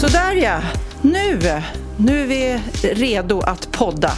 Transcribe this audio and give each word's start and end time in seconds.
Sådär 0.00 0.34
ja, 0.34 0.60
nu, 1.02 1.40
nu 1.96 2.22
är 2.22 2.26
vi 2.26 2.60
redo 2.82 3.40
att 3.40 3.72
podda. 3.72 4.12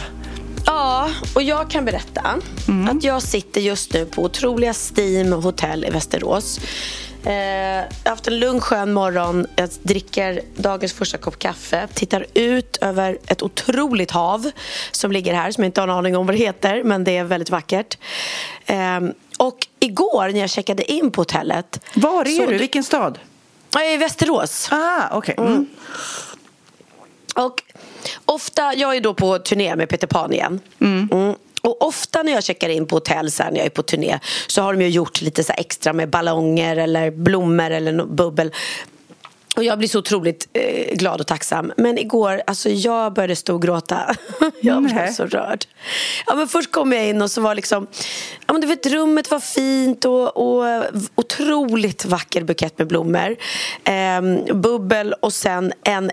Ja, 0.65 1.09
och 1.35 1.43
jag 1.43 1.69
kan 1.69 1.85
berätta 1.85 2.21
att 2.91 3.03
jag 3.03 3.21
sitter 3.21 3.61
just 3.61 3.93
nu 3.93 4.05
på 4.05 4.23
otroliga 4.23 4.73
Steam 4.73 5.33
hotell 5.33 5.85
i 5.85 5.89
Västerås. 5.89 6.59
Eh, 7.25 7.33
jag 7.33 7.85
har 8.03 8.09
haft 8.09 8.27
en 8.27 8.39
lugn 8.39 8.59
skön 8.59 8.93
morgon. 8.93 9.47
Jag 9.55 9.69
dricker 9.83 10.41
dagens 10.55 10.93
första 10.93 11.17
kopp 11.17 11.39
kaffe. 11.39 11.87
Tittar 11.93 12.25
ut 12.33 12.77
över 12.81 13.17
ett 13.27 13.41
otroligt 13.41 14.11
hav 14.11 14.51
som 14.91 15.11
ligger 15.11 15.33
här 15.33 15.51
som 15.51 15.63
jag 15.63 15.67
inte 15.67 15.81
har 15.81 15.87
en 15.87 15.93
aning 15.93 16.17
om 16.17 16.25
vad 16.25 16.35
det 16.35 16.39
heter 16.39 16.83
men 16.83 17.03
det 17.03 17.17
är 17.17 17.23
väldigt 17.23 17.49
vackert. 17.49 17.97
Eh, 18.65 18.99
och 19.37 19.67
igår 19.79 20.29
när 20.29 20.39
jag 20.39 20.49
checkade 20.49 20.91
in 20.91 21.11
på 21.11 21.21
hotellet 21.21 21.79
Var 21.93 22.41
är 22.41 22.47
du? 22.47 22.57
Vilken 22.57 22.83
stad? 22.83 23.19
Jag 23.73 23.85
är 23.85 23.93
i 23.93 23.97
Västerås. 23.97 24.67
Ah, 24.71 25.17
okej. 25.17 25.35
Mm. 25.37 25.67
Och 27.35 27.63
ofta, 28.25 28.73
jag 28.73 28.95
är 28.95 29.01
då 29.01 29.13
på 29.13 29.39
turné 29.39 29.75
med 29.75 29.89
Peter 29.89 30.07
Pan 30.07 30.33
igen. 30.33 30.59
Mm. 30.81 31.35
Och 31.61 31.81
ofta 31.87 32.23
när 32.23 32.31
jag 32.31 32.43
checkar 32.43 32.69
in 32.69 32.87
på 32.87 32.95
hotell 32.95 33.31
så 33.31 33.43
här, 33.43 33.51
när 33.51 33.57
jag 33.57 33.65
är 33.65 33.69
på 33.69 33.83
turné 33.83 34.19
så 34.47 34.61
har 34.61 34.73
de 34.73 34.81
ju 34.81 34.89
gjort 34.89 35.21
lite 35.21 35.43
så 35.43 35.53
extra 35.57 35.93
med 35.93 36.09
ballonger 36.09 36.75
eller 36.75 37.11
blommor 37.11 37.69
eller 37.71 37.91
no- 37.91 38.15
bubbel. 38.15 38.51
Och 39.55 39.63
jag 39.63 39.77
blir 39.77 39.87
så 39.87 39.99
otroligt 39.99 40.47
eh, 40.53 40.95
glad 40.95 41.21
och 41.21 41.27
tacksam. 41.27 41.73
Men 41.77 41.97
igår, 41.97 42.41
alltså 42.47 42.69
jag 42.69 43.13
började 43.13 43.35
storgråta. 43.35 44.15
jag 44.61 44.83
blev 44.83 45.11
så 45.11 45.25
rörd. 45.25 45.65
Ja, 46.27 46.35
men 46.35 46.47
först 46.47 46.71
kom 46.71 46.93
jag 46.93 47.07
in 47.07 47.21
och 47.21 47.31
så 47.31 47.41
var 47.41 47.55
liksom, 47.55 47.87
ja, 48.47 48.53
men 48.53 48.61
du 48.61 48.67
vet, 48.67 48.85
rummet 48.85 49.31
var 49.31 49.39
fint 49.39 50.05
och, 50.05 50.37
och 50.37 50.85
otroligt 51.15 52.05
vacker 52.05 52.43
bukett 52.43 52.77
med 52.77 52.87
blommor. 52.87 53.35
Ehm, 53.83 54.61
bubbel 54.61 55.13
och 55.13 55.33
sen 55.33 55.73
en 55.83 56.11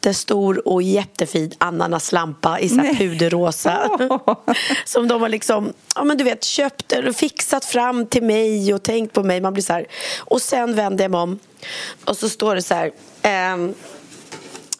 jättestor 0.00 0.68
och 0.68 0.82
jättefin 0.82 1.52
ananaslampa 1.58 2.60
i 2.60 2.68
så 2.68 2.76
puderrosa. 2.98 3.88
Som 4.84 5.08
de 5.08 5.22
har 5.22 5.28
liksom, 5.28 5.72
ja 5.94 6.04
men 6.04 6.18
du 6.18 6.24
vet, 6.24 6.44
köpt 6.44 6.92
och 7.08 7.16
fixat 7.16 7.64
fram 7.64 8.06
till 8.06 8.22
mig 8.22 8.74
och 8.74 8.82
tänkt 8.82 9.12
på 9.12 9.22
mig. 9.22 9.40
Man 9.40 9.52
blir 9.52 9.62
så 9.62 9.72
här. 9.72 9.86
Och 10.18 10.42
sen 10.42 10.74
vänder 10.74 11.04
jag 11.04 11.10
mig 11.10 11.20
om 11.20 11.38
och 12.04 12.16
så 12.16 12.28
står 12.28 12.54
det 12.54 12.62
så 12.62 12.74
här. 12.74 12.90
ehm, 13.22 13.74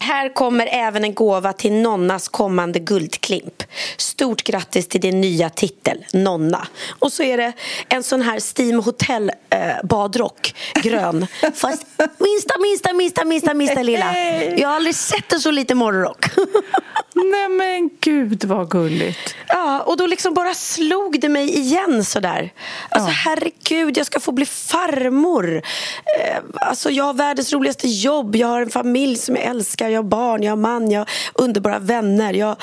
här 0.03 0.35
kommer 0.35 0.69
även 0.73 1.05
en 1.05 1.15
gåva 1.15 1.53
till 1.53 1.73
Nonnas 1.73 2.29
kommande 2.29 2.79
guldklimp. 2.79 3.63
Stort 3.97 4.43
grattis 4.43 4.89
till 4.89 5.01
din 5.01 5.21
nya 5.21 5.51
titel, 5.51 6.05
Nonna. 6.13 6.67
Och 6.99 7.13
så 7.13 7.23
är 7.23 7.37
det 7.37 7.53
en 7.89 8.03
sån 8.03 8.23
här 8.23 8.41
Steam 8.57 8.81
Hotel 8.81 9.33
eh, 9.51 9.59
badrock, 9.85 10.55
grön. 10.83 11.27
Fast 11.55 11.87
minsta, 12.19 12.55
minsta, 12.59 12.93
minsta, 12.93 13.25
minsta, 13.25 13.55
minsta 13.55 13.83
lilla. 13.83 14.19
Jag 14.57 14.69
har 14.69 14.77
aldrig 14.77 14.95
sett 14.95 15.33
en 15.33 15.41
så 15.41 15.51
liten 15.51 15.79
morgonrock. 15.79 16.27
Nej 17.15 17.49
men 17.49 17.91
gud 18.01 18.45
vad 18.45 18.71
gulligt. 18.71 19.35
Ja, 19.49 19.81
och 19.81 19.97
då 19.97 20.07
liksom 20.07 20.35
bara 20.35 20.55
slog 20.55 21.21
det 21.21 21.29
mig 21.29 21.59
igen 21.59 22.05
sådär. 22.05 22.53
Alltså 22.89 23.11
herregud, 23.11 23.99
jag 23.99 24.07
ska 24.07 24.21
få 24.21 24.33
bli 24.33 24.47
farmor. 24.47 25.57
Eh, 25.57 26.39
alltså 26.55 26.91
jag 26.91 27.05
har 27.05 27.15
världens 27.15 27.53
roligaste 27.53 27.89
jobb, 27.89 28.37
jag 28.37 28.47
har 28.47 28.63
en 28.63 28.71
familj 28.71 29.17
som 29.17 29.37
jag 29.37 29.45
älskar, 29.45 29.89
jag 29.91 29.99
har 30.03 30.09
barn, 30.09 30.43
jag 30.43 30.53
har 30.53 30.57
man, 30.57 30.91
jag 30.91 31.01
har 31.01 31.09
underbara 31.35 31.79
vänner. 31.79 32.33
Jag, 32.33 32.57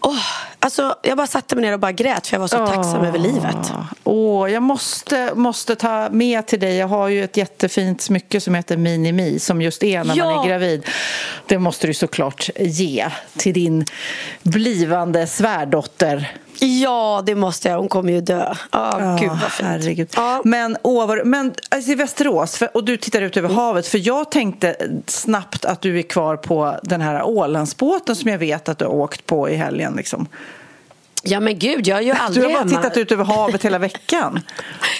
åh, 0.00 0.16
alltså, 0.58 0.94
jag 1.02 1.16
bara 1.16 1.26
satte 1.26 1.54
mig 1.56 1.64
ner 1.64 1.72
och 1.72 1.80
bara 1.80 1.92
grät 1.92 2.26
för 2.26 2.34
jag 2.34 2.40
var 2.40 2.48
så 2.48 2.66
tacksam 2.66 3.04
över 3.04 3.18
livet. 3.18 3.72
Åh, 4.04 4.52
jag 4.52 4.62
måste, 4.62 5.32
måste 5.34 5.76
ta 5.76 6.08
med 6.10 6.46
till 6.46 6.60
dig. 6.60 6.76
Jag 6.76 6.88
har 6.88 7.08
ju 7.08 7.24
ett 7.24 7.36
jättefint 7.36 8.00
smycke 8.00 8.40
som 8.40 8.54
heter 8.54 8.76
Minimi 8.76 9.38
som 9.38 9.62
just 9.62 9.82
är 9.82 9.98
när 9.98 10.04
man 10.04 10.16
Ja. 10.16 10.44
är 10.44 10.48
gravid. 10.48 10.86
Det 11.46 11.58
måste 11.58 11.86
du 11.86 11.94
såklart 11.94 12.50
ge 12.56 13.06
till 13.36 13.54
din 13.54 13.84
blivande 14.42 15.26
svärdotter. 15.26 16.32
Ja, 16.60 17.22
det 17.26 17.34
måste 17.34 17.68
jag. 17.68 17.78
Hon 17.78 17.88
kommer 17.88 18.12
ju 18.12 18.20
dö. 18.20 18.54
Ja, 18.70 19.16
gud 19.20 19.30
vad 19.30 19.40
fint. 19.52 19.68
herregud. 19.68 20.08
Ja. 20.16 20.40
Men, 20.44 20.76
vad- 20.82 21.26
men 21.26 21.54
alltså, 21.68 21.90
i 21.90 21.94
Västerås, 21.94 22.56
för, 22.56 22.76
och 22.76 22.84
du 22.84 22.96
tittar 22.96 23.22
ut 23.22 23.36
över 23.36 23.48
havet 23.48 23.86
för 23.86 24.06
jag 24.06 24.30
tänkte 24.30 24.76
snabbt 25.06 25.64
att 25.64 25.80
du 25.80 25.98
är 25.98 26.02
kvar 26.02 26.36
på 26.36 26.76
den 26.82 27.00
här 27.00 27.22
Ålandsbåten 27.22 28.16
som 28.16 28.30
jag 28.30 28.38
vet 28.38 28.68
att 28.68 28.78
du 28.78 28.84
har 28.84 28.92
åkt 28.92 29.26
på 29.26 29.48
i 29.50 29.54
helgen. 29.56 29.94
Liksom. 29.96 30.26
ja, 31.22 31.40
men 31.40 31.58
gud, 31.58 31.86
jag 31.86 31.98
är 31.98 32.02
ju 32.02 32.12
Du 32.12 32.18
aldrig 32.18 32.44
har 32.44 32.52
bara 32.52 32.58
hemma. 32.58 32.70
tittat 32.82 32.96
ut 32.96 33.12
över 33.12 33.24
havet 33.24 33.64
hela 33.64 33.78
veckan. 33.78 34.40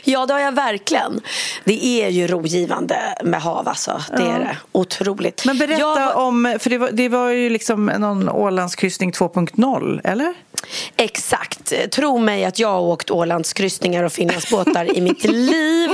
Ja, 0.06 0.26
det 0.26 0.32
har 0.32 0.41
jag 0.41 0.53
verkligen. 0.53 1.20
Det 1.64 1.84
är 1.87 2.09
ju 2.09 2.26
rogivande 2.26 2.97
med 3.25 3.43
hav, 3.43 3.69
alltså. 3.69 4.03
Det 4.16 4.22
är 4.22 4.38
det. 4.38 4.56
Otroligt. 4.72 5.44
Men 5.44 5.59
berätta 5.59 5.81
Jag 5.81 6.16
om, 6.16 6.56
för 6.60 6.70
det 6.70 6.78
var, 6.78 6.91
det 6.93 7.09
var 7.09 7.28
ju 7.28 7.50
liksom 7.50 7.87
någon 7.87 8.28
Ålandskryssning 8.28 9.12
2.0, 9.12 10.00
eller? 10.04 10.34
Exakt. 10.97 11.72
Tro 11.91 12.19
mig 12.19 12.44
att 12.44 12.58
jag 12.58 12.69
har 12.69 12.80
åkt 12.80 13.10
Ålandskryssningar 13.10 14.04
och 14.04 14.12
Finlandsbåtar 14.12 14.97
i 14.97 15.00
mitt 15.00 15.25
liv 15.25 15.91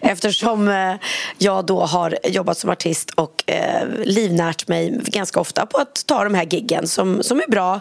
eftersom 0.00 0.68
eh, 0.68 0.94
jag 1.38 1.66
då 1.66 1.80
har 1.80 2.18
jobbat 2.24 2.58
som 2.58 2.70
artist 2.70 3.10
och 3.10 3.44
eh, 3.46 3.88
livnärt 4.04 4.68
mig 4.68 5.00
ganska 5.04 5.40
ofta 5.40 5.66
på 5.66 5.78
att 5.78 6.06
ta 6.06 6.24
de 6.24 6.34
här 6.34 6.44
giggen 6.44 6.88
som, 6.88 7.22
som 7.22 7.38
är 7.38 7.50
bra. 7.50 7.80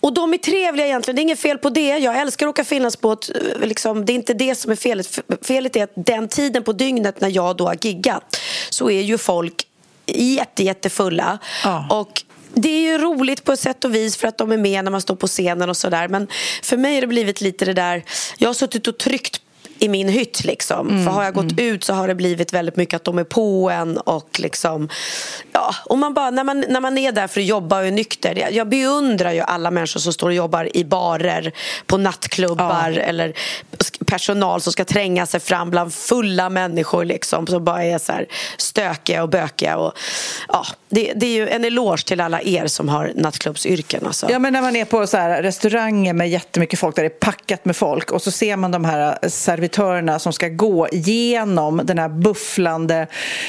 Och 0.00 0.14
de 0.14 0.34
är 0.34 0.38
trevliga 0.38 0.86
egentligen, 0.86 1.16
det 1.16 1.20
är 1.20 1.22
inget 1.22 1.40
fel 1.40 1.58
på 1.58 1.70
det. 1.70 1.98
Jag 1.98 2.20
älskar 2.20 2.46
att 2.46 2.50
åka 2.50 2.64
Finlandsbåt. 2.64 3.30
Liksom, 3.60 4.04
det 4.04 4.12
är 4.12 4.14
inte 4.14 4.34
det 4.34 4.54
som 4.54 4.72
är 4.72 4.76
felet. 4.76 5.18
Felet 5.42 5.76
är 5.76 5.84
att 5.84 5.92
den 5.94 6.28
tiden 6.28 6.62
på 6.62 6.72
dygnet 6.72 7.20
när 7.20 7.28
jag 7.28 7.56
då 7.56 7.66
har 7.66 7.76
giggat 7.80 8.40
så 8.70 8.90
är 8.90 9.00
ju 9.00 9.18
folk 9.18 9.66
jätte, 10.06 10.64
jättefulla. 10.64 11.38
Ja. 11.64 11.86
Och 11.90 12.22
det 12.54 12.68
är 12.68 12.92
ju 12.92 12.98
roligt 12.98 13.44
på 13.44 13.52
ett 13.52 13.60
sätt 13.60 13.84
och 13.84 13.94
vis 13.94 14.16
för 14.16 14.28
att 14.28 14.38
de 14.38 14.52
är 14.52 14.56
med 14.56 14.84
när 14.84 14.90
man 14.90 15.00
står 15.00 15.16
på 15.16 15.26
scenen 15.26 15.68
och 15.68 15.76
sådär. 15.76 16.08
Men 16.08 16.28
för 16.62 16.76
mig 16.76 16.94
har 16.94 17.00
det 17.00 17.06
blivit 17.06 17.40
lite 17.40 17.64
det 17.64 17.72
där, 17.72 18.04
jag 18.38 18.48
har 18.48 18.54
suttit 18.54 18.86
och 18.86 18.98
tryckt 18.98 19.42
i 19.80 19.88
min 19.88 20.08
hytt 20.08 20.44
liksom. 20.44 21.04
För 21.04 21.10
har 21.12 21.24
jag 21.24 21.34
gått 21.34 21.58
ut 21.58 21.84
så 21.84 21.92
har 21.94 22.08
det 22.08 22.14
blivit 22.14 22.52
väldigt 22.52 22.76
mycket 22.76 22.96
att 22.96 23.04
de 23.04 23.18
är 23.18 23.24
på 23.24 23.70
en 23.70 23.98
och 23.98 24.40
liksom 24.40 24.88
Ja, 25.52 25.74
och 25.86 25.98
man 25.98 26.14
bara, 26.14 26.30
när 26.30 26.44
man, 26.44 26.64
när 26.68 26.80
man 26.80 26.98
är 26.98 27.12
där 27.12 27.26
för 27.26 27.40
att 27.40 27.46
jobba 27.46 27.78
och 27.80 27.86
är 27.86 27.90
nykter 27.90 28.34
jag, 28.38 28.52
jag 28.52 28.68
beundrar 28.68 29.32
ju 29.32 29.40
alla 29.40 29.70
människor 29.70 30.00
som 30.00 30.12
står 30.12 30.26
och 30.26 30.34
jobbar 30.34 30.76
i 30.76 30.84
barer 30.84 31.52
på 31.86 31.96
nattklubbar 31.96 32.90
eller 32.90 33.32
sk- 33.78 34.04
personal 34.06 34.60
som 34.60 34.72
ska 34.72 34.84
tränga 34.84 35.26
sig 35.26 35.40
fram 35.40 35.70
bland 35.70 35.94
fulla 35.94 36.50
människor 36.50 37.04
liksom, 37.04 37.46
som 37.46 37.64
bara 37.64 37.84
är 37.84 37.98
så 37.98 38.12
här 38.12 38.26
stökiga 38.56 39.22
och 39.22 39.28
bökiga. 39.28 39.76
Och, 39.76 39.92
ja, 40.48 40.66
det, 40.88 41.12
det 41.16 41.26
är 41.26 41.34
ju 41.34 41.48
en 41.48 41.64
eloge 41.64 42.06
till 42.06 42.20
alla 42.20 42.42
er 42.42 42.66
som 42.66 42.88
har 42.88 43.12
nattklubbsyrken. 43.14 44.06
Alltså. 44.06 44.26
Ja, 44.30 44.38
men 44.38 44.52
när 44.52 44.62
man 44.62 44.76
är 44.76 44.84
på 44.84 45.06
så 45.06 45.16
här 45.16 45.42
restauranger 45.42 46.12
med 46.12 46.30
jättemycket 46.30 46.78
folk 46.78 46.96
där 46.96 47.02
det 47.02 47.08
är 47.08 47.18
packat 47.30 47.64
med 47.64 47.76
folk 47.76 48.10
och 48.10 48.22
så 48.22 48.30
ser 48.30 48.56
man 48.56 48.70
de 48.70 48.84
här 48.84 49.28
servitörerna 49.28 49.69
som 50.18 50.32
ska 50.32 50.48
gå 50.48 50.88
igenom 50.92 51.80
den 51.84 51.98
här 51.98 52.08
bufflande 52.08 53.06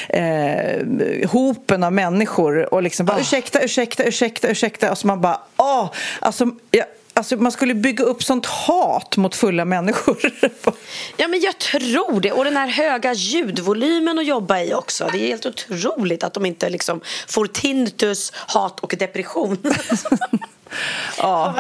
eh, 0.10 1.30
hopen 1.30 1.84
av 1.84 1.94
människor 1.94 2.74
och 2.74 2.84
liksom 2.84 3.06
bara 3.06 3.18
oh. 3.18 3.22
ursäkta, 3.22 3.62
ursäkta, 3.62 4.04
ursäkta, 4.04 4.48
ursäkta 4.48 4.92
och 4.92 4.98
så 4.98 5.08
man 5.08 5.22
bara 5.22 5.40
åh, 5.58 5.92
alltså 6.20 6.46
jag, 6.72 6.86
Alltså 7.14 7.36
man 7.38 7.52
skulle 7.52 7.74
bygga 7.74 8.04
upp 8.04 8.24
sånt 8.24 8.46
hat 8.46 9.18
mot 9.18 9.36
fulla 9.36 9.66
människor. 9.66 10.18
ja, 11.18 11.28
men 11.28 11.40
jag 11.40 11.58
tror 11.58 12.22
det. 12.22 12.32
Och 12.32 12.46
den 12.46 12.58
här 12.58 12.68
höga 12.68 13.14
ljudvolymen 13.14 14.20
att 14.20 14.26
jobba 14.26 14.62
i 14.62 14.74
också. 14.74 15.10
Det 15.12 15.18
är 15.18 15.28
helt 15.28 15.46
otroligt 15.46 16.24
att 16.24 16.34
de 16.34 16.46
inte 16.46 16.70
liksom 16.70 17.02
får 17.28 17.46
tinnitus, 17.46 18.32
hat 18.36 18.80
och 18.80 18.96
depression. 19.00 19.58
ja. 21.18 21.56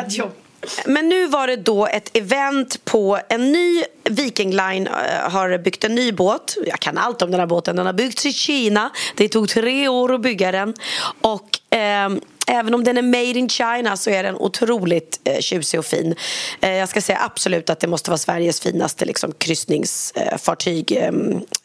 Men 0.85 1.09
nu 1.09 1.27
var 1.27 1.47
det 1.47 1.55
då 1.55 1.87
ett 1.87 2.17
event 2.17 2.85
på 2.85 3.19
en 3.29 3.51
ny 3.51 3.83
Viking 4.03 4.51
Line 4.51 4.87
eh, 4.87 5.31
har 5.31 5.57
byggt 5.57 5.83
en 5.83 5.95
ny 5.95 6.11
båt. 6.11 6.57
Jag 6.65 6.79
kan 6.79 6.97
allt 6.97 7.21
om 7.21 7.31
den 7.31 7.39
här 7.39 7.47
båten. 7.47 7.75
Den 7.75 7.85
har 7.85 7.93
byggts 7.93 8.25
i 8.25 8.33
Kina. 8.33 8.89
Det 9.15 9.29
tog 9.29 9.49
tre 9.49 9.87
år 9.87 10.13
att 10.13 10.21
bygga 10.21 10.51
den. 10.51 10.73
Och 11.21 11.75
eh, 11.77 12.09
Även 12.47 12.73
om 12.73 12.83
den 12.83 12.97
är 12.97 13.01
made 13.01 13.39
in 13.39 13.49
China 13.49 13.97
så 13.97 14.09
är 14.09 14.23
den 14.23 14.35
otroligt 14.35 15.19
eh, 15.23 15.39
tjusig 15.39 15.79
och 15.79 15.85
fin. 15.85 16.15
Eh, 16.61 16.71
jag 16.71 16.89
ska 16.89 17.01
säga 17.01 17.19
absolut 17.21 17.69
att 17.69 17.79
det 17.79 17.87
måste 17.87 18.09
vara 18.09 18.17
Sveriges 18.17 18.61
finaste 18.61 19.05
liksom, 19.05 19.31
kryssningsfartyg 19.31 20.91
eh, 20.91 21.07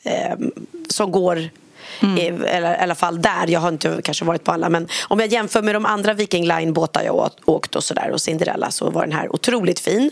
eh, 0.05 0.39
som 0.89 1.13
går 1.13 1.51
Mm. 2.01 2.19
I, 2.19 2.47
eller, 2.47 2.75
i 2.75 2.79
alla 2.79 2.95
fall 2.95 3.23
där. 3.23 3.47
Jag 3.49 3.61
har 3.61 3.69
inte 3.69 4.01
kanske 4.05 4.25
varit 4.25 4.45
på 4.45 4.53
alla. 4.53 4.69
Men 4.69 4.89
om 5.09 5.21
jag 5.21 5.29
jämför 5.29 5.63
med 5.63 5.75
de 5.75 5.87
andra 5.87 6.15
Viking 6.15 6.47
Line-båtar 6.47 7.03
jag 7.03 7.31
åkt 7.45 7.77
och, 7.77 7.85
så 7.85 7.95
där, 7.95 8.11
och 8.11 8.21
Cinderella 8.21 8.71
så 8.71 8.91
var 8.91 9.03
den 9.03 9.13
här 9.13 9.35
otroligt 9.35 9.81
fin. 9.81 10.11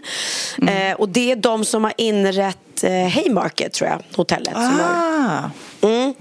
Mm. 0.62 0.92
Eh, 0.92 0.96
och 0.96 1.08
det 1.08 1.30
är 1.30 1.36
de 1.36 1.64
som 1.64 1.84
har 1.84 1.92
inrett 1.96 2.58
eh, 2.82 3.08
Haymarket, 3.08 3.72
tror 3.72 3.90
jag, 3.90 4.02
hotellet. 4.16 4.54
Ah. 4.56 4.60
Som 4.60 4.80
har, 4.80 5.50
Mm. 5.84 6.14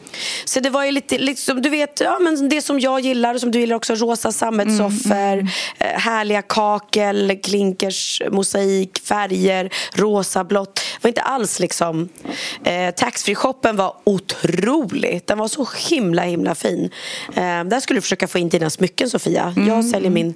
Så 0.46 0.60
det 0.60 0.70
var 0.70 0.86
ju 0.86 0.92
lite, 0.92 1.18
liksom, 1.18 1.62
du 1.62 1.70
vet, 1.70 2.00
ja, 2.00 2.20
men 2.20 2.50
det 2.50 2.62
som 2.62 2.80
jag 2.80 3.00
gillar 3.00 3.34
och 3.34 3.40
som 3.40 3.52
du 3.52 3.60
gillar 3.60 3.76
också, 3.76 3.96
rosa 3.96 4.32
sammetssoffor, 4.32 5.34
mm, 5.34 5.48
mm. 5.80 6.00
härliga 6.00 6.42
kakel, 6.42 7.40
klinkers, 7.44 8.22
mosaik, 8.32 9.00
färger, 9.00 9.74
rosa, 9.94 10.44
blått. 10.44 10.76
Det 10.76 11.04
var 11.04 11.08
inte 11.08 11.22
alls 11.22 11.60
liksom... 11.60 12.10
Eh, 12.64 12.94
Taxfree-shoppen 12.94 13.76
var 13.76 13.96
otrolig. 14.04 15.22
Den 15.26 15.38
var 15.38 15.48
så 15.48 15.68
himla, 15.90 16.22
himla 16.22 16.56
fin. 16.56 16.90
Eh, 17.36 17.64
där 17.64 17.80
skulle 17.80 17.98
du 17.98 18.02
försöka 18.02 18.28
få 18.28 18.40
in 18.40 18.50
dina 18.50 18.70
smycken, 18.70 19.10
Sofia. 19.10 19.54
Jag 19.56 19.68
mm. 19.68 19.84
säljer 19.84 20.10
min 20.10 20.34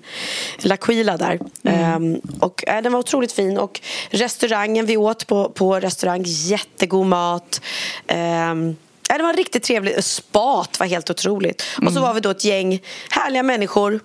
L'Aquila 0.57 1.17
där. 1.17 1.39
Eh, 1.63 1.99
och, 2.39 2.67
eh, 2.67 2.81
den 2.81 2.91
var 2.91 2.99
otroligt 2.99 3.31
fin. 3.31 3.57
Och 3.57 3.81
restaurangen 4.09 4.85
vi 4.85 4.97
åt 4.97 5.27
på, 5.27 5.49
på 5.49 5.79
restaurang, 6.07 6.23
jättegod 6.25 7.05
mat. 7.05 7.61
Eh, 8.07 8.55
det 9.17 9.23
var 9.23 9.33
riktigt 9.33 9.63
trevligt. 9.63 10.05
Spat 10.05 10.79
var 10.79 10.87
helt 10.87 11.09
otroligt. 11.09 11.63
Mm. 11.77 11.87
Och 11.87 11.93
så 11.93 11.99
mm. 11.99 12.07
var 12.07 12.13
vi 12.13 12.19
då 12.19 12.29
ett 12.29 12.43
gäng 12.43 12.81
härliga 13.09 13.43
människor 13.43 13.99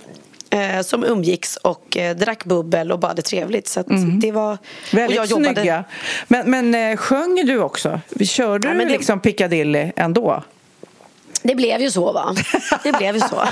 eh, 0.50 0.82
som 0.82 1.04
umgicks 1.04 1.56
och 1.56 1.96
eh, 1.96 2.16
drack 2.16 2.44
bubbel 2.44 2.92
och 2.92 2.98
bara 2.98 3.08
hade 3.08 3.22
trevligt. 3.22 3.68
Så 3.68 3.80
mm. 3.80 4.20
det 4.20 4.32
var... 4.32 4.58
Väldigt 4.92 5.18
och 5.18 5.24
jag 5.24 5.30
jobbade... 5.30 5.54
snygga. 5.54 5.84
Men, 6.28 6.50
men 6.50 6.74
eh, 6.74 6.96
sjöng 6.96 7.46
du 7.46 7.58
också? 7.58 8.00
Körde 8.24 8.68
ja, 8.68 8.74
du 8.74 8.80
det... 8.80 8.88
liksom 8.90 9.20
Piccadilly 9.20 9.92
ändå? 9.96 10.42
Det 11.42 11.54
blev 11.54 11.80
ju 11.80 11.90
så, 11.90 12.12
va? 12.12 12.34
Det 12.82 12.92
blev 12.92 13.14
ju 13.14 13.20
så. 13.20 13.42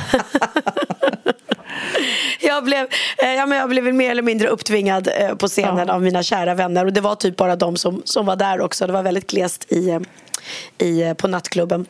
jag, 2.41 2.65
blev, 2.65 2.87
eh, 3.19 3.33
ja, 3.33 3.47
men 3.47 3.59
jag 3.59 3.69
blev 3.69 3.95
mer 3.95 4.11
eller 4.11 4.23
mindre 4.23 4.49
upptvingad 4.49 5.09
eh, 5.17 5.35
på 5.35 5.49
scenen 5.49 5.89
ja. 5.89 5.95
av 5.95 6.03
mina 6.03 6.23
kära 6.23 6.55
vänner. 6.55 6.87
Och 6.87 6.93
Det 6.93 7.01
var 7.01 7.15
typ 7.15 7.37
bara 7.37 7.57
de 7.57 7.77
som, 7.77 8.03
som 8.05 8.27
var 8.27 8.37
där 8.37 8.61
också. 8.61 8.87
Det 8.87 8.93
var 8.93 9.03
väldigt 9.03 9.31
glest 9.31 9.73
i, 9.73 9.91
eh, 9.91 10.01
i, 10.79 11.15
på 11.15 11.29
nattklubben. 11.29 11.87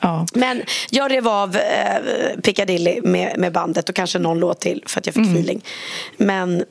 Ja. 0.00 0.26
Men 0.34 0.62
jag 0.90 1.10
rev 1.10 1.28
av 1.28 1.56
eh, 1.56 2.40
Piccadilly 2.42 3.00
med, 3.02 3.38
med 3.38 3.52
bandet 3.52 3.88
och 3.88 3.94
kanske 3.94 4.18
någon 4.18 4.38
låt 4.38 4.60
till 4.60 4.84
för 4.86 5.00
att 5.00 5.06
jag 5.06 5.14
fick 5.14 5.26
mm. 5.26 5.34
feeling. 5.34 5.64
Men 6.16 6.64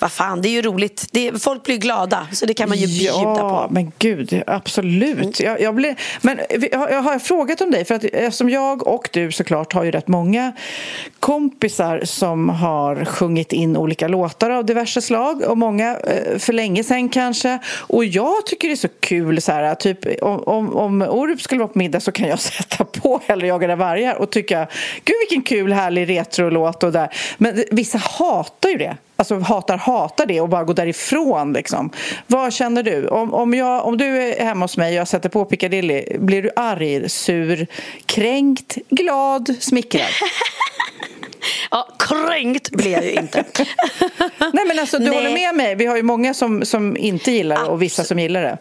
vad 0.00 0.12
fan, 0.12 0.42
det 0.42 0.48
är 0.48 0.50
ju 0.50 0.62
roligt. 0.62 1.06
Det, 1.10 1.42
folk 1.42 1.64
blir 1.64 1.76
glada, 1.76 2.28
så 2.32 2.46
det 2.46 2.54
kan 2.54 2.68
man 2.68 2.78
ju 2.78 2.86
bjuda 2.86 3.12
ja, 3.12 3.34
på. 3.34 3.40
Ja, 3.40 3.68
men 3.70 3.92
gud, 3.98 4.42
absolut. 4.46 5.40
Mm. 5.40 5.52
Jag, 5.52 5.60
jag 5.60 5.74
blir, 5.74 5.96
men 6.20 6.40
jag, 6.72 6.90
jag 6.90 7.02
har 7.02 7.18
frågat 7.18 7.60
om 7.60 7.70
dig, 7.70 7.84
för 7.84 7.94
att 7.94 8.04
eftersom 8.04 8.50
jag 8.50 8.86
och 8.86 9.08
du 9.12 9.32
såklart 9.32 9.72
har 9.72 9.84
ju 9.84 9.90
rätt 9.90 10.08
många 10.08 10.52
kompisar 11.20 12.00
som 12.04 12.48
har 12.48 13.04
sjungit 13.04 13.52
in 13.52 13.76
olika 13.76 14.08
låtar 14.08 14.50
av 14.50 14.64
diverse 14.64 15.02
slag 15.02 15.42
och 15.42 15.58
många 15.58 15.96
eh, 15.96 16.38
för 16.38 16.52
länge 16.52 16.84
sedan 16.84 17.08
kanske. 17.08 17.58
Och 17.76 18.04
jag 18.04 18.46
tycker 18.46 18.68
det 18.68 18.74
är 18.74 18.76
så 18.76 18.88
kul, 19.00 19.40
så 19.40 19.52
här, 19.52 19.74
typ 19.74 20.22
om, 20.22 20.42
om, 20.42 20.76
om 20.76 21.02
Orup 21.02 21.40
skulle 21.40 21.58
vara 21.58 21.68
på 21.68 21.78
middag 21.78 22.00
så 22.00 22.12
kan 22.12 22.28
jag 22.28 22.38
sätta 22.40 22.84
på 22.84 23.20
Hellre 23.26 23.46
jagade 23.46 23.76
vargar 23.76 24.14
och 24.14 24.30
tycka 24.30 24.66
gud 25.04 25.16
vilken 25.20 25.42
kul 25.42 25.72
härlig 25.72 26.08
retrolåt 26.08 26.82
och 26.82 26.92
där. 26.92 27.14
Men 27.38 27.64
vissa 27.70 27.98
hatar 27.98 28.68
ju 28.68 28.76
det 28.76 28.96
alltså, 29.18 29.38
hatar, 29.38 29.76
hatar 29.88 30.26
det 30.26 30.40
och 30.40 30.48
bara 30.48 30.64
går 30.64 30.74
därifrån. 30.74 31.52
Liksom. 31.52 31.90
Vad 32.26 32.52
känner 32.52 32.82
du? 32.82 33.08
Om, 33.08 33.34
om, 33.34 33.54
jag, 33.54 33.86
om 33.86 33.96
du 33.96 34.22
är 34.22 34.44
hemma 34.44 34.64
hos 34.64 34.76
mig 34.76 34.88
och 34.88 35.00
jag 35.00 35.08
sätter 35.08 35.28
på 35.28 35.44
Piccadilly, 35.44 36.18
blir 36.18 36.42
du 36.42 36.50
arg, 36.56 37.08
sur, 37.08 37.66
kränkt, 38.06 38.78
glad, 38.88 39.54
smickrad? 39.60 40.10
Ja, 41.70 41.88
kränkt 41.98 42.70
blir 42.70 42.92
jag 42.92 43.04
ju 43.04 43.12
inte. 43.12 43.44
Nej, 44.52 44.64
men 44.66 44.78
alltså, 44.78 44.98
du 44.98 45.04
Nej. 45.04 45.14
håller 45.14 45.30
med 45.30 45.54
mig. 45.54 45.74
Vi 45.74 45.86
har 45.86 45.96
ju 45.96 46.02
många 46.02 46.34
som, 46.34 46.64
som 46.64 46.96
inte 46.96 47.30
gillar 47.30 47.56
det 47.56 47.70
och 47.70 47.82
vissa 47.82 48.04
som 48.04 48.18
gillar 48.18 48.42
det. 48.42 48.58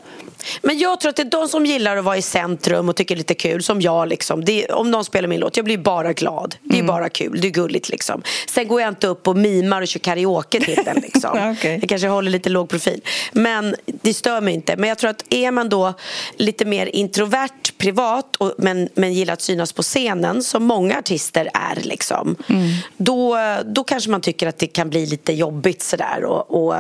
Men 0.62 0.80
jag 0.80 1.00
tror 1.00 1.10
att 1.10 1.16
det 1.16 1.22
är 1.22 1.30
de 1.30 1.48
som 1.48 1.66
gillar 1.66 1.98
att 1.98 2.04
vara 2.04 2.18
i 2.18 2.22
centrum 2.22 2.90
och 2.90 2.96
tycker 2.96 3.16
det 3.16 3.18
är 3.18 3.20
lite 3.20 3.34
kul, 3.34 3.64
som 3.64 3.82
jag. 3.82 4.08
Liksom. 4.08 4.44
Är, 4.48 4.72
om 4.72 4.92
någon 4.92 5.06
spelar 5.06 5.28
min 5.28 5.40
låt, 5.40 5.58
jag 5.58 5.66
blir 5.66 5.78
bara 5.78 6.14
glad. 6.14 6.56
Det 6.64 6.76
är 6.76 6.80
mm. 6.80 6.88
bara 6.88 7.10
kul, 7.10 7.42
det 7.42 7.48
är 7.48 7.52
gulligt. 7.52 7.90
Liksom. 7.90 8.22
Sen 8.48 8.68
går 8.68 8.82
jag 8.82 8.88
inte 8.88 9.08
upp 9.08 9.28
och 9.28 9.38
mimar 9.38 9.82
och 9.82 9.88
kör 9.88 10.00
karaoke 10.00 10.60
till 10.60 10.80
den. 10.86 10.96
Liksom. 10.96 11.52
okay. 11.52 11.80
Jag 11.80 11.90
kanske 11.90 12.08
håller 12.08 12.32
lite 12.32 12.50
låg 12.50 12.70
profil. 12.70 13.02
Men 13.32 13.76
det 13.86 14.14
stör 14.14 14.42
mig 14.42 14.54
inte. 14.54 14.76
Men 14.78 14.90
jag 14.90 14.98
tror 14.98 15.10
att 15.10 15.24
är 15.30 15.52
man 15.52 15.70
då 15.70 15.94
lite 16.36 16.66
mer 16.66 16.86
introvert, 16.86 17.78
privat 17.78 18.36
och, 18.36 18.54
men, 18.58 18.90
men 18.94 19.14
gillar 19.14 19.34
att 19.34 19.42
synas 19.42 19.74
på 19.74 19.82
scenen, 19.82 20.44
som 20.44 20.64
många 20.64 20.98
artister 20.98 21.50
är, 21.54 21.82
liksom, 21.82 22.36
mm. 22.50 22.67
Då, 22.98 23.38
då 23.66 23.84
kanske 23.84 24.10
man 24.10 24.22
tycker 24.22 24.48
att 24.48 24.58
det 24.58 24.68
kan 24.68 24.90
bli 24.90 25.06
lite 25.06 25.34
jobbigt 25.34 25.82
sådär. 25.82 26.24
Och, 26.24 26.68
och 26.68 26.76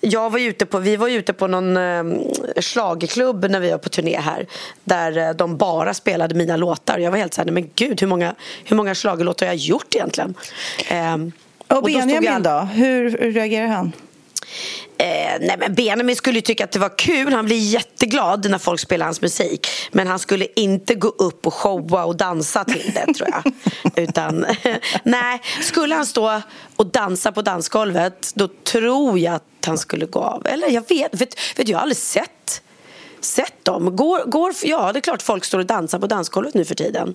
jag 0.00 0.30
var 0.30 0.38
ute 0.38 0.66
på, 0.66 0.78
vi 0.78 0.96
var 0.96 1.08
ute 1.08 1.32
på 1.32 1.46
någon 1.46 1.76
eh, 1.76 1.82
när 1.82 3.60
vi 3.60 3.70
var 3.70 3.78
på 3.78 3.88
turné 3.88 4.20
här 4.20 4.46
där 4.84 5.18
eh, 5.18 5.30
de 5.30 5.56
bara 5.56 5.94
spelade 5.94 6.34
mina 6.34 6.56
låtar. 6.56 6.98
Jag 6.98 7.10
var 7.10 7.18
helt 7.18 7.34
så 7.34 7.42
här, 7.42 7.50
men 7.50 7.70
gud 7.74 8.00
hur 8.00 8.08
många, 8.08 8.34
hur 8.64 8.76
många 8.76 8.94
slagerlåtar 8.94 9.46
har 9.46 9.54
jag 9.54 9.60
gjort 9.60 9.94
egentligen? 9.94 10.34
Eh, 10.90 11.14
och, 11.66 11.76
och 11.76 11.82
Benjamin 11.82 12.22
då, 12.22 12.26
jag... 12.26 12.42
då? 12.42 12.68
Hur 12.72 13.10
reagerar 13.10 13.66
han? 13.66 13.92
Eh, 14.98 15.06
nej 15.40 15.56
men 15.58 15.74
Benjamin 15.74 16.16
skulle 16.16 16.40
tycka 16.40 16.64
att 16.64 16.72
det 16.72 16.78
var 16.78 16.98
kul. 16.98 17.32
Han 17.32 17.44
blir 17.44 17.58
jätteglad 17.58 18.50
när 18.50 18.58
folk 18.58 18.80
spelar 18.80 19.06
hans 19.06 19.20
musik. 19.20 19.66
Men 19.92 20.06
han 20.06 20.18
skulle 20.18 20.46
inte 20.56 20.94
gå 20.94 21.08
upp 21.08 21.46
och 21.46 21.54
showa 21.54 22.04
och 22.04 22.16
dansa 22.16 22.64
till 22.64 22.92
det, 22.94 23.14
tror 23.14 23.28
jag. 23.28 23.52
Utan, 24.02 24.46
nej, 25.04 25.40
skulle 25.62 25.94
han 25.94 26.06
stå 26.06 26.42
och 26.76 26.86
dansa 26.86 27.32
på 27.32 27.42
dansgolvet 27.42 28.32
då 28.34 28.48
tror 28.48 29.18
jag 29.18 29.34
att 29.34 29.66
han 29.66 29.78
skulle 29.78 30.06
gå 30.06 30.20
av. 30.20 30.46
Eller 30.46 30.68
jag 30.68 30.88
vet, 30.88 31.20
vet, 31.20 31.58
vet 31.58 31.68
jag 31.68 31.78
har 31.78 31.82
aldrig 31.82 31.96
sett 31.96 32.62
sett 33.24 33.64
dem. 33.64 33.96
Går, 33.96 34.24
går, 34.24 34.52
ja, 34.64 34.92
det 34.92 34.98
är 34.98 35.00
klart 35.00 35.22
folk 35.22 35.44
står 35.44 35.58
och 35.58 35.66
dansar 35.66 35.98
på 35.98 36.06
dansgolvet 36.06 36.54
nu 36.54 36.64
för 36.64 36.74
tiden. 36.74 37.14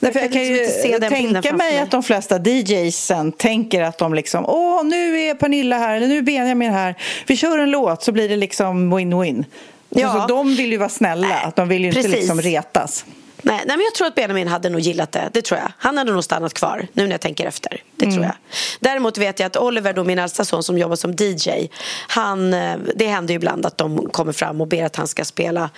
Därför 0.00 0.20
jag, 0.20 0.32
kan 0.32 0.44
ju 0.44 0.54
liksom 0.54 1.00
tänka 1.00 1.52
mig 1.52 1.78
att 1.78 1.90
de 1.90 2.02
flesta 2.02 2.38
DJsen 2.38 3.32
tänker 3.32 3.82
att 3.82 3.98
de 3.98 4.14
liksom 4.14 4.46
Åh, 4.46 4.84
nu 4.84 5.20
är 5.20 5.34
Pernilla 5.34 5.78
här, 5.78 5.96
eller 5.96 6.06
nu 6.06 6.18
är 6.18 6.22
Benjamin 6.22 6.72
här. 6.72 6.94
Vi 7.26 7.36
kör 7.36 7.58
en 7.58 7.70
låt 7.70 8.02
så 8.02 8.12
blir 8.12 8.28
det 8.28 8.36
liksom 8.36 8.94
win-win. 8.94 9.44
Ja. 9.88 10.12
Så 10.12 10.34
de 10.34 10.56
vill 10.56 10.72
ju 10.72 10.76
vara 10.76 10.88
snälla, 10.88 11.52
de 11.56 11.68
vill 11.68 11.82
ju 11.82 11.88
inte 11.88 12.08
liksom 12.08 12.40
retas. 12.40 13.04
Nej, 13.42 13.62
nej, 13.66 13.76
men 13.76 13.80
jag 13.80 13.94
tror 13.94 14.06
att 14.06 14.14
Benjamin 14.14 14.48
hade 14.48 14.68
nog 14.68 14.80
gillat 14.80 15.12
det. 15.12 15.30
Det 15.32 15.42
tror 15.42 15.60
jag. 15.60 15.72
Han 15.78 15.98
hade 15.98 16.12
nog 16.12 16.24
stannat 16.24 16.54
kvar 16.54 16.86
nu 16.92 17.04
när 17.04 17.10
jag 17.10 17.20
tänker 17.20 17.46
efter. 17.46 17.82
Det 17.96 18.04
mm. 18.04 18.14
tror 18.14 18.24
jag. 18.26 18.34
Däremot 18.80 19.18
vet 19.18 19.40
jag 19.40 19.46
att 19.46 19.56
Oliver, 19.56 19.92
då, 19.92 20.04
min 20.04 20.18
äldsta 20.18 20.44
son 20.44 20.62
som 20.62 20.78
jobbar 20.78 20.96
som 20.96 21.12
DJ, 21.12 21.68
han, 22.08 22.54
eh, 22.54 22.76
det 22.94 23.06
händer 23.06 23.34
ju 23.34 23.36
ibland 23.36 23.66
att 23.66 23.78
de 23.78 24.08
kommer 24.10 24.32
fram 24.32 24.60
och 24.60 24.66
ber 24.66 24.84
att 24.84 24.96
han 24.96 25.06
ska 25.06 25.24
spela 25.24 25.70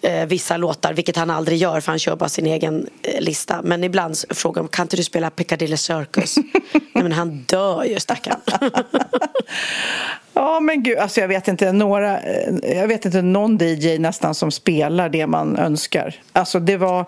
eh, 0.00 0.26
vissa 0.26 0.56
låtar, 0.56 0.92
vilket 0.92 1.16
han 1.16 1.30
aldrig 1.30 1.58
gör 1.58 1.80
för 1.80 1.92
han 1.92 1.98
kör 1.98 2.16
bara 2.16 2.28
sin 2.28 2.46
egen 2.46 2.86
eh, 3.02 3.20
lista. 3.20 3.60
Men 3.62 3.84
ibland 3.84 4.16
frågar 4.30 4.62
de, 4.62 4.68
kan 4.68 4.84
inte 4.84 4.96
du 4.96 5.04
spela 5.04 5.30
Piccadilly 5.30 5.76
Circus? 5.76 6.36
nej, 6.72 7.02
men 7.02 7.12
han 7.12 7.42
dör 7.42 7.84
ju 7.84 8.00
stackarn. 8.00 8.40
Ja, 10.36 10.46
Ja, 10.56 10.60
men 10.60 10.82
gud, 10.82 10.98
alltså 10.98 11.20
jag 11.20 11.28
vet 11.28 11.48
inte 11.48 11.72
några, 11.72 12.20
eh, 12.20 12.76
jag 12.76 12.88
vet 12.88 13.04
inte 13.04 13.22
någon 13.22 13.58
DJ 13.58 13.98
nästan 13.98 14.34
som 14.34 14.50
spelar 14.50 15.08
det 15.08 15.26
man 15.26 15.56
önskar. 15.56 16.14
Alltså 16.32 16.60
det 16.60 16.76
var 16.76 17.04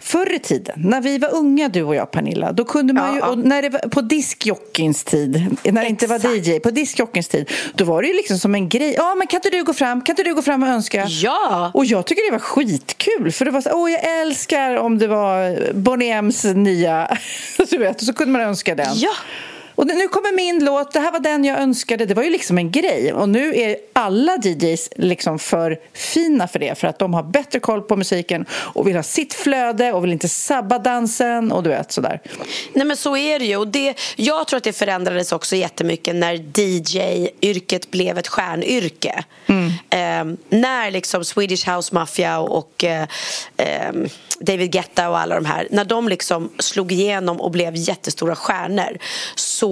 förr 0.00 0.34
i 0.34 0.38
tiden, 0.38 0.74
när 0.84 1.00
vi 1.00 1.18
var 1.18 1.34
unga 1.34 1.68
du 1.68 1.82
och 1.82 1.94
jag 1.94 2.10
Pernilla, 2.10 2.52
då 2.52 2.64
kunde 2.64 2.92
man 2.92 3.14
ju, 3.14 3.20
och 3.20 3.38
när 3.38 3.62
det 3.62 3.68
var 3.68 3.78
på 3.78 4.00
diskjockins 4.00 5.04
tid, 5.04 5.56
när 5.64 5.82
det 5.82 5.88
inte 5.88 6.06
var 6.06 6.36
DJ, 6.36 6.60
på 6.60 6.70
diskjockins 6.70 7.28
tid, 7.28 7.50
då 7.74 7.84
var 7.84 8.02
det 8.02 8.08
ju 8.08 8.14
liksom 8.14 8.38
som 8.38 8.54
en 8.54 8.68
grej. 8.68 8.94
Ja, 8.96 9.14
men 9.14 9.26
kan 9.26 9.38
inte 9.38 9.50
du 9.50 9.64
gå 9.64 9.72
fram, 9.72 10.00
kan 10.00 10.12
inte 10.12 10.22
du 10.22 10.34
gå 10.34 10.42
fram 10.42 10.62
och 10.62 10.68
önska? 10.68 11.06
Ja! 11.08 11.70
Och 11.74 11.84
jag 11.84 12.06
tycker 12.06 12.30
det 12.30 12.32
var 12.32 12.44
skitkul, 12.44 13.32
för 13.32 13.44
det 13.44 13.50
var 13.50 13.60
så, 13.60 13.70
åh 13.72 13.90
jag 13.90 14.20
älskar 14.20 14.76
om 14.76 14.98
det 14.98 15.06
var 15.06 15.72
Bonnie 15.72 16.12
M's 16.12 16.54
nya, 16.54 17.18
du 17.70 17.78
vet, 17.78 18.00
och 18.00 18.06
så 18.06 18.12
kunde 18.12 18.32
man 18.32 18.42
önska 18.42 18.74
den. 18.74 18.94
Ja! 18.94 19.12
Och 19.78 19.86
nu 19.86 20.08
kommer 20.08 20.36
min 20.36 20.64
låt, 20.64 20.92
det 20.92 21.00
här 21.00 21.12
var 21.12 21.20
den 21.20 21.44
jag 21.44 21.58
önskade. 21.58 22.06
Det 22.06 22.14
var 22.14 22.22
ju 22.22 22.30
liksom 22.30 22.58
en 22.58 22.70
grej. 22.70 23.12
Och 23.12 23.28
nu 23.28 23.56
är 23.56 23.76
alla 23.92 24.36
DJs 24.36 24.90
liksom 24.96 25.38
för 25.38 25.78
fina 25.92 26.48
för 26.48 26.58
det. 26.58 26.78
För 26.78 26.88
att 26.88 26.98
de 26.98 27.14
har 27.14 27.22
bättre 27.22 27.60
koll 27.60 27.82
på 27.82 27.96
musiken 27.96 28.46
och 28.50 28.88
vill 28.88 28.96
ha 28.96 29.02
sitt 29.02 29.34
flöde 29.34 29.92
och 29.92 30.04
vill 30.04 30.12
inte 30.12 30.28
sabba 30.28 30.78
dansen 30.78 31.52
och 31.52 31.62
du 31.62 31.70
vet 31.70 31.92
sådär. 31.92 32.20
Nej 32.72 32.86
men 32.86 32.96
så 32.96 33.16
är 33.16 33.38
det 33.38 33.44
ju. 33.44 33.56
Och 33.56 33.68
det, 33.68 33.94
jag 34.16 34.46
tror 34.46 34.56
att 34.56 34.64
det 34.64 34.72
förändrades 34.72 35.32
också 35.32 35.56
jättemycket 35.56 36.16
när 36.16 36.34
DJ-yrket 36.34 37.90
blev 37.90 38.18
ett 38.18 38.28
stjärnyrke. 38.28 39.24
Mm. 39.46 39.66
Eh, 39.90 40.38
när 40.48 40.90
liksom 40.90 41.24
Swedish 41.24 41.68
House 41.68 41.94
Mafia 41.94 42.38
och 42.38 42.84
eh, 42.84 43.08
eh, 43.56 43.92
David 44.40 44.72
Guetta 44.72 45.08
och 45.08 45.18
alla 45.18 45.34
de 45.34 45.44
här, 45.44 45.68
när 45.70 45.84
de 45.84 46.08
liksom 46.08 46.50
slog 46.58 46.92
igenom 46.92 47.40
och 47.40 47.50
blev 47.50 47.76
jättestora 47.76 48.36
stjärnor 48.36 48.98
så 49.34 49.67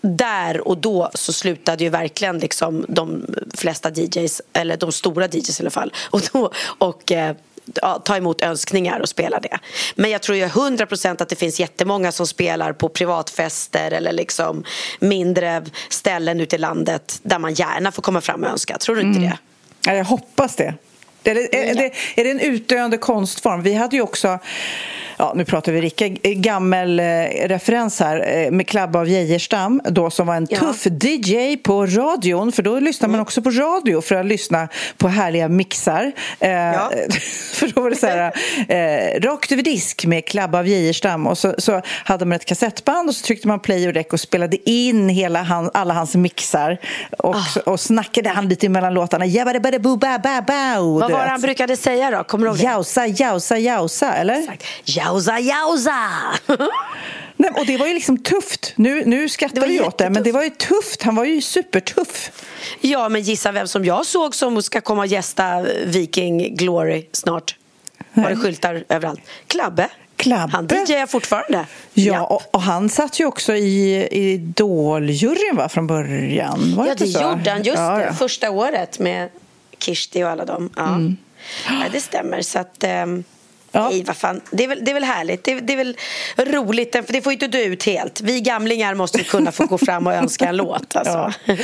där 0.00 0.68
och 0.68 0.78
då 0.78 1.10
så 1.14 1.32
slutade 1.32 1.84
ju 1.84 1.90
verkligen 1.90 2.38
liksom 2.38 2.84
de 2.88 3.26
flesta 3.54 3.90
DJs, 3.90 4.42
eller 4.52 4.76
de 4.76 4.92
stora 4.92 5.26
DJs 5.26 5.60
i 5.60 5.62
alla 5.62 5.70
fall, 5.70 5.92
och, 6.10 6.20
då, 6.32 6.52
och 6.78 7.12
eh, 7.12 7.36
ja, 7.74 7.98
ta 8.04 8.16
emot 8.16 8.42
önskningar 8.42 9.00
och 9.00 9.08
spela 9.08 9.40
det. 9.40 9.58
Men 9.94 10.10
jag 10.10 10.22
tror 10.22 10.38
ju 10.38 10.44
100 10.44 10.86
procent 10.86 11.20
att 11.20 11.28
det 11.28 11.36
finns 11.36 11.60
jättemånga 11.60 12.12
som 12.12 12.26
spelar 12.26 12.72
på 12.72 12.88
privatfester 12.88 13.90
eller 13.90 14.12
liksom 14.12 14.64
mindre 15.00 15.64
ställen 15.88 16.40
ute 16.40 16.56
i 16.56 16.58
landet 16.58 17.20
där 17.22 17.38
man 17.38 17.54
gärna 17.54 17.92
får 17.92 18.02
komma 18.02 18.20
fram 18.20 18.44
och 18.44 18.50
önska. 18.50 18.78
Tror 18.78 18.96
du 18.96 19.02
inte 19.02 19.18
mm. 19.18 19.30
det? 19.30 19.38
Ja, 19.90 19.96
jag 19.96 20.04
hoppas 20.04 20.56
det. 20.56 20.74
Är 21.24 21.34
det, 21.34 21.70
är, 21.70 21.74
det, 21.74 21.90
är 22.16 22.24
det 22.24 22.30
en 22.30 22.40
utdöende 22.40 22.98
konstform? 22.98 23.62
Vi 23.62 23.74
hade 23.74 23.96
ju 23.96 24.02
också 24.02 24.38
ja, 25.18 25.32
nu 25.36 25.44
pratar 25.44 25.72
vi 25.72 25.80
Ricka, 25.80 26.08
gammel 26.22 27.00
eh, 27.00 27.04
referens 27.48 28.00
här 28.00 28.44
eh, 28.44 28.50
med 28.50 28.68
Klabba 28.68 28.98
av 28.98 29.08
Geijerstam 29.08 29.80
då 29.84 30.10
som 30.10 30.26
var 30.26 30.34
en 30.34 30.46
ja. 30.50 30.58
tuff 30.58 30.86
DJ 30.86 31.56
på 31.56 31.86
radion 31.86 32.52
för 32.52 32.62
då 32.62 32.80
lyssnar 32.80 33.08
man 33.08 33.14
mm. 33.14 33.22
också 33.22 33.42
på 33.42 33.50
radio 33.50 34.00
för 34.00 34.14
att 34.14 34.26
lyssna 34.26 34.68
på 34.98 35.08
härliga 35.08 35.48
mixar. 35.48 36.12
Eh, 36.40 36.50
ja. 36.50 36.90
för 37.54 37.68
då 37.74 37.80
var 37.80 37.90
det 37.90 37.96
så 37.96 38.06
här 38.06 38.32
eh, 38.68 39.20
rakt 39.20 39.52
över 39.52 39.62
disk 39.62 40.06
med 40.06 40.26
Klabba 40.26 40.58
av 40.58 40.68
Geijerstam 40.68 41.26
och 41.26 41.38
så, 41.38 41.54
så 41.58 41.82
hade 42.04 42.24
man 42.24 42.36
ett 42.36 42.44
kassettband 42.44 43.08
och 43.08 43.14
så 43.14 43.24
tryckte 43.26 43.48
man 43.48 43.60
play 43.60 43.88
och 43.88 43.94
rec 43.94 44.06
och 44.12 44.20
spelade 44.20 44.70
in 44.70 45.08
hela 45.08 45.42
han, 45.42 45.70
alla 45.74 45.94
hans 45.94 46.14
mixar 46.14 46.78
och, 47.18 47.36
ah. 47.36 47.60
och 47.66 47.80
snackade 47.80 48.28
han 48.28 48.48
lite 48.48 48.68
mellan 48.68 48.94
låtarna. 48.94 49.26
Vad 51.14 51.24
var 51.24 51.30
han 51.30 51.40
brukade 51.40 51.76
säga 51.76 52.10
då? 52.10 52.24
Kommer 52.24 52.46
du 52.46 52.50
ihåg 52.50 52.58
det? 52.58 52.64
Jausa, 52.64 53.06
jausa, 53.06 53.58
jausa, 53.58 54.14
eller? 54.14 54.38
Exakt. 54.38 54.64
Jausa, 54.84 55.38
jausa! 55.38 56.10
Nej, 57.36 57.50
och 57.56 57.66
det 57.66 57.76
var 57.76 57.86
ju 57.86 57.94
liksom 57.94 58.18
tufft. 58.18 58.72
Nu, 58.76 59.04
nu 59.04 59.28
skrattar 59.28 59.66
vi 59.66 59.80
åt 59.80 59.98
det, 59.98 60.10
men 60.10 60.22
det 60.22 60.32
var 60.32 60.42
ju 60.42 60.50
tufft. 60.50 61.02
Han 61.02 61.16
var 61.16 61.24
ju 61.24 61.40
supertuff. 61.40 62.30
Ja, 62.80 63.08
men 63.08 63.22
gissa 63.22 63.52
vem 63.52 63.68
som 63.68 63.84
jag 63.84 64.06
såg 64.06 64.34
som 64.34 64.62
ska 64.62 64.80
komma 64.80 65.02
och 65.02 65.06
gästa 65.06 65.66
Viking 65.84 66.56
Glory 66.56 67.06
snart. 67.12 67.56
Var 68.12 68.30
det 68.30 68.36
skyltar 68.36 68.84
överallt? 68.88 69.20
Klabbe. 69.46 69.88
Klabbe. 70.16 70.52
Han 70.52 70.66
DJar 70.66 71.06
fortfarande. 71.06 71.66
Ja, 71.94 72.26
och, 72.26 72.54
och, 72.54 72.62
han 72.62 72.88
satt 72.88 73.20
ju 73.20 73.26
också 73.26 73.54
i 73.54 74.08
Idol-juryn 74.10 75.68
från 75.68 75.86
början. 75.86 76.74
Var 76.76 76.86
ja, 76.86 76.94
det, 76.94 77.04
det 77.04 77.10
gjorde 77.10 77.50
han. 77.50 77.62
Just 77.62 77.78
ja, 77.78 78.00
ja. 78.00 78.06
det, 78.06 78.14
första 78.14 78.50
året 78.50 78.98
med 78.98 79.28
Kirsti 79.84 80.24
och 80.24 80.28
alla 80.28 80.44
dem. 80.44 80.70
Ja. 80.76 80.88
Mm. 80.88 81.16
ja 81.68 81.84
det 81.92 82.00
stämmer. 82.00 82.42
Så 82.42 82.58
att... 82.58 82.84
Um... 83.04 83.24
Ja. 83.74 83.88
Nej, 83.88 84.04
vad 84.04 84.16
fan. 84.16 84.40
Det, 84.50 84.64
är 84.64 84.68
väl, 84.68 84.84
det 84.84 84.90
är 84.90 84.94
väl 84.94 85.04
härligt. 85.04 85.44
Det, 85.44 85.60
det 85.60 85.72
är 85.72 85.76
väl 85.76 85.96
roligt. 86.36 86.92
För 86.92 87.12
det 87.12 87.22
får 87.22 87.32
inte 87.32 87.46
dö 87.46 87.62
ut 87.62 87.84
helt. 87.84 88.20
Vi 88.20 88.40
gamlingar 88.40 88.94
måste 88.94 89.24
kunna 89.24 89.52
få 89.52 89.66
gå 89.66 89.78
fram 89.78 90.06
och 90.06 90.12
önska 90.12 90.48
en 90.48 90.56
låt. 90.56 90.96
Alltså. 90.96 91.32
Ja. 91.46 91.56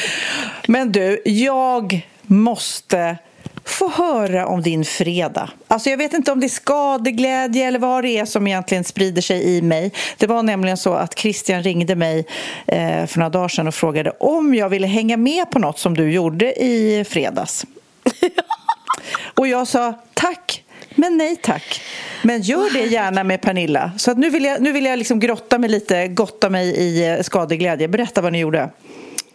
Men 0.66 0.92
du, 0.92 1.22
jag 1.24 2.08
måste 2.22 3.18
få 3.64 3.88
höra 3.88 4.46
om 4.46 4.62
din 4.62 4.84
fredag. 4.84 5.50
Alltså 5.68 5.90
jag 5.90 5.96
vet 5.96 6.12
inte 6.12 6.32
om 6.32 6.40
det 6.40 6.46
är 6.46 6.48
skadeglädje 6.48 7.66
eller 7.66 7.78
vad 7.78 8.04
det 8.04 8.18
är 8.18 8.24
som 8.24 8.46
egentligen 8.46 8.84
sprider 8.84 9.22
sig 9.22 9.56
i 9.56 9.62
mig. 9.62 9.92
Det 10.18 10.26
var 10.26 10.42
nämligen 10.42 10.76
så 10.76 10.94
att 10.94 11.18
Christian 11.18 11.62
ringde 11.62 11.94
mig 11.94 12.26
eh, 12.66 13.06
för 13.06 13.18
några 13.18 13.30
dagar 13.30 13.48
sedan 13.48 13.68
och 13.68 13.74
frågade 13.74 14.10
om 14.10 14.54
jag 14.54 14.68
ville 14.68 14.86
hänga 14.86 15.16
med 15.16 15.50
på 15.50 15.58
något 15.58 15.78
som 15.78 15.96
du 15.96 16.12
gjorde 16.12 16.62
i 16.62 17.04
fredags. 17.08 17.66
och 19.34 19.48
jag 19.48 19.68
sa 19.68 19.94
tack, 20.14 20.64
men 20.94 21.16
nej 21.16 21.36
tack. 21.36 21.82
Men 22.22 22.42
gör 22.42 22.70
det 22.72 22.84
gärna 22.84 23.24
med 23.24 23.40
Pernilla. 23.40 23.92
Så 23.98 24.14
nu 24.14 24.30
vill 24.30 24.44
jag, 24.44 24.62
nu 24.62 24.72
vill 24.72 24.84
jag 24.84 24.98
liksom 24.98 25.20
grotta 25.20 25.58
mig 25.58 25.70
lite, 25.70 26.08
gotta 26.08 26.50
mig 26.50 26.68
i 26.68 27.08
eh, 27.08 27.22
skadeglädje. 27.22 27.88
Berätta 27.88 28.20
vad 28.20 28.32
ni 28.32 28.38
gjorde. 28.38 28.70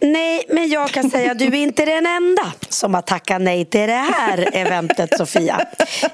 Nej, 0.00 0.44
men 0.48 0.68
jag 0.68 0.90
kan 0.90 1.10
säga 1.10 1.32
att 1.32 1.38
du 1.38 1.44
är 1.44 1.54
inte 1.54 1.84
den 1.84 2.06
enda 2.06 2.52
som 2.68 2.94
har 2.94 3.02
tackat 3.02 3.42
nej 3.42 3.64
till 3.64 3.80
det 3.88 4.06
här 4.16 4.50
eventet, 4.52 5.16
Sofia. 5.16 5.66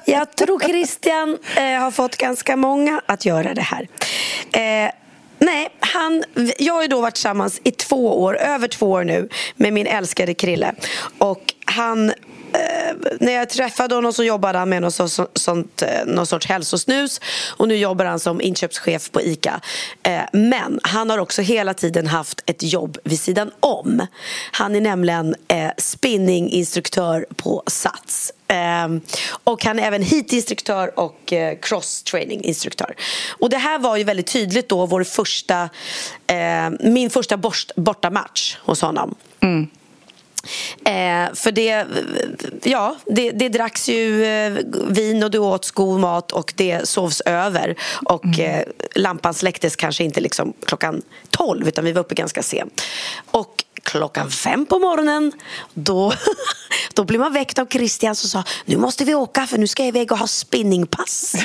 Jag 0.05 0.35
tror 0.35 0.59
Christian 0.59 1.37
eh, 1.55 1.63
har 1.63 1.91
fått 1.91 2.17
ganska 2.17 2.55
många 2.55 3.01
att 3.05 3.25
göra 3.25 3.53
det 3.53 3.61
här. 3.61 3.87
Eh, 4.51 4.91
Nej, 5.39 5.69
han, 5.79 6.23
jag 6.57 6.73
har 6.73 6.81
ju 6.81 6.87
då 6.87 7.01
varit 7.01 7.13
tillsammans 7.13 7.61
i 7.63 7.71
två 7.71 8.21
år, 8.21 8.37
över 8.37 8.67
två 8.67 8.91
år 8.91 9.03
nu 9.03 9.29
med 9.55 9.73
min 9.73 9.87
älskade 9.87 10.33
Krille. 10.33 10.73
Och 11.17 11.53
han 11.65 12.13
Eh, 12.53 12.95
när 13.19 13.33
jag 13.33 13.49
träffade 13.49 13.95
honom 13.95 14.13
så 14.13 14.23
jobbade 14.23 14.57
han 14.57 14.69
med 14.69 14.81
någon, 14.81 14.91
så, 14.91 15.27
sånt, 15.33 15.81
eh, 15.81 16.05
någon 16.05 16.25
sorts 16.25 16.47
hälsosnus 16.47 17.21
och 17.57 17.67
nu 17.67 17.75
jobbar 17.75 18.05
han 18.05 18.19
som 18.19 18.41
inköpschef 18.41 19.11
på 19.11 19.21
ICA. 19.21 19.61
Eh, 20.03 20.21
men 20.31 20.79
han 20.83 21.09
har 21.09 21.17
också 21.17 21.41
hela 21.41 21.73
tiden 21.73 22.07
haft 22.07 22.41
ett 22.45 22.63
jobb 22.63 22.97
vid 23.03 23.19
sidan 23.19 23.51
om. 23.59 24.07
Han 24.51 24.75
är 24.75 24.81
nämligen 24.81 25.35
eh, 25.47 25.71
spinninginstruktör 25.77 27.25
på 27.35 27.63
Sats. 27.67 28.33
Eh, 28.47 28.87
och 29.43 29.65
han 29.65 29.79
är 29.79 29.83
även 29.83 30.03
heatinstruktör 30.03 30.99
och 30.99 31.33
cross-training-instruktör. 31.61 32.95
Och 33.29 33.49
det 33.49 33.57
här 33.57 33.79
var 33.79 33.97
ju 33.97 34.03
väldigt 34.03 34.27
tydligt 34.27 34.69
då 34.69 34.85
vår 34.85 35.03
första, 35.03 35.69
min 36.79 37.09
första 37.09 37.37
bortamatch 37.75 38.57
hos 38.59 38.81
honom. 38.81 39.15
Mm. 39.39 39.67
Eh, 40.85 41.33
för 41.33 41.51
det, 41.51 41.85
ja, 42.63 42.95
det, 43.05 43.31
det 43.31 43.49
dracks 43.49 43.89
ju 43.89 44.25
eh, 44.25 44.53
vin 44.87 45.23
och 45.23 45.31
du 45.31 45.37
åt 45.37 45.71
god 45.71 45.99
mat 45.99 46.31
och 46.31 46.53
det 46.55 46.87
sovs 46.87 47.21
över. 47.21 47.75
Och 48.05 48.25
mm. 48.25 48.39
eh, 48.39 48.65
lampan 48.95 49.33
släcktes 49.33 49.75
kanske 49.75 50.03
inte 50.03 50.21
liksom 50.21 50.53
klockan 50.65 51.01
tolv 51.29 51.67
utan 51.67 51.85
vi 51.85 51.91
var 51.91 52.01
uppe 52.01 52.15
ganska 52.15 52.43
sent. 52.43 52.81
Och 53.31 53.62
klockan 53.83 54.31
fem 54.31 54.65
på 54.65 54.79
morgonen 54.79 55.31
då, 55.73 56.13
då 56.93 57.03
blev 57.03 57.19
man 57.19 57.33
väckt 57.33 57.59
av 57.59 57.65
Christian 57.65 58.15
som 58.15 58.29
sa 58.29 58.43
nu 58.65 58.77
måste 58.77 59.05
vi 59.05 59.15
åka 59.15 59.47
för 59.47 59.57
nu 59.57 59.67
ska 59.67 59.83
jag 59.83 59.87
iväg 59.87 60.11
och 60.11 60.17
ha 60.17 60.27
spinningpass. 60.27 61.35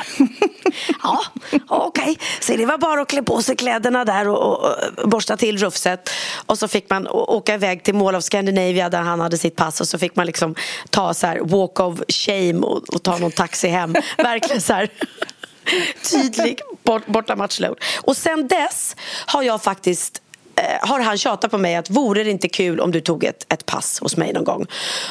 ja, 1.02 1.20
okej. 1.68 2.02
Okay. 2.02 2.16
Så 2.40 2.56
det 2.56 2.66
var 2.66 2.78
bara 2.78 3.02
att 3.02 3.08
klä 3.08 3.22
på 3.22 3.42
sig 3.42 3.56
kläderna 3.56 4.04
där 4.04 4.28
och, 4.28 4.38
och, 4.38 4.74
och 5.02 5.08
borsta 5.08 5.36
till 5.36 5.58
rufset. 5.58 6.10
Och 6.46 6.58
så 6.58 6.68
fick 6.68 6.90
man 6.90 7.08
åka 7.08 7.54
iväg 7.54 7.82
till 7.82 7.94
Mall 7.94 8.14
of 8.14 8.24
Scandinavia 8.24 8.88
där 8.88 9.02
han 9.02 9.20
hade 9.20 9.38
sitt 9.38 9.56
pass 9.56 9.80
och 9.80 9.88
så 9.88 9.98
fick 9.98 10.16
man 10.16 10.26
liksom 10.26 10.54
ta 10.90 11.14
så 11.14 11.26
här 11.26 11.40
walk 11.40 11.80
of 11.80 12.00
shame 12.08 12.58
och, 12.66 12.94
och 12.94 13.02
ta 13.02 13.18
någon 13.18 13.32
taxi 13.32 13.68
hem. 13.68 13.94
Verkligen 14.16 14.62
så 14.62 14.72
här 14.72 14.90
tydlig 16.10 16.60
bort, 16.82 17.06
borta. 17.06 17.48
Och 18.02 18.16
sen 18.16 18.48
dess 18.48 18.96
har 19.26 19.42
jag 19.42 19.62
faktiskt 19.62 20.22
Eh, 20.58 20.88
har 20.88 21.00
han 21.00 21.18
tjatat 21.18 21.50
på 21.50 21.58
mig 21.58 21.76
att 21.76 21.90
vore 21.90 22.24
det 22.24 22.30
inte 22.30 22.48
kul 22.48 22.80
om 22.80 22.90
du 22.90 23.00
tog 23.00 23.24
ett, 23.24 23.46
ett 23.48 23.66
pass 23.66 24.00
hos 24.00 24.16
mig 24.16 24.32
någon 24.32 24.44
gång. 24.44 24.66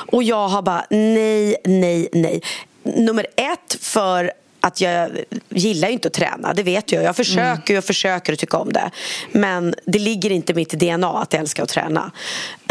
Och 0.07 0.23
jag 0.23 0.47
har 0.47 0.61
bara 0.61 0.85
nej, 0.89 1.55
nej, 1.65 2.09
nej. 2.13 2.41
Nummer 2.83 3.27
ett 3.35 3.77
för 3.81 4.31
att 4.59 4.81
jag 4.81 5.11
gillar 5.49 5.87
ju 5.87 5.93
inte 5.93 6.07
att 6.07 6.13
träna, 6.13 6.53
det 6.53 6.63
vet 6.63 6.91
jag. 6.91 7.03
Jag 7.03 7.15
försöker 7.15 7.73
mm. 7.73 7.77
och 7.77 7.83
försöker 7.83 8.33
att 8.33 8.39
tycka 8.39 8.57
om 8.57 8.73
det. 8.73 8.91
Men 9.31 9.75
det 9.85 9.99
ligger 9.99 10.31
inte 10.31 10.51
i 10.51 10.55
mitt 10.55 10.69
DNA 10.69 11.21
att 11.21 11.33
jag 11.33 11.39
älskar 11.39 11.63
att 11.63 11.69
träna. 11.69 12.11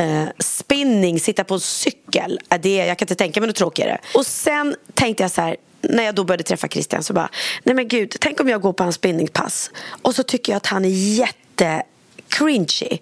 Uh, 0.00 0.24
spinning, 0.38 1.20
sitta 1.20 1.44
på 1.44 1.60
cykel, 1.60 2.40
är 2.48 2.58
det, 2.58 2.76
jag 2.76 2.98
kan 2.98 3.04
inte 3.04 3.14
tänka 3.14 3.40
mig 3.40 3.46
något 3.46 3.56
tråkigare. 3.56 3.98
Och 4.14 4.26
sen 4.26 4.76
tänkte 4.94 5.24
jag 5.24 5.30
så 5.30 5.40
här, 5.40 5.56
när 5.80 6.02
jag 6.02 6.14
då 6.14 6.24
började 6.24 6.42
träffa 6.42 6.68
Christian 6.68 7.02
så 7.02 7.12
bara, 7.12 7.28
nej 7.62 7.74
men 7.74 7.88
gud, 7.88 8.16
tänk 8.20 8.40
om 8.40 8.48
jag 8.48 8.60
går 8.60 8.72
på 8.72 8.82
hans 8.82 8.96
spinningpass 8.96 9.70
och 10.02 10.14
så 10.14 10.22
tycker 10.22 10.52
jag 10.52 10.56
att 10.56 10.66
han 10.66 10.84
är 10.84 10.88
jätte 11.18 11.82
cringy. 12.28 12.98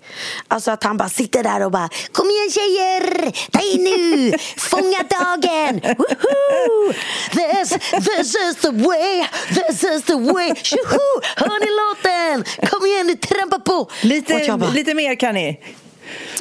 Alltså 0.49 0.71
att 0.71 0.85
han 0.85 0.97
bara 0.97 1.09
sitter 1.09 1.43
där 1.43 1.65
och 1.65 1.71
bara 1.71 1.89
Kom 2.13 2.31
igen 2.31 2.51
tjejer, 2.51 3.33
ta 3.51 3.61
in 3.61 3.85
nu, 3.85 4.33
fånga 4.57 5.03
dagen, 5.19 5.81
Woohoo! 5.81 6.93
This, 7.31 7.69
this 8.07 8.35
is 8.35 8.57
the 8.57 8.71
way, 8.71 9.27
this 9.49 9.85
is 9.85 10.03
the 10.03 10.15
way, 10.15 10.55
Tjoho! 10.55 11.21
Hör 11.37 11.61
ni 11.61 11.71
låten? 11.81 12.69
Kom 12.71 12.87
igen 12.87 13.07
nu, 13.07 13.15
trampa 13.15 13.59
på! 13.59 13.91
Lite, 14.03 14.57
bara, 14.59 14.71
lite 14.71 14.95
mer 14.95 15.15
kan 15.17 15.35
ni. 15.35 15.61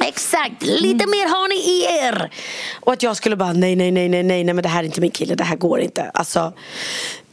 Exakt, 0.00 0.62
lite 0.62 1.06
mer 1.06 1.28
har 1.28 1.48
ni 1.48 1.54
i 1.54 1.98
er. 1.98 2.30
Och 2.80 2.92
att 2.92 3.02
jag 3.02 3.16
skulle 3.16 3.36
bara 3.36 3.52
nej, 3.52 3.76
nej, 3.76 3.90
nej, 3.90 4.08
nej, 4.08 4.22
nej, 4.22 4.44
nej, 4.44 4.54
men 4.54 4.62
det 4.62 4.68
här 4.68 4.80
är 4.80 4.84
inte 4.84 5.00
min 5.00 5.10
kille, 5.10 5.34
det 5.34 5.44
här 5.44 5.56
går 5.56 5.80
inte. 5.80 6.10
Alltså, 6.14 6.52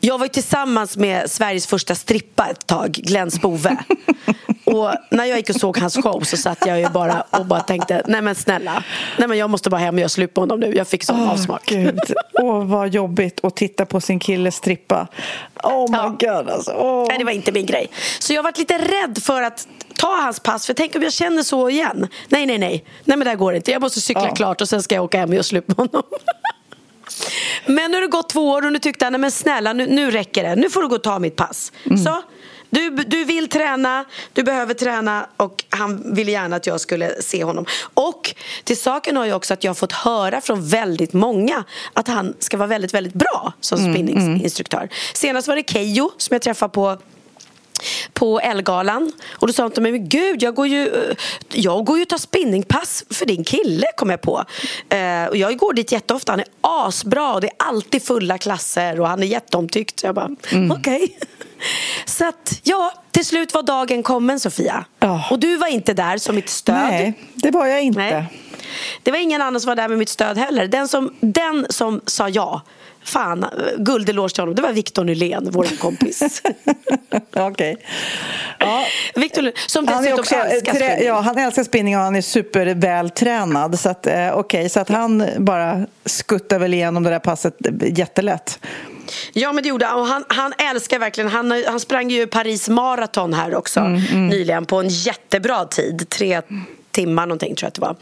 jag 0.02 0.18
var 0.18 0.28
tillsammans 0.28 0.98
med 0.98 1.32
Sveriges 1.32 1.68
första 1.68 1.96
strippa 1.96 2.48
ett 2.48 2.68
tag, 2.68 2.92
Glenn 2.92 3.32
Spove. 3.32 3.78
och 4.66 4.92
när 5.12 5.26
jag 5.26 5.38
gick 5.38 5.50
och 5.50 5.56
såg 5.56 5.78
hans 5.78 5.96
show 5.96 6.22
så 6.24 6.38
satt 6.38 6.58
jag 6.66 6.80
ju 6.80 6.90
bara 6.90 7.22
och 7.30 7.46
bara 7.46 7.60
tänkte, 7.60 8.04
nej 8.08 8.22
men 8.22 8.36
snälla, 8.36 8.84
nej 9.20 9.28
men 9.28 9.38
jag 9.38 9.50
måste 9.50 9.70
bara 9.70 9.78
hem 9.82 9.96
och 9.96 10.00
göra 10.00 10.10
slut 10.10 10.34
på 10.34 10.42
honom 10.42 10.60
nu. 10.60 10.74
Jag 10.76 10.88
fick 10.88 11.04
sån 11.04 11.20
Åh, 11.22 11.32
avsmak. 11.32 11.74
Åh, 12.34 12.64
vad 12.66 12.94
jobbigt 12.94 13.46
att 13.46 13.56
titta 13.56 13.86
på 13.86 14.02
sin 14.02 14.20
kille 14.20 14.52
strippa. 14.52 15.08
Oh 15.64 15.92
my 15.92 15.98
Ja. 15.98 16.16
god, 16.20 16.50
alltså. 16.50 16.72
Åh. 16.72 17.06
Nej, 17.10 17.18
det 17.18 17.24
var 17.24 17.32
inte 17.32 17.52
min 17.52 17.66
grej. 17.66 17.88
Så 18.20 18.34
jag 18.34 18.44
varit 18.44 18.58
lite 18.58 18.78
rädd 18.78 19.20
för 19.24 19.42
att 19.42 19.68
ta 19.98 20.08
hans 20.22 20.40
pass, 20.40 20.66
för 20.66 20.74
tänk 20.74 20.96
om 20.96 21.02
jag 21.04 21.14
känner 21.14 21.44
så 21.44 21.70
igen. 21.70 22.08
Nej, 22.28 22.46
nej, 22.46 22.58
nej. 22.58 22.86
Nej, 23.04 23.18
men 23.18 23.20
det 23.20 23.30
här 23.30 23.38
går 23.38 23.56
inte. 23.56 23.72
Jag 23.72 23.82
måste 23.82 24.02
cykla 24.02 24.28
Ja. 24.28 24.36
klart 24.36 24.62
och 24.62 24.70
sen 24.70 24.84
ska 24.84 24.96
jag 24.96 25.04
åka 25.04 25.18
hem 25.20 25.30
och 25.30 25.36
göra 25.36 25.44
slut 25.44 25.68
med 25.68 25.78
honom. 25.78 26.04
Men 27.66 27.92
nu 27.92 27.98
har 27.98 28.02
det 28.02 28.08
gått 28.08 28.30
två 28.30 28.50
år 28.50 28.66
och 28.66 28.74
nu 28.74 28.80
tyckte 28.80 29.06
han, 29.06 29.14
nej 29.14 29.20
men 29.20 29.32
snälla 29.32 29.74
nu, 29.74 29.88
nu 29.88 30.12
räcker 30.12 30.44
det. 30.44 30.56
Nu 30.56 30.70
får 30.70 30.82
du 30.82 30.88
gå 30.88 30.96
och 30.96 31.04
ta 31.04 31.20
mitt 31.20 31.36
pass. 31.36 31.72
Så, 32.06 32.22
du, 32.70 32.90
du 32.90 33.24
vill 33.24 33.50
träna, 33.50 34.06
du 34.34 34.44
behöver 34.44 34.74
träna 34.74 35.28
och 35.38 35.64
han 35.70 36.16
ville 36.16 36.32
gärna 36.32 36.56
att 36.56 36.68
jag 36.68 36.82
skulle 36.82 37.22
se 37.22 37.44
honom. 37.44 37.66
Och 37.94 38.36
till 38.64 38.78
saken 38.78 39.18
har 39.18 39.26
ju 39.26 39.34
också 39.34 39.54
att 39.54 39.64
jag 39.64 39.70
har 39.70 39.76
fått 39.76 39.92
höra 39.92 40.42
från 40.42 40.68
väldigt 40.68 41.14
många 41.14 41.64
att 41.94 42.08
han 42.08 42.34
ska 42.40 42.58
vara 42.58 42.68
väldigt, 42.68 42.94
väldigt 42.94 43.14
bra 43.14 43.54
som 43.60 43.78
spinningsinstruktör. 43.78 44.90
Senast 45.14 45.48
var 45.48 45.56
det 45.56 45.72
Keyyo 45.72 46.12
som 46.18 46.34
jag 46.34 46.42
träffade 46.42 46.74
på 46.74 46.98
på 48.14 48.40
Elgalan 48.40 49.12
och 49.30 49.48
då 49.48 49.54
sa 49.54 49.64
hon 49.64 49.72
till 49.72 49.84
mig, 49.84 49.92
men 49.92 50.10
gud 50.10 50.44
jag 50.44 50.56
går 50.56 50.68
ju, 50.68 50.88
eh, 50.88 51.16
jag 51.50 51.86
går 51.86 51.98
ju 51.98 52.04
och 52.04 52.10
tar 52.10 52.18
spinningpass 52.18 53.04
för 53.10 53.26
din 53.26 53.44
kille 53.44 53.88
kom 53.98 54.10
jag 54.10 54.22
på. 54.22 54.46
Eh, 54.90 55.26
och 55.26 55.38
jag 55.38 55.58
går 55.58 55.74
dit 55.74 55.92
jätteofta, 55.92 56.32
han 56.32 56.40
är 56.40 56.48
asbra 56.62 57.34
och 57.34 57.42
det 57.42 57.48
är 57.48 57.54
alltid 57.58 58.04
fulla 58.04 58.38
klasser 58.38 59.00
och 59.00 59.08
han 59.08 59.24
är 59.24 59.28
jätteomtyckt. 59.28 60.00
Så 60.00 60.08
jag 60.08 60.16
bara, 60.16 60.30
okej. 60.72 61.18
Så 62.06 62.28
att 62.28 62.60
ja, 62.64 62.94
till 63.12 63.26
slut 63.26 63.54
var 63.54 63.64
dagen 63.64 64.04
kommen 64.04 64.40
Sofia. 64.40 64.86
Ja. 65.00 65.28
Och 65.32 65.40
du 65.40 65.58
var 65.58 65.68
inte 65.68 65.94
där 65.94 66.18
som 66.18 66.36
mitt 66.36 66.50
stöd. 66.50 66.76
Nej, 66.76 67.14
det 67.34 67.52
var 67.52 67.66
jag 67.66 67.82
inte. 67.82 68.00
Nej. 68.00 68.26
Det 69.04 69.12
var 69.12 69.18
ingen 69.18 69.42
annan 69.42 69.62
som 69.62 69.68
var 69.70 69.76
där 69.76 69.88
med 69.88 69.98
mitt 69.98 70.10
stöd 70.10 70.38
heller. 70.38 70.68
Den 70.68 70.88
som, 70.88 71.14
den 71.20 71.66
som 71.70 72.02
sa 72.06 72.30
ja, 72.30 72.62
fan, 73.04 73.46
guldeloge 73.78 74.34
till 74.34 74.42
honom, 74.42 74.56
det 74.56 74.62
var 74.62 74.72
Victor 74.72 75.04
Nylén, 75.04 75.48
vår 75.52 75.78
kompis. 75.80 76.42
Okej. 77.36 77.78
Ja. 78.60 78.86
Victor 79.16 79.42
Nylén, 79.42 79.54
som 79.68 79.88
Han, 79.88 79.98
är 79.98 80.02
dessutom 80.02 80.20
också, 80.20 80.36
älskar 80.36 80.74
trä, 80.74 80.88
spinning. 80.90 81.08
ja, 81.08 81.20
han 81.20 81.38
älskar 81.38 81.64
spinning 81.64 81.98
och 81.98 82.04
han 82.04 82.16
är 82.16 82.22
supervältränad. 82.22 83.80
Så 83.80 83.90
att, 83.90 84.08
eh, 84.08 84.32
okej, 84.34 84.70
så 84.70 84.80
att 84.80 84.90
han 84.90 85.26
bara 85.38 85.86
skuttar 86.06 86.60
väl 86.60 86.74
igenom 86.74 87.04
det 87.04 87.10
där 87.10 87.20
passet 87.20 87.58
jättelätt. 87.82 88.60
Ja 89.34 89.54
men 89.54 89.64
det 89.64 89.70
gjorde 89.70 89.86
han 89.86 90.00
och 90.00 90.08
han, 90.08 90.24
han 90.28 90.54
älskar 90.58 91.00
verkligen, 91.00 91.30
han, 91.30 91.64
han 91.68 91.80
sprang 91.80 92.10
ju 92.10 92.28
Paris 92.28 92.70
Marathon 92.70 93.34
här 93.34 93.56
också 93.56 93.80
Mm, 93.80 94.28
nyligen 94.28 94.66
på 94.66 94.80
en 94.80 94.88
jättebra 94.90 95.66
tid, 95.66 96.10
tre 96.10 96.42
timmar 96.92 97.26
någonting 97.26 97.56
tror 97.56 97.66
jag 97.66 97.68
att 97.68 97.74
det 97.74 97.82
var. 97.82 97.96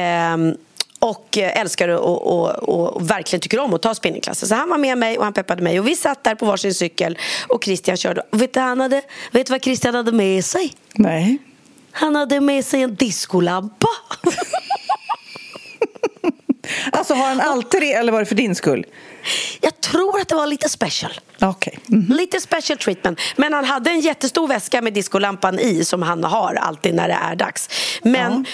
Ehm, 0.00 0.56
och 0.98 1.38
eh, 1.38 1.60
älskar 1.60 1.88
och, 1.88 2.26
och, 2.26 2.50
och, 2.50 2.96
och 2.96 3.10
verkligen 3.10 3.40
tycker 3.40 3.60
om 3.60 3.74
att 3.74 3.82
ta 3.82 3.94
spinningklasser. 3.94 4.46
Så 4.46 4.54
han 4.54 4.68
var 4.68 4.78
med 4.78 4.98
mig 4.98 5.18
och 5.18 5.24
han 5.24 5.32
peppade 5.32 5.62
mig 5.62 5.80
och 5.80 5.88
vi 5.88 5.96
satt 5.96 6.24
där 6.24 6.34
på 6.34 6.46
varsin 6.46 6.74
cykel 6.74 7.18
och 7.48 7.64
Christian 7.64 7.96
körde. 7.96 8.22
Och 8.32 8.42
vet 8.42 8.54
du, 8.54 8.60
han 8.60 8.80
hade, 8.80 9.02
vet 9.30 9.46
du 9.46 9.50
vad 9.50 9.64
Christian 9.64 9.94
hade 9.94 10.12
med 10.12 10.44
sig? 10.44 10.72
Nej. 10.94 11.38
Han 11.92 12.16
hade 12.16 12.40
med 12.40 12.64
sig 12.64 12.82
en 12.82 12.94
discolampa. 12.94 13.88
Alltså 16.92 17.14
har 17.14 17.28
han 17.28 17.40
alltid 17.40 17.80
det 17.80 17.92
eller 17.92 18.12
var 18.12 18.20
det 18.20 18.26
för 18.26 18.34
din 18.34 18.54
skull? 18.54 18.86
Jag 19.60 19.80
tror 19.80 20.20
att 20.20 20.28
det 20.28 20.34
var 20.34 20.46
lite 20.46 20.68
special. 20.68 21.12
Okej. 21.40 21.78
Mm. 21.88 22.16
Lite 22.16 22.40
special 22.40 22.78
treatment. 22.78 23.20
Men 23.36 23.52
han 23.52 23.64
hade 23.64 23.90
en 23.90 24.00
jättestor 24.00 24.48
väska 24.48 24.82
med 24.82 24.92
discolampan 24.92 25.58
i 25.58 25.84
som 25.84 26.02
han 26.02 26.24
har 26.24 26.54
alltid 26.54 26.94
när 26.94 27.08
det 27.08 27.18
är 27.22 27.36
dags. 27.36 27.70
Men 28.02 28.46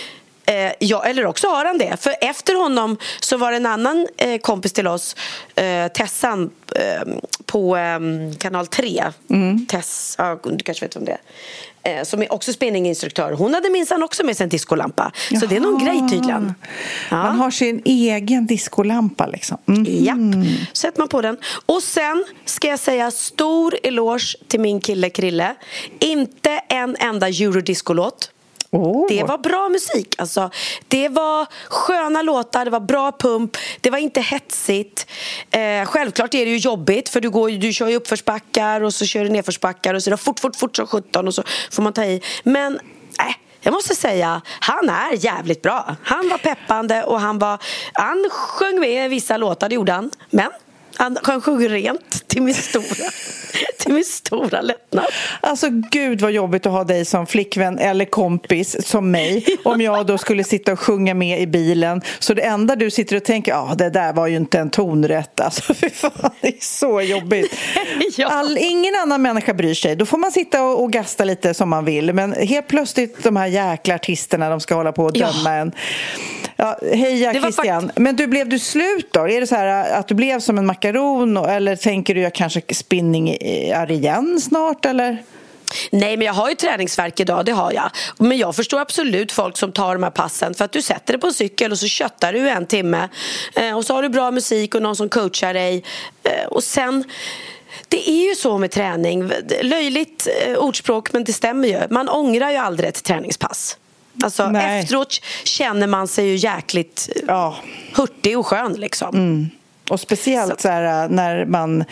eh, 0.46 0.72
ja, 0.78 1.04
eller 1.04 1.26
också 1.26 1.48
har 1.48 1.64
han 1.64 1.78
det. 1.78 1.96
För 2.00 2.14
efter 2.20 2.54
honom 2.54 2.96
så 3.20 3.36
var 3.36 3.50
det 3.50 3.56
en 3.56 3.66
annan 3.66 4.06
eh, 4.16 4.38
kompis 4.40 4.73
till 4.73 4.86
oss, 4.86 5.16
eh, 5.54 5.88
Tessan 5.88 6.50
eh, 6.76 7.14
på 7.47 7.76
eh, 7.76 7.99
kanal 8.38 8.66
3. 8.66 9.04
Tess, 9.69 10.14
ja, 10.19 10.38
du 10.45 10.64
kanske 10.64 10.86
vet 10.86 10.97
vem 10.97 11.04
det 11.04 11.12
är. 11.12 11.21
Eh, 11.86 12.04
som 12.04 12.23
är 12.23 12.32
också 12.32 12.52
spinninginstruktör. 12.52 13.32
Hon 13.32 13.54
hade 13.54 13.71
minsann 13.71 14.02
också 14.02 14.25
med 14.25 14.36
sig 14.36 14.45
en 14.45 14.50
discolampa. 14.50 15.12
Så 15.40 15.47
det 15.47 15.56
är 15.56 15.60
någon 15.60 15.84
grej 15.84 16.00
tydligen. 16.10 16.54
Ja. 17.10 17.16
Man 17.16 17.38
har 17.38 17.50
sin 17.50 17.82
egen 17.84 18.47
diskolampa 18.47 19.26
liksom. 19.26 19.58
Mm. 19.69 19.84
Japp, 19.86 20.47
sätter 20.73 20.99
man 20.99 21.08
på 21.08 21.23
den. 21.23 21.36
Och 21.66 21.82
sen 21.82 22.25
ska 22.45 22.69
jag 22.69 22.78
säga 22.78 23.10
stor 23.10 23.75
eloge 23.82 24.36
till 24.49 24.60
min 24.60 24.80
kille 24.80 25.10
Krille. 25.10 25.54
Inte 25.99 26.50
en 26.69 26.97
enda 27.00 27.28
eurodiscolåt. 27.28 28.30
Oh. 28.75 29.06
Det 29.08 29.23
var 29.23 29.39
bra 29.39 29.69
musik. 29.69 30.15
Alltså, 30.19 30.50
det 30.89 31.08
var 31.08 31.47
sköna 31.69 32.23
låtar, 32.23 32.65
det 32.65 32.71
var 32.71 32.80
bra 32.80 33.13
pump, 33.13 33.56
det 33.80 33.91
var 33.91 33.99
inte 33.99 34.21
hetsigt. 34.21 35.06
Eh, 35.50 35.84
självklart 35.87 36.34
är 36.34 36.45
det 36.45 36.50
ju 36.50 36.56
jobbigt 36.56 37.08
för 37.08 37.21
du, 37.21 37.30
går, 37.30 37.50
du 37.50 37.73
kör 37.73 37.89
ju 37.89 37.97
uppförsbackar 37.97 38.80
och 38.80 38.95
så 38.95 39.06
kör 39.06 39.25
du 39.25 39.30
nedförsbackar 39.30 39.95
och 39.95 40.02
så 40.02 40.08
är 40.08 40.10
det 40.10 40.17
fort, 40.17 40.41
fort, 40.41 40.56
fort 40.56 40.76
som 40.76 40.87
17 40.87 41.28
och 41.28 41.34
så 41.34 41.43
får 41.71 41.82
man 41.82 41.93
ta 41.93 42.04
i. 42.04 42.21
Men 42.43 42.75
eh, 43.21 43.34
jag 43.60 43.73
måste 43.73 43.95
säga, 43.95 44.43
han 44.60 44.89
är 44.89 45.25
jävligt 45.25 45.63
bra. 45.63 45.97
Han 46.02 46.28
var 46.28 46.39
peppande 46.39 47.02
och 47.02 47.21
han 47.21 47.39
var, 47.39 47.58
han 47.93 48.28
sjöng 48.30 48.80
med 48.80 49.04
i 49.04 49.08
vissa 49.08 49.37
låtar, 49.37 49.69
det 49.69 49.75
gjorde 49.75 49.93
han. 49.93 50.10
Men 50.30 50.50
han, 50.97 51.19
han 51.23 51.41
sjöng 51.41 51.69
rent 51.69 52.28
till 52.28 52.43
min 52.43 52.54
stora, 52.54 52.85
till 53.78 53.93
min 53.95 54.04
stora 54.04 54.61
lättnad. 54.61 55.04
Alltså 55.41 55.67
gud 55.71 56.21
vad 56.21 56.33
jobbigt 56.33 56.67
att 56.67 56.73
ha 56.73 56.85
dig 56.85 57.04
som 57.04 57.26
flickvän 57.26 57.78
eller 57.78 58.04
kompis 58.04 58.87
som 58.89 59.11
mig 59.11 59.47
om 59.65 59.80
jag 59.80 60.07
då 60.07 60.19
skulle 60.19 60.45
sitta 60.45 60.73
och 60.73 60.80
sjunga 60.80 61.15
med 61.15 61.41
i 61.41 61.47
bilen 61.47 62.02
så 62.19 62.35
det 62.35 62.43
enda 62.43 62.76
du 62.76 62.91
sitter 62.91 63.17
och 63.17 63.25
tänker, 63.25 63.52
ja 63.52 63.69
ah, 63.71 63.75
det 63.75 63.91
där 63.91 64.13
var 64.13 64.26
ju 64.26 64.37
inte 64.37 64.59
en 64.59 64.71
tonrätt 64.71 65.41
alltså 65.41 65.75
fy 65.80 65.91
fan 65.91 66.30
det 66.41 66.49
är 66.49 66.54
så 66.61 67.00
jobbigt 67.00 67.57
Ja. 68.17 68.28
All, 68.28 68.59
ingen 68.61 68.95
annan 69.02 69.23
människa 69.23 69.54
bryr 69.54 69.75
sig, 69.75 69.97
då 69.97 70.07
får 70.07 70.19
man 70.19 70.33
sitta 70.33 70.63
och, 70.63 70.83
och 70.83 70.93
gasta 70.93 71.25
lite 71.25 71.54
som 71.54 71.69
man 71.69 71.85
vill 71.85 72.13
men 72.13 72.33
helt 72.33 72.69
plötsligt 72.69 73.23
de 73.23 73.37
här 73.37 73.47
jäkla 73.47 73.95
artisterna 73.95 74.49
de 74.50 74.61
ska 74.61 74.75
hålla 74.75 74.93
på 74.93 75.04
och 75.04 75.11
Ja. 75.15 75.33
döma 75.33 75.54
en 75.54 75.73
Ja, 76.57 76.78
heja 76.93 77.33
Christian. 77.33 77.91
Men 77.97 78.17
du, 78.17 78.26
blev 78.26 78.49
du 78.49 78.59
slut 78.59 79.09
då? 79.13 79.28
Är 79.28 79.41
det 79.41 79.47
så 79.47 79.54
här 79.54 79.93
att 79.99 80.09
du 80.09 80.15
blev 80.15 80.41
som 80.41 80.59
en 80.59 80.67
makaron 80.84 81.36
eller 81.36 81.76
tänker 81.76 82.14
du 82.14 82.20
jag 82.20 82.34
kanske 82.34 82.62
spinning 82.75 83.36
är 83.40 83.90
igen 83.90 84.40
snart 84.40 84.84
eller? 84.84 85.23
Nej, 85.90 86.16
men 86.16 86.26
jag 86.26 86.32
har 86.34 86.49
ju 86.49 86.54
träningsverk 86.54 87.20
idag, 87.20 87.44
det 87.44 87.52
har 87.52 87.73
jag. 87.73 87.90
Men 88.18 88.38
jag 88.38 88.56
förstår 88.56 88.80
absolut 88.80 89.32
folk 89.32 89.56
som 89.56 89.73
tar 89.73 89.94
de 89.94 90.02
här 90.02 90.10
passen 90.10 90.54
för 90.54 90.64
att 90.64 90.73
du 90.73 90.82
sätter 90.82 91.12
dig 91.12 91.20
på 91.20 91.26
en 91.26 91.34
cykel 91.34 91.73
och 91.73 91.78
så 91.78 91.86
köttar 91.86 92.32
du 92.32 92.49
en 92.49 92.66
timme 92.66 93.08
eh, 93.56 93.76
och 93.76 93.84
så 93.84 93.94
har 93.94 94.02
du 94.02 94.08
bra 94.08 94.30
musik 94.30 94.75
och 94.75 94.82
någon 94.82 94.97
som 94.97 95.08
coachar 95.08 95.54
dig 95.54 95.84
eh, 96.23 96.47
och 96.49 96.64
sen 96.64 97.04
det 97.88 98.10
är 98.10 98.28
ju 98.28 98.34
så 98.34 98.58
med 98.58 98.70
träning, 98.70 99.30
löjligt 99.62 100.28
eh, 100.47 100.56
ordspråk 100.56 101.12
men 101.12 101.25
det 101.25 101.32
stämmer 101.32 101.68
ju. 101.68 101.80
Man 101.90 102.08
ångrar 102.08 102.50
ju 102.50 102.56
aldrig 102.56 102.88
ett 102.88 103.04
träningspass. 103.04 103.76
Alltså 104.25 104.49
Nej. 104.49 104.80
efteråt 104.80 105.20
känner 105.44 105.86
man 105.86 106.08
sig 106.08 106.26
ju 106.26 106.36
jäkligt 106.36 107.08
Ja. 107.26 107.56
hurtig 107.94 108.38
och 108.38 108.47
skön 108.47 108.73
liksom. 108.73 109.50
Och 109.90 110.00
speciellt 110.00 110.60
så 110.60 110.68
här, 110.68 111.08
när 111.08 111.44
man 111.44 111.84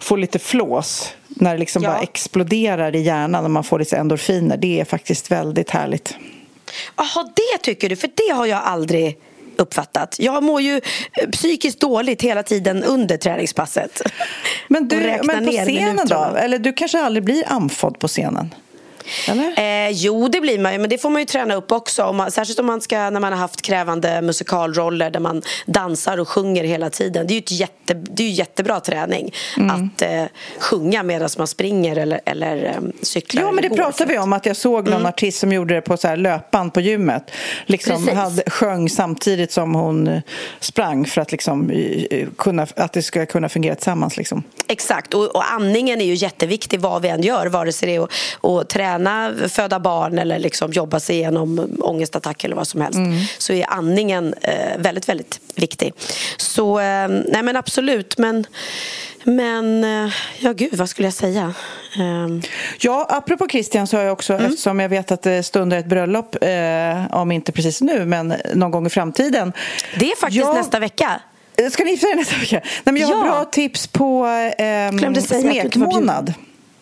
får 0.00 0.18
lite 0.18 0.38
flås, 0.38 1.12
när 1.28 1.52
det 1.52 1.58
liksom 1.58 1.82
Ja. 1.82 1.90
bara 1.90 2.02
exploderar 2.02 2.96
i 2.96 3.00
hjärnan 3.00 3.44
och 3.44 3.50
man 3.50 3.64
får 3.64 3.78
lite 3.78 3.96
endorfiner. 3.96 4.56
Det 4.56 4.80
är 4.80 4.84
faktiskt 4.84 5.30
väldigt 5.30 5.70
härligt. 5.70 6.14
Jaha, 6.96 7.28
det 7.36 7.58
tycker 7.62 7.88
du? 7.88 7.96
För 7.96 8.10
det 8.14 8.34
har 8.34 8.46
jag 8.46 8.62
aldrig 8.64 9.18
uppfattat. 9.56 10.16
Jag 10.18 10.42
mår 10.42 10.60
ju 10.60 10.76
eh, 11.12 11.30
psykiskt 11.30 11.80
dåligt 11.80 12.22
hela 12.22 12.42
tiden 12.42 12.84
under 12.84 13.16
träningspasset. 13.16 14.02
Men, 14.68 14.88
du, 14.88 15.20
men 15.24 15.46
på 15.46 15.50
scenen 15.52 16.06
då? 16.06 16.36
Eller 16.36 16.58
du 16.58 16.72
kanske 16.72 17.00
aldrig 17.02 17.24
blir 17.24 17.44
andfådd 17.46 17.98
på 17.98 18.08
scenen? 18.08 18.54
Eh, 19.56 19.90
jo, 19.90 20.28
det 20.28 20.40
blir 20.40 20.58
man 20.58 20.72
ju, 20.72 20.78
men 20.78 20.90
det 20.90 20.98
får 20.98 21.10
man 21.10 21.22
ju 21.22 21.26
träna 21.26 21.54
upp 21.54 21.72
också. 21.72 22.02
Om 22.04 22.16
man, 22.16 22.30
särskilt 22.30 22.58
om 22.58 22.66
man 22.66 22.80
ska, 22.80 23.10
när 23.10 23.20
man 23.20 23.32
har 23.32 23.38
haft 23.40 23.62
krävande 23.62 24.22
musikalroller 24.22 25.10
där 25.10 25.20
man 25.20 25.42
dansar 25.66 26.20
och 26.20 26.28
sjunger 26.28 26.64
hela 26.64 26.90
tiden. 26.90 27.26
Det 27.26 27.34
är 27.34 27.52
ju, 27.52 27.56
jätte, 27.56 27.94
det 27.94 28.22
är 28.22 28.26
ju 28.26 28.32
jättebra 28.32 28.80
träning 28.80 29.34
Mm. 29.56 29.70
att 29.70 30.02
eh, 30.02 30.24
sjunga 30.58 31.02
medan 31.02 31.28
man 31.38 31.46
springer 31.46 31.96
eller, 31.96 32.20
eller 32.26 32.64
eh, 32.64 32.72
cyklar. 33.02 33.42
Ja, 33.42 33.52
men 33.52 33.62
det 33.62 33.68
går. 33.68 33.76
pratade 33.76 34.12
vi 34.12 34.18
om. 34.18 34.32
att 34.32 34.46
Jag 34.46 34.56
såg 34.56 34.88
någon 34.88 35.06
artist 35.06 35.38
som 35.38 35.52
gjorde 35.52 35.74
det 35.74 35.80
på 35.80 35.96
så 35.96 36.08
här 36.08 36.16
löpband 36.16 36.74
på 36.74 36.80
gymmet. 36.80 37.30
Liksom 37.66 37.96
Precis. 37.96 38.14
hade, 38.14 38.50
sjöng 38.50 38.88
samtidigt 38.88 39.52
som 39.52 39.74
hon 39.74 40.08
eh, 40.08 40.20
sprang 40.60 41.04
för 41.06 41.20
att, 41.20 41.32
liksom, 41.32 41.70
eh, 41.70 42.28
kunna, 42.38 42.66
att 42.76 42.92
det 42.92 43.02
ska 43.02 43.26
kunna 43.26 43.48
fungera 43.48 43.74
tillsammans. 43.74 44.16
Liksom. 44.16 44.42
Exakt, 44.68 45.14
och, 45.14 45.36
och 45.36 45.52
andningen 45.52 46.00
är 46.00 46.04
ju 46.04 46.14
jätteviktig 46.14 46.80
vad 46.80 47.02
vi 47.02 47.08
än 47.08 47.22
gör 47.22 47.46
vare 47.46 47.72
sig 47.72 47.88
det 47.88 47.94
är 47.94 48.00
att, 48.04 48.62
att 48.62 48.68
träna, 48.98 49.34
föda 49.48 49.80
barn 49.80 50.18
eller 50.18 50.38
liksom 50.38 50.72
jobba 50.72 51.00
sig 51.00 51.16
igenom 51.16 51.76
ångestattack 51.80 52.44
eller 52.44 52.56
vad 52.56 52.68
som 52.68 52.80
helst 52.80 52.98
så 53.38 53.52
är 53.52 53.70
andningen 53.70 54.34
eh, 54.40 54.78
väldigt, 54.78 55.08
väldigt 55.08 55.40
viktig. 55.54 55.92
Så, 56.36 56.78
eh, 56.80 57.08
nej 57.08 57.42
men 57.42 57.56
absolut, 57.56 58.18
men, 58.18 58.46
men 59.24 59.84
eh, 59.84 60.12
ja 60.40 60.52
gud, 60.52 60.74
vad 60.74 60.88
skulle 60.88 61.06
jag 61.06 61.14
säga? 61.14 61.54
Eh, 61.96 62.28
Ja, 62.80 63.06
apropå 63.10 63.48
Christian 63.48 63.86
så 63.86 63.96
har 63.96 64.04
jag 64.04 64.12
också, 64.12 64.32
Mm. 64.32 64.46
eftersom 64.46 64.80
jag 64.80 64.88
vet 64.88 65.10
att 65.12 65.22
det 65.22 65.42
stundar 65.42 65.76
ett 65.78 65.86
bröllop, 65.86 66.36
eh, 66.44 67.14
om 67.16 67.32
inte 67.32 67.52
precis 67.52 67.80
nu, 67.80 68.04
men 68.06 68.34
någon 68.54 68.70
gång 68.70 68.86
i 68.86 68.90
framtiden. 68.90 69.52
det 69.98 70.12
är 70.12 70.16
faktiskt 70.16 70.40
Jag- 70.44 70.54
nästa 70.54 70.78
vecka. 70.78 71.20
Ska 71.70 71.84
ni 71.84 71.90
gifta 71.90 72.06
er 72.08 72.14
nästa 72.16 72.36
vecka? 72.36 72.60
Nej, 72.84 72.92
men 72.92 72.96
jag 72.96 73.08
har 73.08 73.26
Ja. 73.26 73.32
bra 73.32 73.44
tips 73.44 73.86
på 73.86 74.26
eh, 74.58 74.90
Glömde 74.90 75.20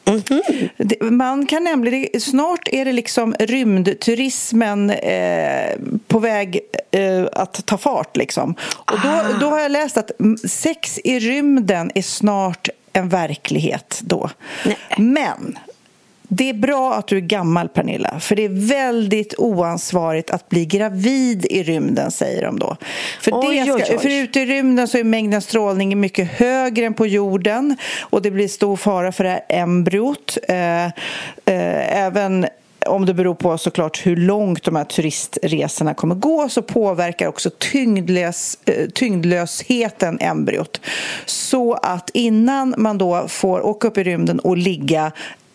smekmånad. 0.04 0.68
Det- 0.76 1.00
Man 1.10 1.46
kan 1.46 1.64
nämligen, 1.64 2.20
snart 2.20 2.68
är 2.72 2.84
det 2.84 2.92
liksom 2.92 3.34
rymdturismen 3.38 4.90
eh, 4.90 5.76
på 6.08 6.18
väg 6.18 6.60
eh, 6.90 7.24
att 7.32 7.66
ta 7.66 7.78
fart. 7.78 8.16
Liksom. 8.16 8.54
Och 8.90 8.98
då, 9.02 9.38
då 9.40 9.46
har 9.50 9.60
jag 9.60 9.72
läst 9.72 9.96
att 9.96 10.20
mm, 10.20 10.36
sex 10.38 10.98
i 11.04 11.18
rymden 11.18 11.90
är 11.94 12.02
snart 12.02 12.68
en 12.92 13.08
verklighet 13.08 14.00
då. 14.04 14.30
Nej. 14.64 14.76
Men 14.98 15.58
det 16.34 16.48
är 16.48 16.54
bra 16.54 16.94
att 16.94 17.06
du 17.06 17.16
är 17.16 17.20
gammal, 17.20 17.68
Pernilla, 17.68 18.20
för 18.20 18.36
det 18.36 18.44
är 18.44 18.68
väldigt 18.68 19.34
oansvarigt 19.38 20.30
att 20.30 20.48
bli 20.48 20.64
gravid 20.66 21.46
i 21.50 21.62
rymden, 21.62 22.10
säger 22.10 22.42
de 22.42 22.58
då. 22.58 22.76
För, 23.20 23.32
Oj, 23.34 23.64
det 23.64 23.72
oj, 23.72 23.82
ska, 23.82 23.94
oj. 23.94 23.98
för 23.98 24.08
ute 24.08 24.40
i 24.40 24.46
rymden 24.46 24.88
så 24.88 24.98
är 24.98 25.04
mängden 25.04 25.42
strålning 25.42 26.00
mycket 26.00 26.28
högre 26.28 26.86
än 26.86 26.94
på 26.94 27.06
jorden 27.06 27.76
och 28.00 28.22
det 28.22 28.30
blir 28.30 28.48
stor 28.48 28.76
fara 28.76 29.12
för 29.12 29.24
det 29.24 29.30
här 29.30 29.42
embryot. 29.48 30.38
Eh, 30.48 30.84
eh, 30.84 30.92
även 32.04 32.46
om 32.86 33.06
det 33.06 33.14
beror 33.14 33.34
på 33.34 33.58
såklart 33.58 34.06
hur 34.06 34.16
långt 34.16 34.64
de 34.64 34.76
här 34.76 34.84
turistresorna 34.84 35.94
kommer 35.94 36.14
gå 36.14 36.48
så 36.48 36.62
påverkar 36.62 37.26
också 37.26 37.50
tyngdlös, 37.58 38.58
eh, 38.64 38.88
tyngdlösheten 38.94 40.18
embryot. 40.20 40.80
Så 41.26 41.74
att 41.74 42.10
innan 42.14 42.74
man 42.78 42.98
då 42.98 43.28
får 43.28 43.66
åka 43.66 43.88
upp 43.88 43.98
i 43.98 44.04
rymden 44.04 44.38
och 44.38 44.56
ligga 44.56 45.12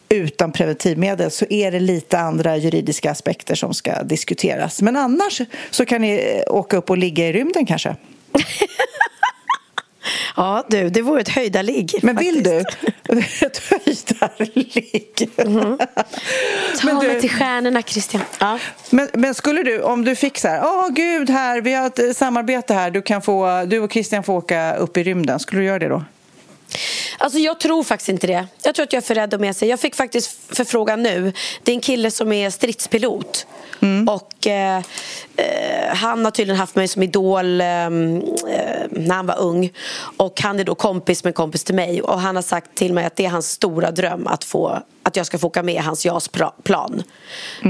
utan 0.09 0.51
preventivmedel 0.51 1.31
så 1.31 1.45
är 1.49 1.71
det 1.71 1.79
lite 1.79 2.19
andra 2.19 2.57
juridiska 2.57 3.11
aspekter 3.11 3.55
som 3.55 3.73
ska 3.73 4.03
diskuteras. 4.03 4.81
Men 4.81 4.95
annars 4.97 5.41
så 5.69 5.85
kan 5.85 6.01
ni 6.01 6.41
eh, 6.47 6.53
åka 6.55 6.77
upp 6.77 6.89
och 6.89 6.97
ligga 6.97 7.27
i 7.27 7.33
rymden 7.33 7.65
kanske. 7.65 7.95
Ja, 10.35 10.63
du, 10.69 10.89
det 10.89 11.01
vore 11.01 11.21
ett 11.21 11.29
höjdarligg. 11.29 11.91
Men 12.01 12.15
vill 12.15 12.43
du? 12.43 12.63
faktiskt. 12.63 13.41
Ett 13.41 13.57
höjdarligg. 13.69 15.29
Ta 15.35 16.87
Men 16.87 16.99
du- 16.99 17.07
mig 17.07 17.21
till 17.21 17.29
stjärnorna, 17.29 17.81
Christian. 17.81 18.21
Ja. 18.39 18.59
Men, 18.89 19.07
men 19.13 19.35
skulle 19.35 19.63
du, 19.63 19.81
om 19.81 20.05
du 20.05 20.15
fick 20.15 20.37
så 20.37 20.47
här, 20.47 20.61
åh 20.63 20.89
gud, 20.89 21.29
här, 21.29 21.61
vi 21.61 21.73
har 21.73 21.87
ett 21.87 21.99
eh, 21.99 22.11
samarbete 22.11 22.73
här, 22.73 22.91
du, 22.91 23.01
kan 23.01 23.21
få, 23.21 23.65
du 23.67 23.79
och 23.79 23.91
Christian 23.91 24.23
får 24.23 24.33
åka 24.33 24.75
upp 24.75 24.97
i 24.97 25.03
rymden, 25.03 25.39
skulle 25.39 25.61
du 25.61 25.65
göra 25.65 25.79
det 25.79 25.87
då? 25.87 26.03
Alltså 27.17 27.39
jag 27.39 27.59
tror 27.59 27.83
faktiskt 27.83 28.09
inte 28.09 28.27
det. 28.27 28.47
Jag 28.63 28.75
tror 28.75 28.83
att 28.83 28.93
jag 28.93 29.01
är 29.01 29.05
för 29.05 29.15
rädd 29.15 29.33
att 29.33 29.41
med 29.41 29.55
sig. 29.55 29.69
Jag 29.69 29.79
fick 29.79 29.95
faktiskt 29.95 30.55
förfrågan 30.55 31.03
nu. 31.03 31.33
Det 31.63 31.71
är 31.71 31.75
en 31.75 31.81
kille 31.81 32.11
som 32.11 32.31
är 32.31 32.49
stridspilot. 32.49 33.45
Och 34.07 34.47
eh, 34.47 34.77
eh, 35.35 35.95
Han 35.95 36.25
har 36.25 36.31
tydligen 36.31 36.59
haft 36.59 36.75
mig 36.75 36.87
som 36.87 37.03
idol 37.03 37.61
eh, 37.61 37.67
eh, 37.67 37.89
när 38.91 39.15
han 39.15 39.25
var 39.25 39.39
ung. 39.39 39.71
Och 40.17 40.41
Han 40.41 40.59
är 40.59 40.63
då 40.63 40.75
kompis 40.75 41.23
med 41.23 41.29
en 41.29 41.33
kompis 41.33 41.63
till 41.63 41.75
mig. 41.75 42.01
Och 42.01 42.19
Han 42.19 42.35
har 42.35 42.43
sagt 42.43 42.75
till 42.75 42.93
mig 42.93 43.05
att 43.05 43.15
det 43.15 43.25
är 43.25 43.29
hans 43.29 43.51
stora 43.51 43.91
dröm 43.91 44.27
att, 44.27 44.43
få, 44.43 44.79
att 45.03 45.15
jag 45.15 45.25
ska 45.25 45.37
få 45.37 45.47
åka 45.47 45.63
med 45.63 45.81
hans 45.83 46.05
JAS-plan. 46.05 47.03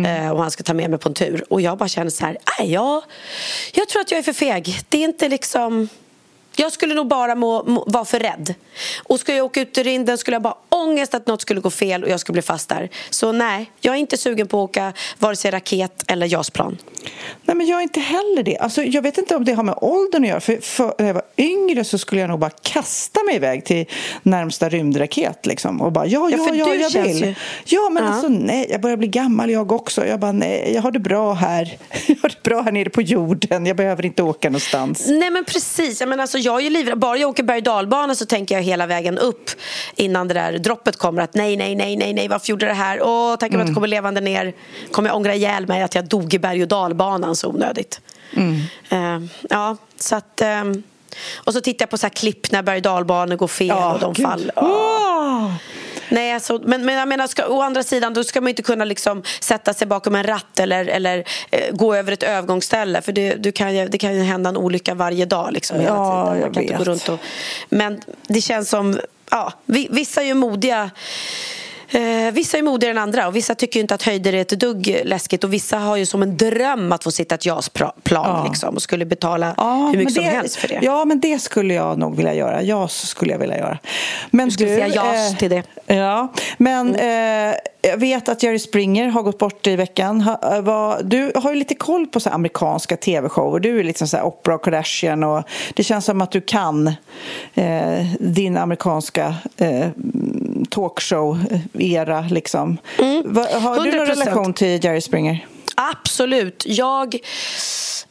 Eh, 0.06 0.32
och 0.32 0.42
han 0.42 0.52
ska 0.52 0.64
ta 0.64 0.74
med 0.74 0.90
mig 0.90 1.00
på 1.00 1.10
en 1.10 1.16
tur. 1.16 1.44
Och 1.50 1.62
jag 1.62 1.78
bara 1.78 1.90
känner 1.90 2.10
så 2.10 2.26
här, 2.26 2.38
jag, 2.64 3.04
jag 3.74 3.90
tror 3.90 4.02
att 4.02 4.12
jag 4.12 4.18
är 4.18 4.24
för 4.24 4.34
feg. 4.34 4.80
Det 4.90 4.98
är 4.98 5.04
inte 5.04 5.30
liksom... 5.30 5.90
Jag 6.60 6.72
skulle 6.72 6.94
nog 6.94 7.08
bara 7.08 7.36
må, 7.36 7.64
må, 7.64 7.84
vara 7.88 8.06
för 8.06 8.20
rädd. 8.20 8.54
Och 9.04 9.20
skulle 9.20 9.38
jag 9.38 9.46
åka 9.46 9.62
ut 9.62 9.78
ur 9.78 9.84
rymden 9.84 10.18
skulle 10.18 10.36
jag 10.36 10.42
bara 10.42 10.56
ångest 10.70 11.14
att 11.14 11.28
något 11.28 11.42
skulle 11.42 11.62
gå 11.62 11.70
fel 11.70 12.04
och 12.04 12.10
jag 12.10 12.20
skulle 12.20 12.34
bli 12.34 12.42
fast 12.42 12.70
där. 12.70 12.90
Så 13.10 13.32
nej, 13.32 13.72
jag 13.82 13.96
är 13.96 14.00
inte 14.00 14.18
sugen 14.18 14.48
på 14.48 14.64
att 14.64 14.70
åka 14.70 14.94
vare 15.20 15.36
sig 15.36 15.52
raket 15.52 16.04
eller 16.08 16.28
JAS-plan. 16.28 16.78
Nej, 17.44 17.58
men 17.58 17.68
jag 17.68 17.80
är 17.80 17.84
inte 17.84 18.00
heller 18.00 18.44
det. 18.44 18.58
Alltså, 18.58 18.84
jag 18.84 19.02
vet 19.02 19.18
inte 19.18 19.36
om 19.36 19.46
det 19.46 19.54
har 19.54 19.64
med 19.64 19.76
åldern 19.82 20.24
att 20.24 20.30
göra. 20.30 20.40
För, 20.40 20.58
för 20.62 20.94
när 21.00 21.08
jag 21.08 21.14
var 21.14 21.24
yngre 21.38 21.84
så 21.84 21.98
skulle 21.98 22.22
jag 22.22 22.30
nog 22.30 22.40
bara 22.40 22.52
kasta 22.62 23.24
mig 23.24 23.36
iväg 23.36 23.66
till 23.66 23.86
närmsta 24.24 24.70
rymdraket. 24.70 25.46
Liksom, 25.46 25.82
och 25.82 25.92
bara, 25.92 26.06
ja, 26.06 26.30
Ja, 26.32 26.38
ja, 26.38 26.56
ja, 26.56 26.74
jag 26.76 27.04
vill. 27.04 27.26
ju- 27.26 27.36
Ja, 27.66 27.90
men 27.90 28.04
Ja. 28.04 28.10
alltså 28.10 28.28
nej, 28.28 28.68
jag 28.70 28.82
börjar 28.82 28.98
bli 28.98 29.08
gammal 29.08 29.50
jag 29.52 29.72
också. 29.72 30.06
Jag 30.06 30.20
bara, 30.20 30.32
nej, 30.32 30.72
jag 30.76 30.82
har 30.82 30.92
det 30.92 31.00
bra 31.00 31.34
här. 31.34 31.78
Jag 32.08 32.16
har 32.22 32.30
det 32.30 32.44
bra 32.44 32.62
här 32.62 32.72
nere 32.72 32.90
på 32.90 33.02
jorden. 33.02 33.66
Jag 33.66 33.76
behöver 33.78 34.06
inte 34.06 34.24
åka 34.24 34.50
någonstans. 34.50 35.06
Nej 35.08 35.30
men 35.32 35.46
precis, 35.46 36.00
jag, 36.00 36.10
menar, 36.10 36.22
alltså, 36.22 36.38
jag 36.48 36.60
är 36.60 36.64
ju 36.64 36.70
livrädd. 36.70 37.00
Bara 37.00 37.18
jag 37.18 37.30
åker 37.30 37.44
berg 37.44 37.62
dalbana 37.62 38.16
så 38.16 38.26
tänker 38.26 38.56
jag 38.56 38.62
hela 38.62 38.86
vägen 38.88 39.18
upp 39.18 39.50
innan 39.96 40.28
det 40.28 40.34
där 40.34 40.58
droppet 40.58 40.98
kommer 40.98 41.22
att 41.22 41.34
nej, 41.34 41.58
nej, 41.58 41.76
nej, 41.76 41.96
nej, 41.96 42.14
nej, 42.14 42.28
varför 42.28 42.50
gjorde 42.50 42.66
det 42.66 42.74
här? 42.74 43.02
Åh, 43.02 43.36
tänk 43.40 43.54
om 43.54 43.60
jag 43.60 43.64
inte 43.64 43.74
kommer 43.74 43.88
levande 43.88 44.22
ner. 44.22 44.54
Kommer 44.92 45.10
jag 45.10 45.16
ångra 45.16 45.36
ihjäl 45.36 45.68
mig 45.68 45.82
att 45.82 45.96
jag 45.96 46.06
dog 46.06 46.34
i 46.34 46.40
berg 46.40 46.62
och 46.62 46.68
dalbanan 46.68 47.36
så 47.36 47.50
onödigt. 47.50 48.02
Eh, 48.90 49.20
ja, 49.50 49.78
så 50.00 50.16
att... 50.16 50.42
ehm, 50.42 50.84
och 51.36 51.54
så 51.54 51.62
tittar 51.62 51.84
jag 51.84 51.90
på 51.90 51.98
så 51.98 52.06
här 52.06 52.14
klipp 52.14 52.52
när 52.52 52.62
berg 52.62 52.78
och 52.78 52.82
dalbanor 52.82 53.36
går 53.36 53.48
fel 53.48 53.72
och 53.94 54.00
de 54.00 54.14
gud. 54.14 54.26
faller. 54.26 54.52
Åh! 54.56 55.47
Nej, 56.10 56.34
alltså, 56.34 56.60
men, 56.64 56.86
men 56.86 56.96
jag 56.96 57.08
menar, 57.08 57.28
ska, 57.28 57.48
å 57.48 57.62
andra 57.62 57.84
sidan 57.84 58.14
då 58.14 58.24
ska 58.24 58.42
man 58.42 58.48
inte 58.50 58.62
kunna 58.64 58.86
liksom, 58.86 59.24
sätta 59.40 59.74
sig 59.74 59.88
bakom 59.88 60.16
en 60.16 60.24
ratt 60.24 60.60
eller, 60.60 60.86
eller 60.86 61.24
eh, 61.52 61.72
gå 61.72 61.96
över 61.96 62.12
ett 62.12 62.24
övergångsställe 62.24 63.02
för 63.02 63.12
det, 63.12 63.34
du 63.36 63.52
kan, 63.52 63.76
ju- 63.76 63.88
det 63.88 63.98
kan 63.98 64.16
ju 64.16 64.22
hända 64.22 64.50
en 64.50 64.58
olycka 64.58 64.94
varje 64.94 65.26
dag. 65.26 65.54
Liksom, 65.54 65.80
hela 65.80 65.96
Ja, 65.96 66.26
tiden. 66.34 66.42
Man 66.42 66.54
kan 66.54 66.64
inte 66.64 66.74
gå 66.74 66.80
vet. 66.80 66.88
runt 66.88 67.10
och, 67.10 67.20
men 67.70 68.02
det 68.28 68.42
känns 68.42 68.70
som... 68.70 69.00
Ja, 69.32 69.54
vi, 69.66 69.88
vissa 69.92 70.22
är 70.22 70.26
ju 70.26 70.34
modiga 70.34 70.90
Eh, 71.92 72.32
vissa 72.34 72.58
är 72.58 72.62
modigare 72.62 72.92
än 72.92 72.98
andra 72.98 73.28
och 73.28 73.36
vissa 73.36 73.56
tycker 73.56 73.80
inte 73.80 73.94
att 73.96 74.04
höjder 74.04 74.34
är 74.34 74.42
ett 74.42 74.50
dugg 74.50 75.02
läskigt 75.04 75.44
och 75.44 75.54
vissa 75.54 75.78
har 75.78 75.96
ju 75.96 76.06
som 76.06 76.22
en 76.24 76.38
dröm 76.38 76.92
att 76.92 77.04
få 77.04 77.12
sitta 77.12 77.36
ett 77.36 77.46
JAS-plan 77.46 77.94
Ja. 78.26 78.46
liksom, 78.50 78.76
och 78.76 78.82
skulle 78.82 79.06
betala 79.06 79.54
Ja, 79.58 79.74
hur 79.76 79.86
mycket 79.98 80.04
men 80.04 80.14
som 80.14 80.24
det, 80.24 80.30
helst 80.30 80.56
för 80.56 80.68
det. 80.68 80.80
Ja, 80.82 81.06
men 81.06 81.20
det 81.20 81.40
skulle 81.40 81.74
jag 81.74 81.98
nog 81.98 82.16
vilja 82.16 82.34
göra. 82.34 82.62
JAS 82.62 83.08
skulle 83.08 83.32
jag 83.32 83.40
vilja 83.40 83.58
göra. 83.58 83.78
Men 84.32 84.46
Du 84.48 84.52
skulle 84.52 84.70
säga 84.76 84.88
JAS 84.88 85.38
till 85.38 85.50
det. 85.50 85.64
Ja, 85.86 86.34
men 86.58 86.96
eh, 86.96 87.56
jag 87.82 87.98
vet 87.98 88.30
att 88.30 88.44
Jerry 88.44 88.60
Springer 88.60 89.08
har 89.08 89.24
gått 89.24 89.38
bort 89.38 89.68
i 89.68 89.76
veckan. 89.76 90.22
Ha, 90.22 90.56
eh, 90.56 90.62
vad- 90.62 91.06
du 91.06 91.32
har 91.36 91.50
ju 91.54 91.56
lite 91.60 91.76
koll 91.76 92.08
på 92.08 92.20
så 92.20 92.30
amerikanska 92.30 92.98
tv-shower. 92.98 93.60
Du 93.60 93.80
är 93.80 93.84
liksom 93.84 94.08
så 94.08 94.18
här 94.18 94.24
och 94.26 94.64
Kardashian 94.64 95.24
och 95.24 95.44
det 95.76 95.84
känns 95.84 96.06
som 96.06 96.22
att 96.22 96.32
du 96.32 96.42
kan 96.42 96.88
eh, 97.56 98.06
din 98.20 98.58
amerikanska 98.58 99.36
eh, 99.58 99.88
talkshow-era. 100.66 102.26
Liksom. 102.30 102.78
Va, 103.26 103.48
har 103.60 103.86
du 103.86 103.92
någon 103.92 104.08
100%. 104.08 104.10
relation 104.10 104.54
till 104.54 104.84
Jerry 104.86 105.02
Springer? 105.02 105.48
Absolut. 105.82 106.64
Jag 106.66 107.16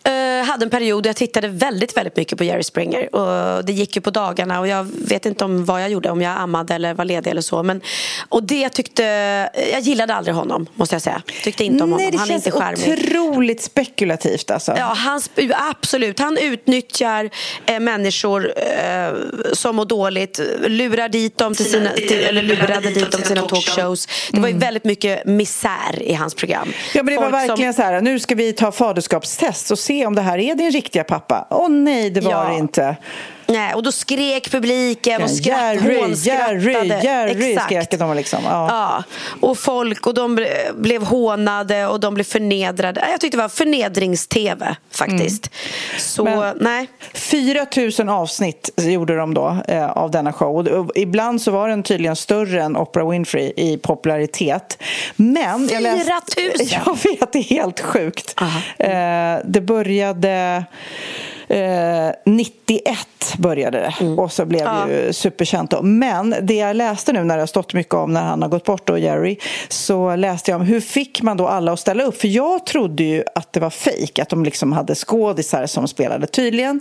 eh, 0.05 0.47
hade 0.47 0.65
en 0.65 0.71
period 0.71 1.03
där 1.03 1.09
jag 1.09 1.17
tittade 1.17 1.49
väldigt, 1.49 1.97
väldigt 1.97 2.17
mycket 2.17 2.39
på 2.39 2.45
Jerry 2.45 2.63
Springer. 2.63 3.15
Och 3.15 3.65
det 3.65 3.73
gick 3.73 3.97
ju 3.97 4.03
på 4.03 4.11
dagarna 4.11 4.61
och 4.61 4.69
jag 4.69 4.85
vet 5.09 5.27
inte 5.27 5.45
om 5.45 5.65
vad 5.65 5.83
jag 5.83 5.91
gjorde, 5.91 6.11
om 6.11 6.23
jag 6.23 6.39
ammade 6.39 6.75
eller 6.75 6.95
var 6.95 7.05
ledig 7.05 7.31
eller 7.31 7.41
så. 7.43 7.63
Men, 7.63 7.81
och 8.29 8.43
det 8.43 8.69
tyckte, 8.69 9.03
jag 9.73 9.81
gillade 9.81 10.15
aldrig 10.15 10.35
honom, 10.37 10.67
måste 10.75 10.95
jag 10.95 11.03
säga. 11.03 11.23
Tyckte 11.43 11.65
inte 11.65 11.85
om 11.85 11.91
Nej, 11.91 11.99
honom. 11.99 12.11
det 12.11 12.19
Han 12.19 12.29
är 12.29 12.33
känns 12.33 12.47
inte 12.47 12.59
charmig. 12.59 13.05
otroligt 13.05 13.63
spekulativt. 13.63 14.51
Alltså. 14.51 14.75
Ja, 14.77 14.85
han, 14.85 15.21
absolut. 15.71 16.19
Han 16.19 16.39
utnyttjar 16.39 17.31
eh, 17.67 17.81
människor 17.81 18.53
eh, 18.57 19.13
som 19.53 19.77
mår 19.77 19.85
dåligt, 19.85 20.41
lurar 20.67 21.09
dit 21.09 21.39
dem 21.39 21.55
till 21.55 21.71
sina, 21.71 21.91
till, 21.91 22.19
eller 22.21 22.43
lurade 22.43 22.91
dit 22.91 23.11
dem 23.13 23.21
till 23.21 23.29
sina 23.29 23.43
talkshows. 23.43 24.09
Det 24.33 24.41
var 24.41 24.49
ju 24.49 24.59
väldigt 24.59 24.85
mycket 24.85 25.25
misär 25.25 26.03
i 26.03 26.15
hans 26.15 26.35
program. 26.35 26.63
Mm. 26.63 26.75
Ja, 26.95 27.03
men 27.03 27.15
det 27.15 27.21
var 27.21 27.23
Folk 27.23 27.35
verkligen 27.35 27.56
så 27.57 27.83
här, 27.83 28.01
nu 28.01 28.19
ska 28.19 28.35
vi 28.35 28.53
ta 28.53 28.73
faderskapstest 28.73 29.71
och 29.71 29.79
se 29.79 30.07
om 30.07 30.15
det 30.15 30.23
här 30.23 30.39
är 30.39 30.55
din 30.55 30.71
riktiga 30.71 31.05
pappa. 31.05 31.47
Åh 31.51 31.69
nej, 31.69 32.11
det 32.11 32.21
var 32.21 32.31
Ja. 32.33 32.49
det 32.49 32.55
inte. 32.55 32.97
Nej, 33.47 33.75
och 33.75 33.83
då 33.83 33.93
skrek 33.93 34.51
publiken 34.51 35.23
och 35.23 35.31
skratt, 35.31 35.75
Jerry. 35.75 36.15
Jerry, 36.15 36.89
Jerry 37.05 37.53
Exakt. 37.53 37.67
skrek 37.67 37.99
de 37.99 38.17
liksom. 38.17 38.39
Ja. 38.45 38.67
Ja, 38.71 39.05
och 39.49 39.59
folk 39.59 40.07
och 40.07 40.15
de 40.15 40.39
ble- 40.39 40.73
blev 40.81 41.03
hånade 41.03 41.87
och 41.87 42.01
de 42.01 42.15
blev 42.15 42.25
förnedrade. 42.25 43.07
Jag 43.11 43.21
tyckte 43.21 43.37
det 43.37 43.43
var 43.43 43.49
förnedrings-tv 43.49 44.77
faktiskt. 44.91 45.51
Så 45.99 46.27
Mm. 46.27 46.39
Men- 46.39 46.57
nej. 46.61 46.87
4 47.15 47.67
000 47.99 48.09
avsnitt 48.09 48.71
gjorde 48.77 49.17
de 49.17 49.35
då 49.35 49.57
eh, 49.69 49.91
av 49.91 50.11
denna 50.11 50.33
show. 50.33 50.67
Och 50.69 50.91
ibland 50.95 51.43
så 51.43 51.51
var 51.51 51.69
den 51.69 51.83
tydligen 51.83 52.17
större 52.17 52.63
än 52.63 52.77
Oprah 52.77 53.09
Winfrey 53.11 53.53
i 53.57 53.79
popularitet. 53.83 54.79
Men... 55.17 55.69
jag 55.73 55.83
läste- 55.83 56.05
4 56.37 56.47
000? 56.59 56.69
Jag 56.87 56.99
vet, 57.11 57.33
det 57.33 57.39
är 57.39 57.43
helt 57.43 57.81
sjukt. 57.81 58.35
Eh, 58.79 58.89
det 59.45 59.61
började... 59.61 60.65
Eh, 61.49 62.11
91 62.25 62.99
började 63.39 63.79
det 63.79 63.95
Mm. 64.01 64.19
och 64.19 64.33
så 64.33 64.45
blev 64.45 64.65
det 64.65 64.93
ju 64.93 65.13
superkänt 65.13 65.71
då. 65.71 65.83
Men 65.83 66.35
det 66.43 66.55
jag 66.55 66.77
läste 66.77 67.13
nu 67.13 67.25
när 67.25 67.37
det 67.37 67.43
har 67.43 67.47
stått 67.47 67.75
mycket 67.75 67.95
om 67.95 68.13
när 68.13 68.23
han 68.23 68.43
har 68.43 68.49
gått 68.49 68.65
bort 68.65 68.91
och 68.91 68.99
Jerry 68.99 69.37
så 69.69 70.17
läste 70.17 70.51
jag 70.51 70.61
om 70.61 70.67
hur 70.67 70.81
fick 70.81 71.23
man 71.23 71.37
då 71.37 71.49
alla 71.49 71.73
att 71.73 71.81
ställa 71.81 72.05
upp? 72.05 72.21
För 72.21 72.29
jag 72.29 72.67
trodde 72.67 73.03
ju 73.05 73.25
att 73.35 73.53
det 73.53 73.61
var 73.61 73.71
fejk, 73.71 74.19
att 74.19 74.29
de 74.29 74.45
liksom 74.45 74.73
hade 74.73 74.95
skådisar 74.95 75.67
som 75.67 75.89
spelade. 75.89 76.27
Tydligen 76.27 76.81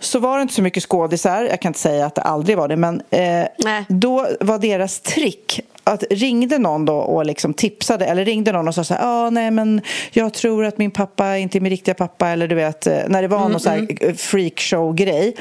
så 0.00 0.18
var 0.18 0.36
det 0.36 0.42
inte 0.42 0.54
så 0.54 0.62
mycket 0.62 0.82
skådisar, 0.82 1.42
jag 1.50 1.60
kan 1.60 1.70
inte 1.70 1.80
säga 1.80 2.06
att 2.06 2.14
det 2.14 2.22
aldrig 2.22 2.56
var 2.58 2.68
det, 2.68 2.76
men 2.76 3.02
eh, 3.10 3.44
då 3.88 4.26
var 4.40 4.58
deras 4.58 5.00
trick 5.00 5.60
att 5.84 6.04
ringde 6.10 6.58
någon 6.58 6.84
då 6.84 6.94
och 6.94 7.26
liksom 7.26 7.54
tipsade 7.54 8.06
eller 8.06 8.24
ringde 8.24 8.52
någon 8.52 8.68
och 8.68 8.74
sa 8.74 8.84
så 8.84 8.94
här, 8.94 9.00
ah, 9.04 9.30
nej 9.30 9.50
men 9.50 9.80
jag 10.12 10.34
tror 10.34 10.64
att 10.64 10.78
min 10.78 10.90
pappa 10.90 11.36
inte 11.38 11.58
är 11.58 11.60
min 11.60 11.70
riktiga 11.70 11.94
pappa. 11.94 12.28
Eller 12.28 12.48
du 12.48 12.54
vet 12.54 12.86
eh, 12.86 12.98
när 13.06 13.22
det 13.22 13.28
var 13.28 13.48
någon 13.48 13.60
så 13.60 13.70
här 13.70 14.14
freakshow-grej 14.16 15.36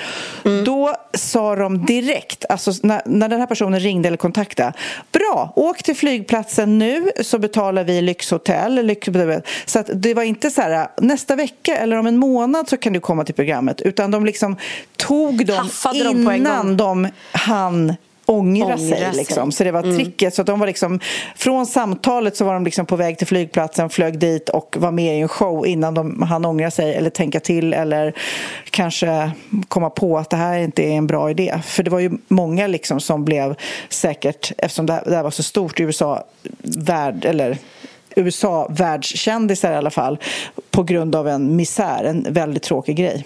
då 0.66 0.96
sa 1.14 1.56
de 1.56 1.86
direkt, 1.86 2.46
alltså 2.50 2.72
när, 2.82 3.02
när 3.06 3.30
den 3.30 3.40
här 3.40 3.48
personen 3.48 3.80
ringde 3.80 4.08
eller 4.08 4.18
kontaktade 4.18 4.74
bra, 5.12 5.54
åk 5.56 5.84
till 5.84 5.96
flygplatsen 5.96 6.80
nu 6.80 7.12
så 7.22 7.40
betalar 7.40 7.84
vi 7.84 8.02
lyxhotell 8.02 8.86
lyx, 8.86 9.10
så 9.66 9.80
att 9.80 9.90
det 9.94 10.14
var 10.14 10.24
inte 10.24 10.50
så 10.50 10.62
här 10.62 10.88
nästa 10.98 11.36
vecka 11.36 11.78
eller 11.78 11.98
om 11.98 12.08
en 12.08 12.18
månad 12.18 12.70
så 12.70 12.78
kan 12.78 12.94
du 12.94 13.00
komma 13.00 13.26
till 13.26 13.36
programmet 13.36 13.82
utan 13.82 14.12
de 14.12 14.26
liksom 14.26 14.58
tog 14.98 15.46
dem 15.46 15.58
Haffade 15.58 16.04
dem 16.04 16.32
innan 16.32 16.68
gång. 16.68 16.78
de 16.78 17.08
hann 17.32 17.96
ångra, 18.26 18.66
Ångra 18.66 18.78
sig. 18.78 18.90
sig. 18.90 19.04
Mm. 19.04 19.16
Liksom. 19.16 19.52
Så 19.52 19.64
det 19.64 19.72
var 19.72 19.82
tricket. 19.82 20.34
Så 20.34 20.44
de 20.44 20.60
var 20.60 20.68
liksom, 20.68 21.00
från 21.36 21.66
samtalet 21.66 22.38
så 22.38 22.46
var 22.46 22.54
de 22.54 22.66
liksom 22.66 22.86
på 22.86 22.96
väg 22.96 23.18
till 23.18 23.28
flygplatsen, 23.28 23.90
flög 23.90 24.20
dit 24.20 24.50
och 24.50 24.76
var 24.80 24.92
med 24.92 25.18
i 25.18 25.22
en 25.22 25.28
show 25.28 25.68
innan 25.68 25.94
de 25.94 26.22
hann 26.22 26.46
ångra 26.46 26.72
sig 26.72 26.96
eller 26.96 27.10
tänka 27.10 27.40
till 27.40 27.74
eller 27.74 28.14
kanske 28.70 29.32
komma 29.68 29.90
på 29.90 30.18
att 30.18 30.30
det 30.30 30.38
här 30.38 30.58
inte 30.58 30.84
är 30.84 30.92
en 30.92 31.08
bra 31.08 31.30
idé. 31.30 31.60
För 31.64 31.84
det 31.84 31.92
var 31.92 32.00
ju 32.00 32.12
många 32.28 32.68
liksom 32.68 33.00
som 33.00 33.26
blev 33.26 33.56
säkert, 33.90 34.52
eftersom 34.58 34.86
det 34.86 34.94
här, 34.94 35.24
var 35.24 35.32
så 35.32 35.44
stort 35.44 35.80
i 35.80 35.84
USA, 35.84 36.24
värld, 36.78 37.26
eller 37.26 37.58
USA 38.16 38.68
världskändisar 38.70 39.72
i 39.72 39.76
alla 39.76 39.92
fall 39.92 40.18
på 40.72 40.84
grund 40.84 41.16
av 41.16 41.28
en 41.28 41.56
misär, 41.56 42.04
en 42.04 42.34
väldigt 42.34 42.64
tråkig 42.64 42.96
grej. 42.96 43.26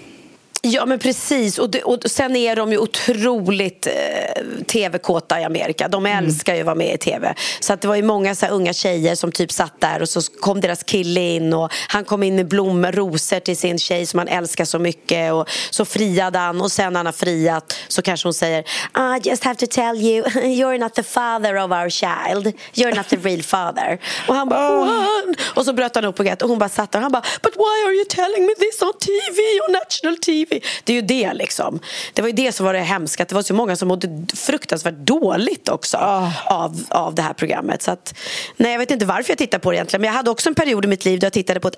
Ja, 0.61 0.85
men 0.85 0.99
precis. 0.99 1.57
Och, 1.59 1.69
det, 1.69 1.83
och 1.83 1.99
sen 2.11 2.35
är 2.35 2.55
de 2.55 2.71
ju 2.71 2.77
otroligt 2.77 3.87
eh, 3.87 4.43
tv-kåta 4.65 5.39
i 5.41 5.43
Amerika. 5.43 5.87
De 5.87 6.05
Mm. 6.05 6.25
älskar 6.25 6.53
ju 6.55 6.59
att 6.59 6.65
vara 6.65 6.75
med 6.75 6.93
i 6.93 6.97
tv. 6.97 7.33
Så 7.59 7.73
att 7.73 7.81
det 7.81 7.87
var 7.87 7.95
ju 7.95 8.03
många 8.03 8.35
så 8.35 8.47
unga 8.47 8.73
tjejer 8.73 9.15
som 9.15 9.31
typ 9.31 9.51
satt 9.51 9.81
där 9.81 10.01
och 10.01 10.09
så 10.09 10.21
kom 10.21 10.61
deras 10.61 10.83
kille 10.83 11.19
in 11.35 11.53
och 11.53 11.71
han 11.87 12.05
kom 12.05 12.23
in 12.23 12.35
med 12.35 12.47
blommor, 12.47 12.91
rosor 12.91 13.39
till 13.39 13.57
sin 13.57 13.79
tjej 13.79 14.05
som 14.05 14.17
han 14.19 14.27
älskar 14.27 14.65
så 14.65 14.79
mycket 14.79 15.33
och 15.33 15.49
så 15.69 15.85
friade 15.85 16.39
han 16.39 16.61
och 16.61 16.71
sen 16.71 16.93
när 16.93 16.99
han 16.99 17.05
har 17.05 17.13
friat 17.13 17.75
så 17.87 18.01
kanske 18.01 18.27
hon 18.27 18.33
säger 18.33 18.63
"Ah, 18.91 19.15
I 19.15 19.19
just 19.23 19.43
have 19.43 19.55
to 19.55 19.65
tell 19.69 19.95
you, 20.01 20.23
you're 20.35 20.77
not 20.77 20.93
the 20.95 21.03
father 21.03 21.55
of 21.63 21.71
our 21.71 21.89
child. 21.89 22.53
You're 22.73 22.95
not 22.97 23.09
the 23.09 23.15
real 23.17 23.43
father. 23.43 23.99
Och 24.27 24.35
han 24.35 24.49
bara 24.49 24.75
what? 24.85 25.37
Och 25.55 25.65
så 25.65 25.73
bröt 25.73 25.95
han 25.95 26.05
upp 26.05 26.15
på 26.15 26.23
grejet 26.23 26.41
och 26.41 26.49
hon 26.49 26.59
bara 26.59 26.69
satt 26.69 26.91
där 26.91 26.99
och 26.99 27.03
han 27.03 27.11
bara 27.11 27.23
But 27.43 27.53
why 27.55 27.85
are 27.87 27.93
you 27.93 28.05
telling 28.09 28.45
me 28.45 28.53
this 28.59 28.81
on 28.81 28.93
TV, 28.99 29.41
on 29.67 29.73
national 29.73 30.17
TV? 30.17 30.46
Det 30.83 30.93
är 30.93 30.95
ju 30.95 31.01
det 31.01 31.33
liksom. 31.33 31.79
Det 32.13 32.21
var 32.21 32.29
ju 32.29 32.35
det 32.35 32.51
som 32.51 32.65
var 32.65 32.73
det 32.73 32.79
hemska, 32.79 33.23
att 33.23 33.29
det 33.29 33.35
var 33.35 33.41
så 33.41 33.53
många 33.53 33.75
som 33.75 33.87
mådde 33.87 34.25
fruktansvärt 34.35 34.97
dåligt 34.97 35.69
också 35.69 35.97
av, 36.45 36.83
av 36.89 37.15
det 37.15 37.21
här 37.21 37.33
programmet. 37.33 37.81
Så 37.81 37.91
att, 37.91 38.13
nej, 38.57 38.71
jag 38.71 38.79
vet 38.79 38.91
inte 38.91 39.05
varför 39.05 39.31
jag 39.31 39.37
tittar 39.37 39.59
på 39.59 39.71
det 39.71 39.77
egentligen, 39.77 40.01
men 40.01 40.07
jag 40.07 40.15
hade 40.15 40.31
också 40.31 40.49
en 40.49 40.55
period 40.55 40.85
i 40.85 40.87
mitt 40.87 41.05
liv 41.05 41.19
där 41.19 41.25
jag 41.25 41.33
tittade 41.33 41.59
på 41.59 41.67
ett 41.67 41.77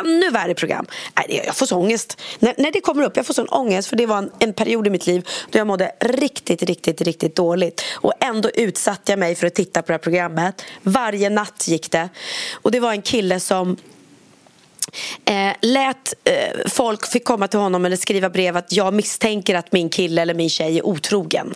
ännu 0.00 0.30
värre 0.30 0.54
program. 0.54 0.86
Nej, 1.16 1.42
jag 1.46 1.56
får 1.56 1.66
så 1.66 1.76
ångest. 1.76 2.20
När, 2.38 2.54
när 2.58 2.72
det 2.72 2.80
kommer 2.80 3.02
upp, 3.02 3.16
jag 3.16 3.26
får 3.26 3.34
sån 3.34 3.48
ångest 3.48 3.88
för 3.88 3.96
det 3.96 4.06
var 4.06 4.18
en, 4.18 4.30
en 4.38 4.52
period 4.52 4.86
i 4.86 4.90
mitt 4.90 5.06
liv 5.06 5.28
då 5.50 5.58
jag 5.58 5.66
mådde 5.66 5.92
riktigt, 6.00 6.62
riktigt, 6.62 7.00
riktigt 7.00 7.36
dåligt. 7.36 7.84
Och 7.92 8.12
ändå 8.20 8.50
utsatte 8.50 9.12
jag 9.12 9.18
mig 9.18 9.34
för 9.34 9.46
att 9.46 9.54
titta 9.54 9.82
på 9.82 9.86
det 9.86 9.92
här 9.92 9.98
programmet. 9.98 10.62
Varje 10.82 11.30
natt 11.30 11.68
gick 11.68 11.90
det. 11.90 12.08
Och 12.52 12.70
det 12.70 12.80
var 12.80 12.92
en 12.92 13.02
kille 13.02 13.40
som 13.40 13.76
eh, 15.24 15.52
lät 15.60 16.14
eh, 16.24 16.70
folk 16.70 17.06
fick 17.06 17.24
komma 17.24 17.48
till 17.48 17.58
honom 17.60 17.84
eller 17.84 17.96
skriva 17.96 18.30
brev 18.30 18.56
att 18.56 18.72
jag 18.72 18.94
misstänker 18.94 19.54
att 19.54 19.72
min 19.72 19.90
kille 19.90 20.22
eller 20.22 20.34
min 20.34 20.50
tjej 20.50 20.78
är 20.78 20.86
otrogen. 20.86 21.54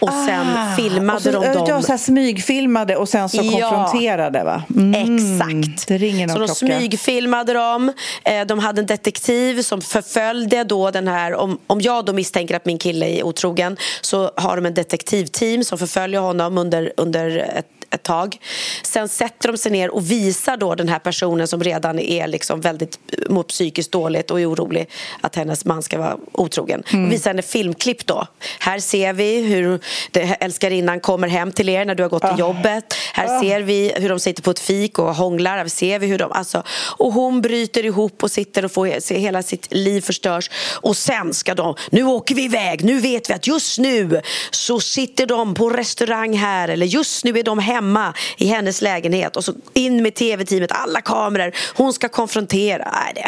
Och 0.00 0.12
sen 0.26 0.46
filmade 0.76 1.16
och 1.16 1.22
så, 1.22 1.30
de 1.30 1.44
äh, 1.44 1.52
dem. 1.52 1.64
Ja, 1.68 1.82
så 1.82 1.92
här 1.92 1.98
smygfilmade 1.98 2.96
och 2.96 3.08
sen 3.08 3.28
så 3.28 3.36
Ja. 3.42 3.70
konfronterade 3.70 4.44
va? 4.44 4.62
Mm, 4.76 4.94
Exakt. 5.16 5.88
Det 5.88 5.98
ringer 5.98 6.26
någon 6.26 6.34
så 6.34 6.40
de 6.40 6.46
klocka. 6.46 6.78
smygfilmade 6.78 7.52
dem. 7.52 7.92
Eh, 8.24 8.46
De 8.46 8.58
hade 8.58 8.80
en 8.80 8.86
detektiv 8.86 9.62
som 9.62 9.80
förföljde 9.80 10.64
då 10.64 10.90
den 10.90 11.08
här... 11.08 11.34
Om, 11.34 11.58
om 11.66 11.80
jag 11.80 12.04
då 12.04 12.12
misstänker 12.12 12.56
att 12.56 12.64
min 12.66 12.78
kille 12.78 13.06
är 13.06 13.22
otrogen 13.22 13.76
så 14.00 14.30
har 14.36 14.56
de 14.56 14.66
en 14.66 14.74
detektivteam 14.74 15.64
som 15.64 15.78
förföljer 15.78 16.20
honom 16.20 16.58
under, 16.58 16.92
under 16.96 17.36
ett, 17.56 17.66
ett 17.90 18.02
tag. 18.02 18.36
Sen 18.82 19.08
sätter 19.08 19.52
de 19.52 19.58
sig 19.58 19.72
ner 19.72 19.90
och 19.90 20.10
visar 20.10 20.56
då 20.56 20.74
den 20.74 20.88
här 20.88 20.98
personen 20.98 21.48
som 21.48 21.62
redan 21.62 21.98
är 21.98 22.26
liksom 22.26 22.60
väldigt 22.60 22.98
mot 23.28 23.48
psykiskt 23.48 23.92
dåligt 23.92 24.30
och 24.30 24.40
är 24.40 24.50
orolig 24.50 24.88
att 25.20 25.36
hennes 25.36 25.64
man 25.64 25.82
ska 25.82 25.98
vara 25.98 26.16
otrogen. 26.32 26.82
Mm. 26.92 27.06
Och 27.06 27.12
visar 27.12 27.30
henne 27.30 27.42
filmklipp 27.42 28.06
då. 28.06 28.26
Här 28.58 28.78
ser 28.78 29.12
vi 29.12 29.40
hur 29.42 29.80
det, 30.10 30.20
älskarinnan 30.20 31.00
kommer 31.00 31.28
hem 31.28 31.52
till 31.52 31.68
er 31.68 31.84
när 31.84 31.94
du 31.94 32.02
har 32.02 32.10
gått 32.10 32.22
till 32.22 32.38
jobbet. 32.38 32.94
Här 33.14 33.40
ser 33.40 33.60
vi 33.60 33.92
hur 33.96 34.08
de 34.08 34.20
sitter 34.20 34.42
på 34.42 34.50
ett 34.50 34.58
fik 34.58 34.98
och 34.98 35.14
hånglar. 35.14 35.56
Här 35.56 35.68
ser 35.68 35.98
vi 35.98 36.06
hur 36.06 36.18
de, 36.18 36.32
alltså, 36.32 36.62
och 36.96 37.12
hon 37.12 37.40
bryter 37.40 37.84
ihop 37.84 38.22
och 38.22 38.30
sitter 38.30 38.64
och 38.64 38.72
får 38.72 39.00
se 39.00 39.18
hela 39.18 39.42
sitt 39.42 39.66
liv 39.70 40.00
förstörs. 40.00 40.50
Och 40.74 40.96
sen 40.96 41.34
ska 41.34 41.54
de, 41.54 41.74
nu 41.90 42.04
åker 42.04 42.34
vi 42.34 42.44
iväg, 42.44 42.84
nu 42.84 42.98
vet 42.98 43.30
vi 43.30 43.34
att 43.34 43.46
just 43.46 43.78
nu 43.78 44.20
så 44.50 44.80
sitter 44.80 45.26
de 45.26 45.54
på 45.54 45.70
restaurang 45.70 46.36
här 46.36 46.68
eller 46.68 46.86
just 46.86 47.24
nu 47.24 47.38
är 47.38 47.42
de 47.42 47.58
hemma 47.58 48.14
i 48.36 48.46
hennes 48.46 48.82
lägenhet 48.82 49.36
och 49.36 49.44
så 49.44 49.52
in 49.72 50.02
med 50.02 50.14
tv-teamet, 50.14 50.72
alla 50.72 51.00
kameror. 51.00 51.52
Hon 51.74 51.92
ska 51.92 52.08
konfrontera. 52.08 52.90
Nej, 52.92 53.12
det 53.14 53.20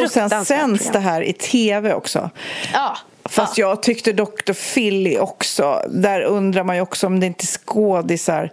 är 0.00 0.04
Och 0.04 0.10
sen 0.10 0.44
sänds 0.44 0.90
det 0.90 0.98
här 0.98 1.22
i 1.22 1.32
tv 1.32 1.94
också. 1.94 2.30
Ja. 2.72 2.96
Fast 3.28 3.58
ja. 3.58 3.68
jag 3.68 3.82
tyckte 3.82 4.12
Dr. 4.12 4.52
Philly 4.74 5.18
också. 5.18 5.82
Där 5.88 6.22
undrar 6.22 6.64
man 6.64 6.76
ju 6.76 6.82
också 6.82 7.06
om 7.06 7.20
det 7.20 7.26
inte 7.26 7.44
är 7.44 7.46
skådisar 7.46 8.50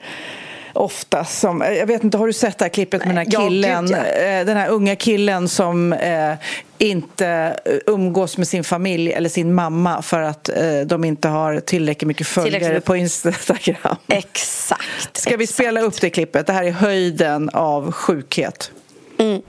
ofta 0.75 1.25
som... 1.25 1.61
Jag 1.61 1.85
vet 1.87 2.03
inte, 2.03 2.17
har 2.17 2.27
du 2.27 2.33
sett 2.33 2.57
det 2.57 2.65
här 2.65 2.69
klippet 2.69 3.05
med 3.05 3.15
den 3.15 3.17
här 3.17 3.47
killen? 3.47 3.93
eh, 3.93 4.45
Den 4.45 4.57
här 4.57 4.69
unga 4.69 4.95
killen 4.95 5.49
som 5.49 5.93
eh, 5.93 6.33
inte 6.77 7.27
eh, 7.65 7.73
umgås 7.85 8.37
med 8.37 8.47
sin 8.47 8.63
familj 8.63 9.11
eller 9.13 9.29
sin 9.29 9.53
mamma 9.53 10.01
för 10.01 10.21
att 10.21 10.49
eh, 10.49 10.79
de 10.85 11.03
inte 11.03 11.27
har 11.27 11.59
tillräckligt 11.59 12.07
mycket 12.07 12.27
följare 12.27 12.59
Tillräckligt- 12.59 12.85
på 12.85 12.95
Instagram. 12.95 13.95
Exakt. 14.07 15.17
Ska 15.17 15.37
vi 15.37 15.43
exakt. 15.43 15.55
spela 15.59 15.81
upp 15.81 16.01
det 16.01 16.09
klippet? 16.09 16.47
Det 16.47 16.53
här 16.53 16.63
är 16.63 16.71
höjden 16.71 17.49
av 17.49 17.91
sjukhet. 17.91 18.71
They're 19.17 19.41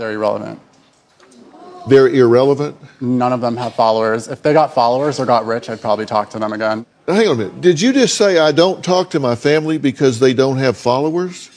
irrelevant. 0.00 0.44
They're 1.88 2.08
irrelevant. 2.08 2.76
None 3.00 3.32
of 3.32 3.40
them 3.40 3.56
have 3.56 3.74
followers. 3.74 4.28
If 4.28 4.42
they 4.42 4.52
got 4.52 4.74
followers 4.74 5.18
or 5.18 5.26
got 5.26 5.46
rich, 5.46 5.68
I'd 5.68 5.80
probably 5.80 6.06
talk 6.06 6.30
to 6.30 6.38
them 6.38 6.52
again. 6.52 6.86
Now, 7.08 7.14
hang 7.14 7.28
on 7.28 7.34
a 7.34 7.38
minute. 7.38 7.60
Did 7.60 7.80
you 7.80 7.92
just 7.92 8.16
say 8.16 8.38
I 8.38 8.52
don't 8.52 8.84
talk 8.84 9.10
to 9.10 9.20
my 9.20 9.34
family 9.34 9.78
because 9.78 10.20
they 10.20 10.34
don't 10.34 10.58
have 10.58 10.76
followers? 10.76 11.50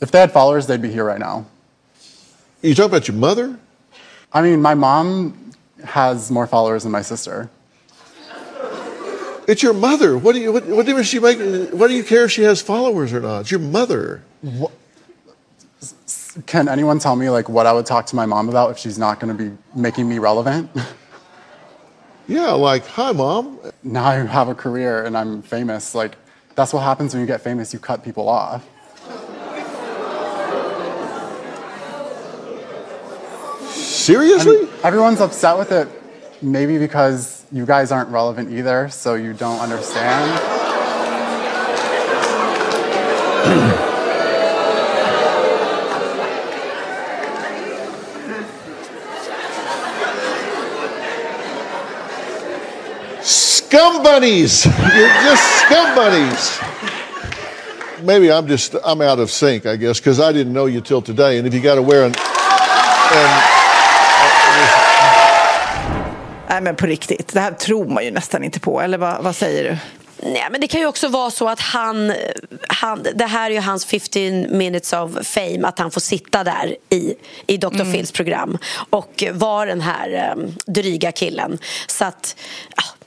If 0.00 0.12
they 0.12 0.20
had 0.20 0.30
followers, 0.30 0.66
they'd 0.66 0.80
be 0.80 0.92
here 0.92 1.04
right 1.04 1.18
now. 1.18 1.46
You 2.62 2.74
talk 2.74 2.86
about 2.86 3.08
your 3.08 3.16
mother? 3.16 3.58
I 4.32 4.42
mean, 4.42 4.62
my 4.62 4.74
mom 4.74 5.52
has 5.84 6.30
more 6.30 6.46
followers 6.46 6.84
than 6.84 6.92
my 6.92 7.02
sister. 7.02 7.50
It's 9.48 9.62
your 9.62 9.72
mother. 9.72 10.18
What 10.18 10.34
do 10.34 10.40
you? 10.40 10.52
What, 10.52 10.66
what 10.66 10.84
difference 10.84 11.08
she 11.08 11.20
make? 11.20 11.38
What 11.72 11.88
do 11.88 11.94
you 11.94 12.04
care 12.04 12.24
if 12.24 12.32
she 12.32 12.42
has 12.42 12.60
followers 12.60 13.14
or 13.14 13.20
not? 13.20 13.40
It's 13.40 13.50
your 13.50 13.60
mother. 13.60 14.22
Can 16.46 16.68
anyone 16.68 16.98
tell 16.98 17.16
me 17.16 17.30
like 17.30 17.48
what 17.48 17.66
I 17.66 17.72
would 17.72 17.86
talk 17.86 18.06
to 18.06 18.16
my 18.16 18.26
mom 18.26 18.48
about 18.48 18.70
if 18.70 18.78
she's 18.78 18.98
not 18.98 19.18
going 19.20 19.36
to 19.36 19.50
be 19.50 19.56
making 19.74 20.08
me 20.08 20.18
relevant? 20.18 20.70
Yeah, 22.30 22.50
like 22.50 22.84
hi, 22.86 23.12
mom. 23.12 23.58
now 23.82 24.04
I 24.04 24.16
have 24.16 24.48
a 24.48 24.54
career 24.54 25.06
and 25.06 25.16
I'm 25.16 25.40
famous. 25.40 25.94
Like 25.94 26.14
that's 26.56 26.74
what 26.74 26.80
happens 26.80 27.14
when 27.14 27.22
you 27.22 27.26
get 27.26 27.40
famous. 27.40 27.72
You 27.72 27.78
cut 27.78 28.04
people 28.04 28.28
off. 28.28 28.68
Seriously? 33.72 34.58
And 34.58 34.68
everyone's 34.84 35.22
upset 35.22 35.56
with 35.56 35.72
it 35.72 35.88
maybe 36.42 36.78
because 36.78 37.46
you 37.50 37.64
guys 37.64 37.90
aren't 37.90 38.10
relevant 38.10 38.52
either, 38.52 38.88
so 38.90 39.14
you 39.14 39.32
don't 39.32 39.60
understand. 39.60 40.57
Scum 53.98 54.04
bunnies! 54.04 54.64
You're 54.64 55.08
just 55.24 55.42
scum 55.42 55.94
bunnies. 55.96 56.60
Maybe 58.04 58.32
I'm 58.32 58.46
just 58.46 58.76
I'm 58.84 59.00
out 59.00 59.18
of 59.18 59.28
sync, 59.28 59.66
I 59.66 59.76
guess, 59.76 59.98
because 59.98 60.20
I 60.20 60.32
didn't 60.32 60.52
know 60.52 60.66
you 60.66 60.80
till 60.80 61.02
today. 61.02 61.38
And 61.38 61.48
if 61.48 61.54
you 61.54 61.60
got 61.60 61.74
to 61.74 61.82
wear 61.82 62.04
an, 62.04 62.14
an 62.14 63.42
Nej, 66.48 66.60
men 66.60 66.76
på 66.76 66.86
riktigt. 66.86 67.32
Det 67.32 67.40
här 67.40 67.52
tror 67.52 67.84
man 67.84 68.04
ju 68.04 68.10
nästan 68.10 68.44
inte 68.44 68.60
på. 68.60 68.80
Eller 68.80 68.98
vad, 68.98 69.22
vad 69.22 69.36
säger 69.36 69.64
du? 69.64 69.76
Nej, 70.22 70.48
men 70.50 70.60
det 70.60 70.68
kan 70.68 70.80
ju 70.80 70.86
också 70.86 71.08
vara 71.08 71.30
så 71.30 71.48
att 71.48 71.60
han, 71.60 72.12
han... 72.68 73.06
Det 73.14 73.26
här 73.26 73.50
är 73.50 73.54
ju 73.54 73.60
hans 73.60 73.84
15 73.84 74.58
minutes 74.58 74.92
of 74.92 75.26
fame, 75.26 75.60
att 75.62 75.78
han 75.78 75.90
får 75.90 76.00
sitta 76.00 76.44
där 76.44 76.76
i, 76.90 77.14
i 77.46 77.56
Dr. 77.56 77.74
Mm. 77.74 77.92
Phils 77.92 78.12
program 78.12 78.58
och 78.90 79.24
vara 79.32 79.66
den 79.66 79.80
här 79.80 80.32
um, 80.36 80.54
dryga 80.66 81.12
killen. 81.12 81.58
Så 81.86 82.04
att, 82.04 82.36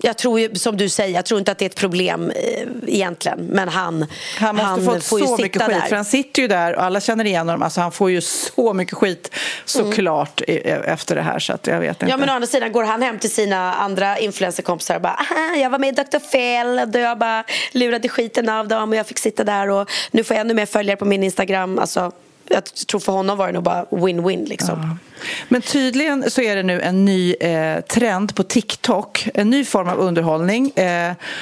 jag 0.02 0.18
tror 0.18 0.40
ju, 0.40 0.56
som 0.56 0.78
du 0.78 0.90
säger, 0.90 1.16
jag 1.16 1.26
tror 1.26 1.40
inte 1.40 1.52
att 1.52 1.58
det 1.58 1.66
är 1.66 1.70
ett 1.70 1.76
problem 1.76 2.32
eh, 2.36 2.68
egentligen. 2.88 3.40
Men 3.40 3.70
han, 3.70 4.06
han 4.38 4.56
måste 4.56 4.68
han 4.68 4.86
fått 4.86 5.04
får 5.04 5.20
så 5.20 5.20
ju 5.20 5.26
sitta 5.26 5.42
mycket 5.42 5.62
skit, 5.62 5.76
där. 5.82 5.88
för 5.88 5.96
han 5.96 6.06
sitter 6.06 6.42
ju 6.42 6.48
där 6.48 6.76
och 6.76 6.84
alla 6.84 7.02
känner 7.02 7.26
igen 7.26 7.48
honom. 7.48 7.64
Alltså, 7.64 7.82
han 7.82 7.92
får 7.92 8.12
ju 8.12 8.22
så 8.22 8.74
mycket 8.74 8.98
skit 8.98 9.36
såklart 9.66 10.42
mm. 10.48 10.84
efter 10.84 11.16
det 11.16 11.22
här. 11.22 11.40
Så 11.40 11.54
att 11.54 11.68
jag 11.68 11.80
vet 11.80 11.90
inte. 11.90 12.06
Ja, 12.06 12.18
men 12.18 12.30
å 12.30 12.34
andra 12.34 12.48
sidan 12.48 12.72
går 12.72 12.84
han 12.84 13.02
hem 13.02 13.20
till 13.20 13.32
sina 13.32 13.74
andra 13.74 14.20
influencerkompisar 14.20 14.96
och 14.96 15.02
bara 15.02 15.20
jag 15.58 15.70
var 15.70 15.80
med 15.80 16.00
i 16.00 16.04
Dr. 16.04 16.20
Phil 16.20 16.96
och 16.96 17.02
jag 17.02 17.18
bara 17.18 17.44
lurade 17.72 18.10
skiten 18.10 18.50
av 18.50 18.68
dem 18.68 18.90
och 18.90 18.96
jag 18.96 19.08
fick 19.08 19.20
sitta 19.20 19.44
där 19.44 19.70
och 19.70 19.90
nu 20.12 20.24
får 20.24 20.36
jag 20.36 20.42
ännu 20.42 20.54
mer 20.54 20.66
följare 20.66 20.98
på 20.98 21.06
min 21.06 21.24
Instagram. 21.24 21.80
Alltså, 21.80 22.12
jag 22.54 22.64
tror 22.66 23.00
för 23.00 23.12
honom 23.12 23.38
var 23.38 23.48
det 23.48 23.54
nog 23.54 23.64
bara 23.64 23.86
win-win. 23.86 24.48
Liksom. 24.48 24.80
Ja. 24.82 24.98
Men 25.48 25.62
tydligen 25.62 26.32
så 26.32 26.42
är 26.42 26.56
det 26.56 26.64
nu 26.64 26.82
en 26.82 27.06
ny 27.06 27.34
eh, 27.34 27.82
trend 27.82 28.36
på 28.36 28.44
TikTok, 28.44 29.30
en 29.34 29.50
ny 29.50 29.66
form 29.66 29.88
av 29.88 30.00
underhållning. 30.00 30.72
Eh, 30.76 30.86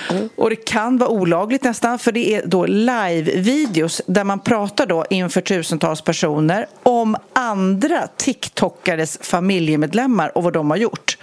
mm. 0.09 0.29
Och 0.35 0.49
det 0.49 0.55
kan 0.55 0.97
vara 0.97 1.09
olagligt 1.09 1.63
nästan, 1.63 1.99
för 1.99 2.11
det 2.11 2.35
är 2.35 2.45
då 2.45 2.65
live-videos 2.65 4.01
där 4.05 4.23
man 4.23 4.39
pratar 4.39 4.85
då 4.85 5.05
inför 5.09 5.41
tusentals 5.41 6.01
personer 6.01 6.67
om 6.83 7.15
andra 7.33 8.07
TikTokares 8.17 9.19
familjemedlemmar 9.21 10.37
och 10.37 10.43
vad 10.43 10.53
de 10.53 10.69
har 10.69 10.77
gjort. 10.77 11.17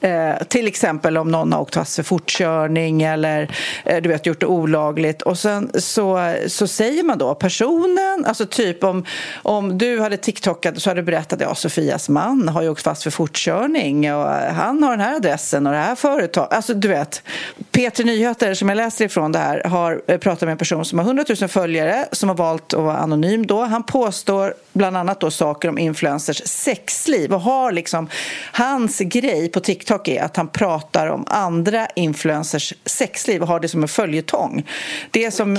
Eh, 0.00 0.36
till 0.48 0.66
exempel 0.66 1.18
om 1.18 1.30
någon 1.30 1.52
har 1.52 1.60
åkt 1.60 1.74
fast 1.74 1.96
för 1.96 2.02
fortkörning 2.02 3.02
eller 3.02 3.50
eh, 3.84 4.02
du 4.02 4.08
vet, 4.08 4.26
gjort 4.26 4.40
det 4.40 4.46
olagligt. 4.46 5.22
Och 5.22 5.38
sen 5.38 5.70
så, 5.74 6.34
så 6.46 6.66
säger 6.66 7.02
man 7.02 7.18
då 7.18 7.34
personen, 7.34 8.24
alltså 8.26 8.46
typ 8.46 8.84
om, 8.84 9.04
om 9.42 9.78
du 9.78 10.00
hade 10.00 10.16
TikTokat 10.16 10.82
så 10.82 10.90
hade 10.90 11.00
du 11.00 11.04
berättat 11.04 11.40
ja, 11.40 11.54
Sofias 11.54 12.08
man 12.08 12.48
har 12.48 12.62
ju 12.62 12.68
åkt 12.68 12.82
fast 12.82 13.02
för 13.02 13.10
fortkörning 13.10 14.14
och 14.14 14.30
eh, 14.32 14.52
han 14.52 14.82
har 14.82 14.90
den 14.90 15.00
här 15.00 15.16
adressen 15.16 15.66
och 15.66 15.72
det 15.72 15.78
här 15.78 15.94
företaget. 15.94 16.52
Alltså 16.52 16.74
du 16.74 16.88
vet, 16.88 17.22
Peter 17.70 18.04
Nyheter 18.04 18.54
som 18.54 18.68
jag 18.68 18.76
läser 18.76 19.04
ifrån 19.04 19.32
det 19.32 19.38
här 19.38 19.64
har 19.64 20.02
eh, 20.06 20.18
pratat 20.18 20.42
med 20.42 20.52
en 20.52 20.58
person 20.58 20.84
som 20.84 20.98
har 20.98 21.06
100 21.06 21.24
000 21.40 21.48
följare 21.48 22.08
som 22.12 22.28
har 22.28 22.36
valt 22.36 22.74
att 22.74 22.82
vara 22.82 22.96
anonym 22.96 23.46
då. 23.46 23.64
Han 23.64 23.82
påstår 23.82 24.54
bland 24.72 24.96
annat 24.96 25.20
då 25.20 25.30
saker 25.30 25.68
om 25.68 25.78
influencers 25.78 26.42
sexliv 26.46 27.34
och 27.34 27.40
har 27.40 27.72
liksom 27.72 28.08
hans 28.52 28.98
grej 28.98 29.48
på 29.48 29.60
Tiktok 29.60 29.87
TikTok 29.88 30.08
är 30.08 30.22
att 30.22 30.36
han 30.36 30.48
pratar 30.48 31.06
om 31.06 31.24
andra 31.26 31.86
influencers 31.94 32.74
sexliv 32.84 33.42
och 33.42 33.48
har 33.48 33.60
det 33.60 33.68
som 33.68 33.82
en 33.82 33.88
följetong. 33.88 34.66
Det 35.10 35.24
är 35.24 35.30
som, 35.30 35.58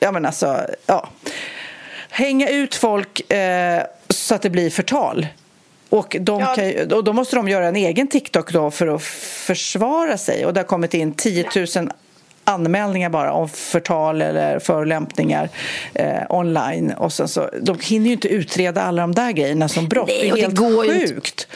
ja 0.00 0.12
men 0.12 0.26
alltså, 0.26 0.66
ja. 0.86 1.08
Hänga 2.10 2.48
ut 2.48 2.74
folk 2.74 3.32
eh, 3.32 3.82
så 4.08 4.34
att 4.34 4.42
det 4.42 4.50
blir 4.50 4.70
förtal. 4.70 5.26
Och, 5.88 6.16
de 6.20 6.40
ja. 6.40 6.54
kan, 6.54 6.92
och 6.92 7.04
då 7.04 7.12
måste 7.12 7.36
de 7.36 7.48
göra 7.48 7.66
en 7.66 7.76
egen 7.76 8.08
TikTok 8.08 8.52
då 8.52 8.70
för 8.70 8.86
att 8.86 9.02
försvara 9.02 10.18
sig. 10.18 10.46
Och 10.46 10.54
det 10.54 10.60
har 10.60 10.66
kommit 10.66 10.94
in 10.94 11.12
10 11.12 11.46
000 11.76 11.90
anmälningar 12.44 13.10
bara 13.10 13.32
om 13.32 13.48
förtal 13.48 14.22
eller 14.22 14.58
förolämpningar 14.58 15.48
eh, 15.94 16.22
online. 16.28 16.92
Och 16.92 17.12
sen 17.12 17.28
så, 17.28 17.50
de 17.62 17.78
hinner 17.82 18.06
ju 18.06 18.12
inte 18.12 18.28
utreda 18.28 18.82
alla 18.82 19.02
de 19.02 19.14
där 19.14 19.32
grejerna 19.32 19.68
som 19.68 19.88
brott. 19.88 20.08
Nej, 20.08 20.20
det 20.22 20.28
är 20.28 20.36
helt 20.36 20.56
det 20.56 20.62
går 20.62 20.84
sjukt. 20.84 21.48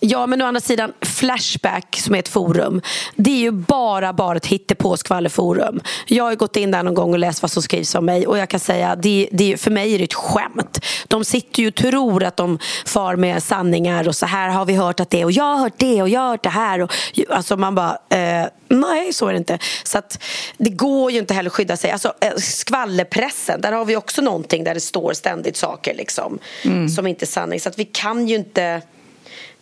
Ja, 0.00 0.26
men 0.26 0.42
å 0.42 0.46
andra 0.46 0.60
sidan, 0.60 0.92
Flashback 1.00 1.96
som 2.00 2.14
är 2.14 2.18
ett 2.18 2.28
forum 2.28 2.82
det 3.16 3.30
är 3.30 3.36
ju 3.38 3.50
bara, 3.50 4.12
bara 4.12 4.36
ett 4.36 4.46
hittepå 4.46 4.96
skvallerforum. 4.96 5.80
Jag 6.06 6.24
har 6.24 6.34
gått 6.34 6.56
in 6.56 6.70
där 6.70 6.82
någon 6.82 6.94
gång 6.94 7.12
och 7.12 7.18
läst 7.18 7.42
vad 7.42 7.50
som 7.50 7.62
skrivs 7.62 7.94
om 7.94 8.04
mig 8.04 8.26
och 8.26 8.38
jag 8.38 8.48
kan 8.48 8.60
säga, 8.60 8.96
det, 8.96 9.28
det, 9.32 9.60
för 9.60 9.70
mig 9.70 9.94
är 9.94 9.98
det 9.98 10.04
ett 10.04 10.14
skämt. 10.14 10.84
De 11.08 11.24
sitter 11.24 11.62
ju 11.62 11.68
och 11.68 11.74
tror 11.74 12.24
att 12.24 12.36
de 12.36 12.58
far 12.86 13.16
med 13.16 13.42
sanningar 13.42 14.08
och 14.08 14.16
så 14.16 14.26
här 14.26 14.48
har 14.48 14.64
vi 14.64 14.74
hört 14.74 15.00
att 15.00 15.10
det 15.10 15.24
och 15.24 15.32
jag 15.32 15.44
har 15.44 15.56
hört 15.56 15.74
det 15.76 16.02
och 16.02 16.08
jag 16.08 16.20
har 16.20 16.28
hört 16.28 16.42
det 16.42 16.48
här. 16.48 16.80
Och, 16.80 16.92
alltså 17.28 17.56
man 17.56 17.74
bara, 17.74 17.98
eh, 18.08 18.46
nej 18.68 19.12
så 19.12 19.26
är 19.26 19.32
det 19.32 19.38
inte. 19.38 19.58
Så 19.84 19.98
att, 19.98 20.22
det 20.58 20.70
går 20.70 21.10
ju 21.10 21.18
inte 21.18 21.34
heller 21.34 21.50
att 21.50 21.54
skydda 21.54 21.76
sig. 21.76 21.90
Alltså, 21.90 22.12
eh, 22.20 22.34
skvallerpressen, 22.36 23.60
där 23.60 23.72
har 23.72 23.84
vi 23.84 23.96
också 23.96 24.22
någonting 24.22 24.64
där 24.64 24.74
det 24.74 24.80
står 24.80 25.12
ständigt 25.12 25.56
saker 25.56 25.94
liksom, 25.94 26.38
mm. 26.64 26.88
som 26.88 27.06
inte 27.06 27.24
är 27.24 27.26
sanning. 27.26 27.60
Så 27.60 27.68
att 27.68 27.78
vi 27.78 27.84
kan 27.84 28.28
ju 28.28 28.36
inte 28.36 28.82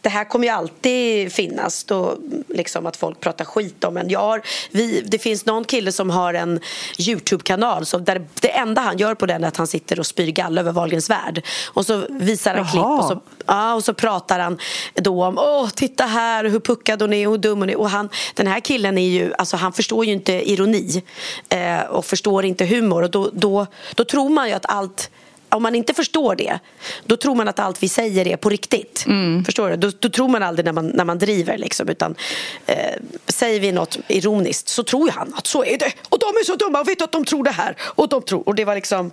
det 0.05 0.11
här 0.11 0.25
kommer 0.25 0.47
ju 0.47 0.53
alltid 0.53 1.33
finnas 1.33 1.85
då, 1.85 2.17
liksom 2.49 2.87
att 2.87 2.97
folk 2.97 3.21
pratar 3.21 3.45
skit 3.45 3.85
om 3.85 3.97
en. 3.97 4.11
Jag 4.11 4.21
har, 4.21 4.43
vi, 4.71 5.01
det 5.01 5.19
finns 5.19 5.47
någon 5.47 5.65
kille 5.65 5.93
som 5.93 6.11
har 6.11 6.35
en 6.35 6.61
Youtube-kanal 6.99 7.87
så 7.87 7.99
där 7.99 8.27
det 8.41 8.49
enda 8.57 8.81
han 8.81 8.99
gör 8.99 9.15
på 9.15 9.27
den 9.27 9.45
är 9.45 9.49
att 9.49 9.57
han 9.57 9.67
sitter 9.67 9.99
och 9.99 10.07
spyr 10.07 10.31
galla 10.31 10.61
över 10.61 10.73
Wahlgrens 10.73 11.11
värld. 11.11 11.43
Och 11.67 11.87
så 11.87 12.07
visar 12.11 12.55
han 12.55 12.67
klipp 12.67 12.85
och 12.85 13.05
så, 13.05 13.21
ja, 13.47 13.75
och 13.75 13.85
så 13.85 13.95
pratar 13.95 14.39
han 14.39 14.59
då 14.95 15.25
om 15.25 15.39
åh 15.39 15.69
titta 15.69 16.05
här 16.05 16.45
hur 16.45 16.61
puckad 16.61 17.03
hon 17.03 17.13
är 17.13 17.27
och 17.27 17.33
hur 17.33 17.39
dum 17.39 17.59
hon 17.59 17.71
är. 17.71 17.77
Och 17.77 17.91
han, 17.91 18.09
den 18.35 18.47
här 18.47 18.61
killen 18.61 18.99
är 18.99 19.09
ju, 19.09 19.33
alltså 19.39 19.57
han 19.57 19.73
förstår 19.73 20.05
ju 20.05 20.13
inte 20.13 20.51
ironi 20.51 21.03
eh, 21.49 21.81
och 21.81 22.05
förstår 22.05 22.45
inte 22.45 22.65
humor 22.65 23.03
och 23.03 23.11
då, 23.11 23.31
då, 23.33 23.67
då 23.95 24.05
tror 24.05 24.29
man 24.29 24.49
ju 24.49 24.55
att 24.55 24.67
allt 24.67 25.11
om 25.55 25.63
man 25.63 25.75
inte 25.75 25.95
förstår 25.95 26.37
det 26.37 26.59
då 27.05 27.17
tror 27.17 27.35
man 27.35 27.49
att 27.49 27.59
allt 27.59 27.83
vi 27.83 27.89
säger 27.89 28.27
är 28.27 28.37
på 28.37 28.49
riktigt. 28.49 29.05
Mm. 29.07 29.45
Förstår 29.45 29.71
du? 29.71 29.77
Då, 29.77 29.91
då, 29.99 30.09
tror 30.09 30.29
man 30.29 30.43
aldrig 30.43 30.65
när 30.65 30.73
man, 30.73 30.87
när 30.87 31.05
man 31.05 31.19
driver. 31.19 31.59
Liksom, 31.59 31.89
utan, 31.89 32.15
eh, 32.67 32.77
säger 33.27 33.61
vi 33.61 33.73
något 33.73 33.99
ironiskt 34.09 34.69
så 34.69 34.83
tror 34.83 35.11
han 35.11 35.35
att 35.37 35.47
så 35.47 35.65
är 35.65 35.79
det. 35.79 35.93
Och 36.09 36.19
de 36.19 36.27
är 36.27 36.45
så 36.45 36.57
dumma 36.57 36.81
och 36.81 36.89
vet 36.89 37.03
att 37.03 37.13
de 37.13 37.25
tror 37.25 37.45
det 37.45 37.51
här. 37.51 37.77
Och 37.81 38.09
de 38.09 38.23
tror. 38.23 38.49
Och 38.49 38.55
det 38.55 38.65
var 38.65 38.75
liksom... 38.75 39.11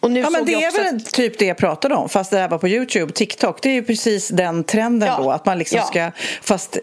Och 0.00 0.10
nu 0.10 0.20
ja, 0.20 0.30
men 0.30 0.44
det 0.44 0.54
är 0.54 0.84
väl 0.84 0.96
att... 0.96 1.12
typ 1.12 1.38
det 1.38 1.44
jag 1.44 1.56
pratade 1.56 1.94
om 1.94 2.08
fast 2.08 2.30
det 2.30 2.38
här 2.38 2.48
var 2.48 2.58
på 2.58 2.68
Youtube, 2.68 3.12
TikTok. 3.12 3.62
Det 3.62 3.68
är 3.68 3.74
ju 3.74 3.82
precis 3.82 4.28
den 4.28 4.64
trenden 4.64 5.08
ja. 5.08 5.22
då. 5.22 5.30
Att 5.30 5.46
man 5.46 5.58
liksom 5.58 5.78
ja. 5.78 5.84
ska... 5.86 6.10
Fast 6.42 6.78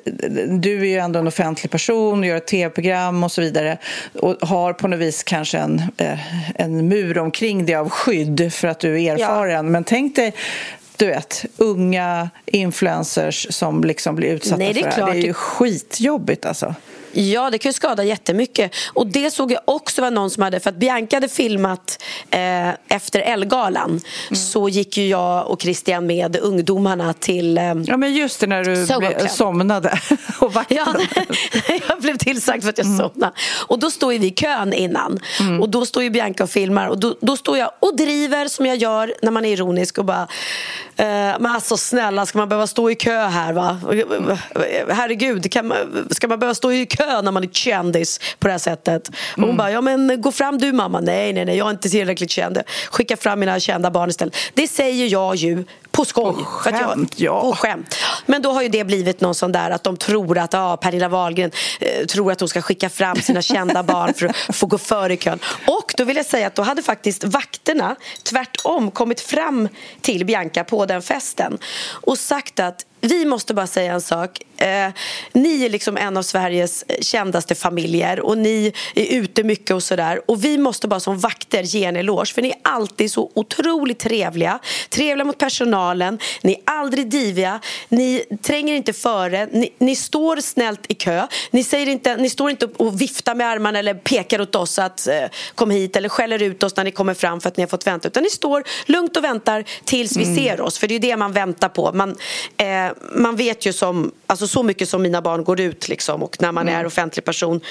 du 0.50 0.82
är 0.82 0.86
ju 0.86 0.98
ändå 0.98 1.20
en 1.20 1.28
offentlig 1.28 1.72
person, 1.72 2.24
gör 2.24 2.38
ett 2.38 2.48
tv-program 2.48 3.24
och 3.24 3.32
så 3.32 3.42
vidare. 3.42 3.78
Och 4.14 4.48
har 4.48 4.74
på 4.74 4.88
något 4.88 5.00
vis 5.00 5.24
kanske 5.24 5.58
en, 5.58 5.82
eh, 5.98 6.20
en 6.56 6.88
mur 6.88 7.18
omkring 7.18 7.66
dig 7.66 7.76
av 7.76 7.90
skydd 7.90 8.54
för 8.54 8.68
att 8.68 8.80
du 8.80 8.95
är 8.98 9.14
erfaren. 9.16 9.66
Ja. 9.66 9.72
Men 9.72 9.84
tänk 9.84 10.16
dig 10.16 10.34
du 10.98 11.06
vet, 11.06 11.46
unga 11.58 12.30
influencers 12.46 13.48
som 13.50 13.84
liksom 13.84 14.16
blir 14.16 14.30
utsatta 14.30 14.58
Nej, 14.58 14.74
det 14.74 14.80
för 14.80 15.02
det 15.02 15.06
här. 15.06 15.14
Det 15.14 15.20
är 15.20 15.24
ju 15.24 15.34
skitjobbigt 15.34 16.46
alltså. 16.46 16.76
Ja, 17.16 17.50
det 17.50 17.58
kan 17.58 17.70
ju 17.70 17.74
skada 17.74 18.04
jättemycket. 18.04 18.72
Och 18.94 19.08
det 19.08 19.32
såg 19.32 19.52
jag 19.52 19.62
också 19.66 20.02
var 20.02 20.12
någon 20.12 20.30
som 20.30 20.44
hade, 20.44 20.60
för 20.60 20.70
att 20.70 20.76
Bianca 20.76 21.16
hade 21.16 21.30
filmat 21.30 22.04
eh, 22.30 22.70
efter 22.88 23.20
Elgalan 23.20 23.90
mm. 23.90 24.36
så 24.36 24.70
gick 24.70 24.98
ju 24.98 25.08
jag 25.08 25.48
och 25.48 25.62
Christian 25.62 26.08
med 26.08 26.36
ungdomarna 26.36 27.14
till 27.14 27.58
eh, 27.58 27.64
Ja, 27.86 27.98
men 27.98 28.14
just 28.14 28.40
det, 28.40 28.48
när 28.48 28.64
du 28.64 28.98
ble, 28.98 29.30
somnade 29.30 30.00
och 30.40 30.54
ja, 30.68 30.96
Jag 31.88 32.02
blev 32.02 32.18
tillsagd 32.18 32.64
för 32.64 32.70
att 32.70 32.78
jag 32.78 32.88
mm. 32.88 32.98
somnade. 32.98 33.34
Och 33.68 33.80
då 33.80 33.92
står 33.92 34.10
vi 34.10 34.28
i 34.28 34.32
kön 34.32 34.74
innan 34.74 35.20
mm. 35.40 35.62
och 35.62 35.70
då 35.70 35.86
står 35.86 36.04
ju 36.04 36.10
Bianca 36.10 36.44
och 36.44 36.50
filmar 36.50 36.88
och 36.88 37.00
då, 37.00 37.16
då 37.22 37.38
står 37.38 37.58
jag 37.58 37.72
och 37.80 37.96
driver 37.98 38.48
som 38.48 38.66
jag 38.66 38.78
gör 38.78 39.14
när 39.22 39.32
man 39.32 39.46
är 39.46 39.50
ironisk 39.50 39.98
och 39.98 40.06
bara 40.06 40.28
eh, 40.96 41.06
men 41.40 41.46
alltså 41.46 41.78
snälla, 41.78 42.26
ska 42.26 42.38
man 42.38 42.50
behöva 42.50 42.68
stå 42.68 42.90
i 42.90 42.96
kö 42.96 43.28
här 43.28 43.54
va? 43.54 43.80
Herregud, 44.90 45.52
kan 45.52 45.68
man, 45.68 45.78
ska 46.12 46.28
man 46.28 46.40
behöva 46.40 46.56
stå 46.56 46.72
i 46.72 46.86
kö 46.86 47.05
kö 47.06 47.22
när 47.22 47.32
man 47.32 47.44
är 47.44 47.48
kändis 47.48 48.20
på 48.40 48.48
det 48.48 48.52
här 48.52 48.60
sättet. 48.60 49.08
Och 49.08 49.16
hon 49.36 49.44
mm. 49.44 49.58
bara, 49.58 49.72
ja 49.72 49.82
men 49.82 50.22
gå 50.22 50.32
fram 50.32 50.58
du 50.58 50.72
mamma. 50.72 51.00
Nej, 51.00 51.34
nej, 51.34 51.46
nej, 51.46 51.58
jag 51.58 51.68
är 51.68 51.72
inte 51.72 51.90
tillräckligt 51.90 52.32
känd. 52.32 52.62
Skicka 52.92 53.18
fram 53.18 53.40
mina 53.40 53.60
kända 53.60 53.92
barn 53.92 54.10
istället. 54.10 54.36
Det 54.54 54.68
säger 54.68 55.08
jag 55.08 55.36
ju 55.36 55.64
på 55.96 56.06
skoj. 56.06 56.34
På 56.34 56.44
skämt, 56.44 57.20
jag, 57.20 57.36
ja. 57.36 57.42
På 57.42 57.56
skämt. 57.56 57.96
Men 58.26 58.42
då 58.42 58.52
har 58.52 58.62
ju 58.62 58.70
det 58.70 58.84
blivit 58.84 59.22
någon 59.22 59.36
sån 59.36 59.52
där 59.52 59.70
att 59.70 59.84
de 59.84 59.98
tror 59.98 60.38
att 60.38 60.54
ah, 60.54 60.78
Pernilla 60.78 61.10
Wahlgren 61.10 61.52
eh, 61.80 62.06
tror 62.06 62.32
att 62.32 62.40
hon 62.40 62.50
ska 62.50 62.62
skicka 62.62 62.90
fram 62.90 63.16
sina 63.16 63.42
kända 63.42 63.84
barn 63.84 64.14
för 64.14 64.26
att 64.26 64.56
få 64.56 64.66
gå 64.66 64.78
före 64.78 65.14
i 65.14 65.18
kön. 65.18 65.40
Och 65.68 65.94
då 65.98 66.04
vill 66.04 66.18
jag 66.18 66.26
säga 66.26 66.48
att 66.48 66.56
då 66.56 66.62
hade 66.62 66.84
faktiskt 66.84 67.24
vakterna 67.24 67.96
tvärtom 68.24 68.92
kommit 68.92 69.22
fram 69.22 69.70
till 70.02 70.26
Bianca 70.26 70.64
på 70.64 70.86
den 70.86 71.02
festen 71.02 71.58
och 72.02 72.18
sagt 72.18 72.60
att 72.60 72.86
vi 73.08 73.26
måste 73.26 73.54
bara 73.54 73.68
säga 73.68 73.94
en 73.94 74.02
sak. 74.02 74.42
Eh, 74.58 74.90
ni 75.34 75.66
är 75.66 75.70
liksom 75.70 75.98
en 75.98 76.18
av 76.18 76.22
Sveriges 76.22 76.86
kändaste 77.02 77.56
familjer 77.56 78.20
och 78.20 78.38
ni 78.38 78.74
är 78.96 79.18
ute 79.18 79.44
mycket 79.44 79.72
och 79.72 79.84
sådär. 79.84 80.22
Och 80.28 80.46
vi 80.46 80.58
måste 80.58 80.88
bara 80.88 81.00
som 81.00 81.20
vakter 81.20 81.64
ge 81.64 81.86
en 81.86 81.96
eloge 81.96 82.34
för 82.34 82.42
ni 82.42 82.50
är 82.50 82.58
alltid 82.64 83.12
så 83.12 83.32
otroligt 83.36 84.00
trevliga. 84.00 84.60
Trevliga 84.90 85.26
mot 85.26 85.38
personalen, 85.86 86.20
ni 86.42 86.54
är 86.54 86.62
aldrig 86.66 87.10
diviga, 87.10 87.60
ni 87.90 88.24
tränger 88.42 88.76
inte 88.76 88.94
före, 88.94 89.48
ni, 89.52 89.70
ni 89.80 89.96
står 89.96 90.38
snällt 90.38 90.80
i 90.88 90.94
kö. 90.94 91.28
Ni, 91.52 91.64
säger 91.64 91.88
inte, 91.88 92.18
ni 92.18 92.30
står 92.30 92.50
inte 92.50 92.66
och 92.66 93.02
viftar 93.02 93.36
med 93.36 93.48
armarna 93.48 93.80
eller 93.80 93.94
pekar 93.94 94.42
åt 94.42 94.56
oss 94.56 94.80
att 94.80 95.08
eh, 95.08 95.16
kom 95.56 95.72
hit 95.72 95.96
eller 95.96 96.10
skäller 96.10 96.42
ut 96.42 96.64
oss 96.64 96.76
när 96.76 96.84
ni 96.84 96.92
kommer 96.92 97.14
fram 97.14 97.42
för 97.42 97.50
att 97.50 97.58
ni 97.58 97.64
har 97.64 97.68
fått 97.68 97.88
vänta. 97.88 98.08
Utan 98.08 98.24
ni 98.24 98.30
står 98.30 98.64
lugnt 98.86 99.18
och 99.18 99.24
väntar 99.24 99.64
tills 99.86 100.18
vi 100.18 100.24
mm. 100.24 100.36
ser 100.36 100.62
oss. 100.62 100.78
För 100.78 100.88
det 100.88 100.96
är 100.96 101.00
det 101.00 101.18
man 101.18 101.32
väntar 101.32 101.70
på. 101.70 101.92
Man, 101.94 102.16
eh, 102.58 102.92
man 103.16 103.36
vet 103.36 103.66
ju 103.66 103.74
som, 103.74 104.12
alltså 104.28 104.48
så 104.48 104.64
mycket 104.64 104.90
som 104.90 105.02
mina 105.02 105.22
barn 105.22 105.44
går 105.44 105.60
ut 105.60 105.90
liksom, 105.90 106.24
och 106.24 106.42
när 106.42 106.52
man 106.52 106.68
mm. 106.68 106.80
är 106.80 106.86
offentlig 106.86 107.26
person 107.26 107.62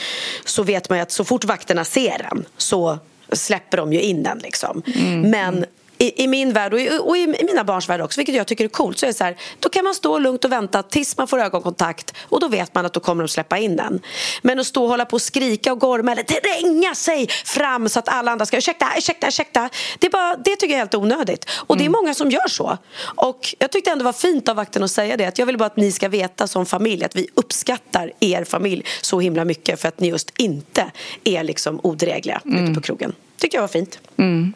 så 0.45 0.63
vet 0.63 0.89
man 0.89 0.99
ju 0.99 1.03
att 1.03 1.13
så 1.13 1.25
fort 1.25 1.45
vakterna 1.45 1.85
ser 1.85 2.29
en 2.33 2.45
så 2.57 2.99
släpper 3.33 3.77
de 3.77 3.93
ju 3.93 4.01
in 4.01 4.23
den. 4.23 4.39
Liksom. 4.39 4.83
Mm. 4.87 5.31
Men 5.31 5.65
i, 6.05 6.23
i, 6.25 6.29
min 6.29 6.53
värld 6.53 6.73
och, 6.73 6.81
i, 6.81 6.99
och 7.03 7.17
i, 7.17 7.27
mina 7.27 7.65
barns 7.65 7.89
värld 7.89 8.01
också, 8.01 8.21
vilket 8.21 8.35
jag 8.35 8.47
tycker 8.47 8.65
är 8.65 8.69
coolt, 8.69 8.99
så 8.99 9.07
är 9.07 9.09
det 9.09 9.15
så 9.15 9.25
här, 9.25 9.37
då 9.61 9.69
kan 9.69 9.85
man 9.85 9.95
stå 9.95 10.19
lugnt 10.19 10.45
och 10.45 10.53
vänta 10.53 10.83
tills 10.83 11.17
man 11.17 11.29
får 11.29 11.39
ögonkontakt 11.39 12.15
och 12.21 12.41
då 12.41 12.49
vet 12.49 12.75
man 12.75 12.87
att 12.87 12.93
då 12.93 13.01
kommer 13.01 13.23
de 13.23 13.29
släppa 13.29 13.59
in 13.59 13.77
den. 13.77 14.01
Men 14.43 14.61
att 14.61 14.67
stå 14.67 14.83
och 14.83 14.89
hålla 14.89 15.05
på 15.05 15.15
och 15.15 15.23
skrika 15.23 15.73
och 15.73 15.81
gorma 15.81 16.13
eller 16.13 16.23
tränga 16.23 16.95
sig 16.95 17.29
fram 17.45 17.89
så 17.89 17.99
att 17.99 18.09
alla 18.09 18.33
andra 18.33 18.47
ska 18.47 18.57
ursäkta, 18.57 18.87
ursäkta, 18.99 19.29
ursäkta. 19.29 19.71
Det, 19.99 20.07
är 20.07 20.11
bara, 20.11 20.37
det 20.37 20.57
tycker 20.57 20.67
jag 20.67 20.73
är 20.73 20.79
helt 20.79 20.95
onödigt. 20.95 21.51
Och 21.51 21.77
det 21.77 21.83
är 21.83 21.87
mm. 21.87 21.99
många 22.03 22.15
som 22.15 22.31
gör 22.31 22.49
så. 22.49 22.79
Och 23.03 23.55
jag 23.59 23.73
tyckte 23.73 23.91
ändå 23.91 24.05
var 24.05 24.13
fint 24.13 24.49
av 24.49 24.57
vakten 24.57 24.83
att 24.83 24.91
säga 24.91 25.17
det, 25.17 25.25
att 25.27 25.39
jag 25.39 25.47
vill 25.47 25.59
bara 25.59 25.67
att 25.67 25.77
ni 25.77 25.93
ska 25.93 26.09
veta 26.09 26.47
som 26.47 26.67
familj 26.67 27.05
att 27.05 27.17
vi 27.17 27.29
uppskattar 27.35 28.13
er 28.21 28.45
familj 28.45 28.85
så 29.03 29.21
himla 29.21 29.45
mycket 29.45 29.81
för 29.81 29.89
att 29.89 30.01
ni 30.01 30.09
just 30.09 30.33
inte 30.37 30.91
är 31.25 31.43
liksom 31.43 31.81
odrägliga 31.83 32.41
mm. 32.45 32.65
ute 32.65 32.75
på 32.75 32.81
krogen. 32.81 33.13
tycker 33.39 33.57
jag 33.59 33.63
var 33.63 33.69
fint. 33.69 33.99
Mm. 34.17 34.53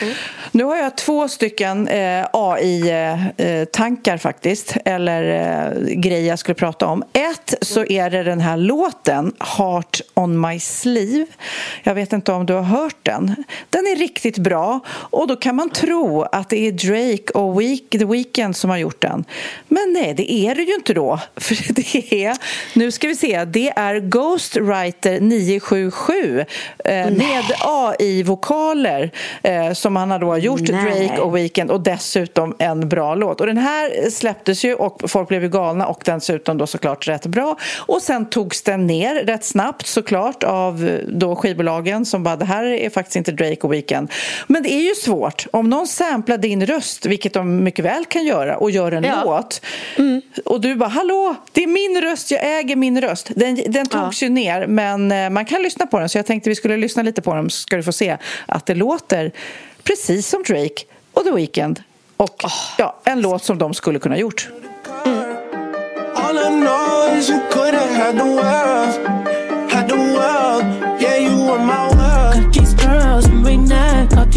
Mm. 0.00 0.14
Nu 0.52 0.64
har 0.64 0.76
jag 0.76 0.96
två 0.96 1.28
stycken 1.28 1.88
eh, 1.88 2.26
AI-tankar 2.32 4.18
faktiskt, 4.18 4.76
eller 4.84 5.22
eh, 5.22 5.94
grejer 5.94 6.28
jag 6.28 6.38
skulle 6.38 6.54
prata 6.54 6.86
om. 6.86 7.04
Ett 7.12 7.54
så 7.60 7.84
är 7.84 8.10
det 8.10 8.22
den 8.22 8.40
här 8.40 8.56
låten 8.56 9.32
Heart 9.38 10.00
on 10.14 10.40
my 10.40 10.60
sleeve. 10.60 11.26
Jag 11.82 11.94
vet 11.94 12.12
inte 12.12 12.32
om 12.32 12.46
du 12.46 12.52
har 12.52 12.62
hört 12.62 12.96
den. 13.02 13.44
Den 13.70 13.86
är 13.86 13.96
riktigt 13.96 14.38
bra 14.38 14.80
och 14.88 15.26
då 15.26 15.36
kan 15.36 15.56
man 15.56 15.70
tro 15.70 16.22
att 16.22 16.50
det 16.50 16.66
är 16.66 16.72
Drake 16.72 17.32
och 17.32 17.60
Week, 17.60 17.90
The 17.90 18.04
Weeknd 18.04 18.56
som 18.56 18.70
har 18.70 18.76
gjort 18.76 19.00
den. 19.00 19.24
Men 19.68 19.92
nej, 19.92 20.14
det 20.14 20.32
är 20.32 20.54
det 20.54 20.62
ju 20.62 20.74
inte 20.74 20.94
då. 20.94 21.20
För 21.36 21.72
det 21.74 22.24
är, 22.24 22.36
nu 22.74 22.90
ska 22.90 23.08
vi 23.08 23.16
se, 23.16 23.44
det 23.44 23.72
är 23.76 24.00
Ghostwriter 24.00 25.20
977 25.20 26.44
eh, 26.84 27.10
med 27.10 27.44
AI-vokaler 27.60 29.10
eh, 29.42 29.71
som 29.74 29.96
han 29.96 30.10
har 30.10 30.18
då 30.18 30.38
gjort, 30.38 30.60
Nej. 30.60 31.08
Drake 31.08 31.20
och 31.20 31.36
Weekend 31.36 31.70
och 31.70 31.80
dessutom 31.80 32.54
en 32.58 32.88
bra 32.88 33.14
låt. 33.14 33.40
Och 33.40 33.46
den 33.46 33.58
här 33.58 34.10
släpptes 34.10 34.64
ju 34.64 34.74
och 34.74 35.10
folk 35.10 35.28
blev 35.28 35.42
ju 35.42 35.48
galna 35.48 35.86
och 35.86 36.02
dessutom 36.04 36.58
då 36.58 36.66
såklart 36.66 37.08
rätt 37.08 37.26
bra. 37.26 37.56
Och 37.86 38.02
sen 38.02 38.30
togs 38.30 38.62
den 38.62 38.86
ner 38.86 39.14
rätt 39.14 39.44
snabbt 39.44 39.86
såklart 39.86 40.44
av 40.44 40.98
då 41.08 41.36
skivbolagen 41.36 42.06
som 42.06 42.22
bara 42.22 42.36
det 42.36 42.44
här 42.44 42.64
är 42.64 42.90
faktiskt 42.90 43.16
inte 43.16 43.32
Drake 43.32 43.60
och 43.60 43.72
Weekend. 43.72 44.12
Men 44.46 44.62
det 44.62 44.72
är 44.72 44.82
ju 44.88 44.94
svårt. 44.94 45.46
Om 45.50 45.70
någon 45.70 45.86
samplar 45.86 46.38
din 46.38 46.66
röst, 46.66 47.06
vilket 47.06 47.32
de 47.32 47.64
mycket 47.64 47.84
väl 47.84 48.04
kan 48.04 48.24
göra, 48.24 48.56
och 48.56 48.70
gör 48.70 48.92
en 48.92 49.04
ja. 49.04 49.22
låt 49.24 49.60
mm. 49.98 50.22
och 50.44 50.60
du 50.60 50.74
bara 50.74 50.88
hallå, 50.88 51.34
det 51.52 51.62
är 51.62 51.66
min 51.66 52.00
röst, 52.02 52.30
jag 52.30 52.58
äger 52.58 52.76
min 52.76 53.00
röst. 53.00 53.30
Den, 53.36 53.54
den 53.66 53.86
togs 53.86 54.22
ja. 54.22 54.28
ju 54.28 54.34
ner 54.34 54.66
men 54.66 55.12
eh, 55.12 55.30
man 55.30 55.44
kan 55.44 55.62
lyssna 55.62 55.86
på 55.86 55.98
den 55.98 56.08
så 56.08 56.18
jag 56.18 56.26
tänkte 56.26 56.50
vi 56.50 56.54
skulle 56.54 56.76
lyssna 56.76 57.02
lite 57.02 57.22
på 57.22 57.34
den 57.34 57.50
så 57.50 57.60
ska 57.60 57.76
du 57.76 57.82
få 57.82 57.92
se 57.92 58.16
att 58.46 58.66
det 58.66 58.74
låter 58.74 59.32
precis 59.84 60.28
som 60.28 60.42
Drake 60.42 60.84
och 61.12 61.24
The 61.24 61.30
Weeknd. 61.30 61.82
Och 62.16 62.44
oh. 62.44 62.52
ja, 62.78 62.96
en 63.04 63.20
låt 63.20 63.44
som 63.44 63.58
de 63.58 63.74
skulle 63.74 63.98
kunna 63.98 64.18
gjort. 64.18 64.48
Mm. 65.04 65.22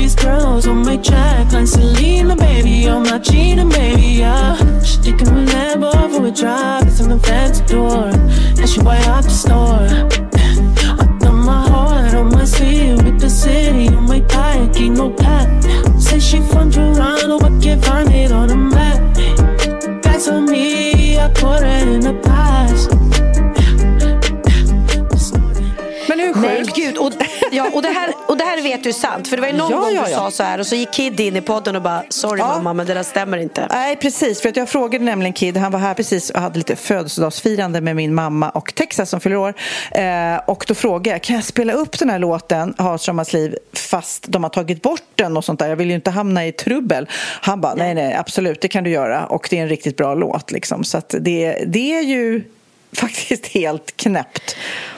these 0.05 0.15
girls 0.23 0.67
on 0.67 0.85
my 0.85 0.97
track 0.97 1.51
Like 1.51 1.67
Selena, 1.67 2.35
baby, 2.35 2.83
I'm 2.83 3.03
not 3.03 3.23
cheating, 3.23 3.69
baby, 3.69 4.19
yeah 4.19 4.55
Sticking 4.81 5.33
with 5.33 5.49
Lambo 5.49 5.91
for 6.11 6.27
a 6.27 6.31
drive, 6.31 6.87
it's 6.87 6.99
in 6.99 7.09
the 7.09 7.19
fancy 7.19 7.65
door 7.65 8.09
And 8.59 8.69
she 8.69 8.81
way 8.81 8.99
out 9.05 9.23
the 9.23 9.29
store 9.29 10.24
on 12.15 12.29
my 12.31 12.45
sleeve 12.45 13.03
with 13.03 13.19
the 13.19 13.29
city 13.29 13.87
on 13.89 14.07
my 14.07 14.21
thigh, 14.21 14.67
keep 14.73 14.91
no 14.91 15.09
path. 15.09 15.49
Say 16.01 16.19
she 16.19 16.39
from 16.41 16.71
Toronto, 16.71 17.39
but 17.39 17.61
can't 17.61 17.83
find 17.83 18.11
it 18.13 18.31
on 18.31 18.47
the 18.47 18.55
map. 18.55 18.99
That's 20.03 20.27
on 20.27 20.45
me, 20.45 21.17
I 21.17 21.27
put 21.29 21.63
it 21.63 21.87
in 21.87 22.01
the 22.01 22.13
past. 22.23 22.91
Men 26.09 26.19
hur 26.19 26.33
sjukt? 26.33 26.77
Nej, 26.77 26.85
gud. 26.85 26.97
Och, 26.97 27.11
ja, 27.55 27.69
och, 27.73 27.81
det 27.81 27.87
här, 27.87 28.13
och 28.27 28.37
det 28.37 28.43
här 28.43 28.61
vet 28.61 28.83
du 28.83 28.89
är 28.89 28.93
sant. 28.93 29.27
För 29.27 29.37
det 29.37 29.41
var 29.41 29.49
ju 29.49 29.57
någon 29.57 29.71
ja, 29.71 29.77
gång 29.77 29.95
ja, 29.95 30.03
du 30.05 30.11
ja. 30.11 30.17
sa 30.17 30.31
så 30.31 30.43
här 30.43 30.59
och 30.59 30.67
så 30.67 30.75
gick 30.75 30.93
Kid 30.93 31.19
in 31.19 31.35
i 31.35 31.41
podden 31.41 31.75
och 31.75 31.81
bara 31.81 32.03
sorry 32.09 32.41
mamma 32.41 32.73
men 32.73 32.85
det 32.85 32.93
där 32.93 33.03
stämmer 33.03 33.37
inte. 33.37 33.67
Nej 33.69 33.95
precis 33.95 34.41
för 34.41 34.49
att 34.49 34.55
jag 34.55 34.69
frågade 34.69 35.05
nämligen 35.05 35.33
Kid, 35.33 35.57
han 35.57 35.71
var 35.71 35.79
här 35.79 35.93
precis 35.93 36.29
och 36.29 36.41
hade 36.41 36.57
lite 36.57 36.75
födelsedagsfirande 36.75 37.81
med 37.81 37.95
min 37.95 38.13
mamma 38.13 38.49
och 38.49 38.75
Texas 38.75 39.09
som 39.09 39.19
fyller 39.19 39.35
år. 39.35 39.53
Eh, 39.91 40.37
och 40.47 40.65
då 40.67 40.73
frågade 40.75 41.09
jag, 41.09 41.21
kan 41.21 41.35
jag 41.35 41.45
spela 41.45 41.73
upp 41.73 41.99
den 41.99 42.09
här 42.09 42.19
låten, 42.19 42.75
on 42.77 43.25
liv 43.33 43.55
fast 43.73 44.25
de 44.27 44.43
har 44.43 44.49
tagit 44.49 44.81
bort 44.81 45.01
den 45.15 45.37
och 45.37 45.45
sånt 45.45 45.59
där. 45.59 45.69
Jag 45.69 45.75
vill 45.75 45.89
ju 45.89 45.95
inte 45.95 46.11
hamna 46.11 46.45
i 46.45 46.51
trubbel. 46.51 47.07
Han 47.41 47.61
bara, 47.61 47.75
nej 47.75 47.95
nej 47.95 48.13
absolut 48.13 48.61
det 48.61 48.67
kan 48.67 48.83
du 48.83 48.89
göra 48.89 49.25
och 49.25 49.47
det 49.49 49.57
är 49.57 49.61
en 49.61 49.69
riktigt 49.69 49.97
bra 49.97 50.15
låt 50.15 50.51
liksom. 50.51 50.83
Så 50.83 51.01
det, 51.09 51.63
det 51.67 51.93
är 51.93 52.01
ju 52.01 52.43
faktiskt 52.95 53.47
helt 53.47 53.97
knäppt. 53.97 54.55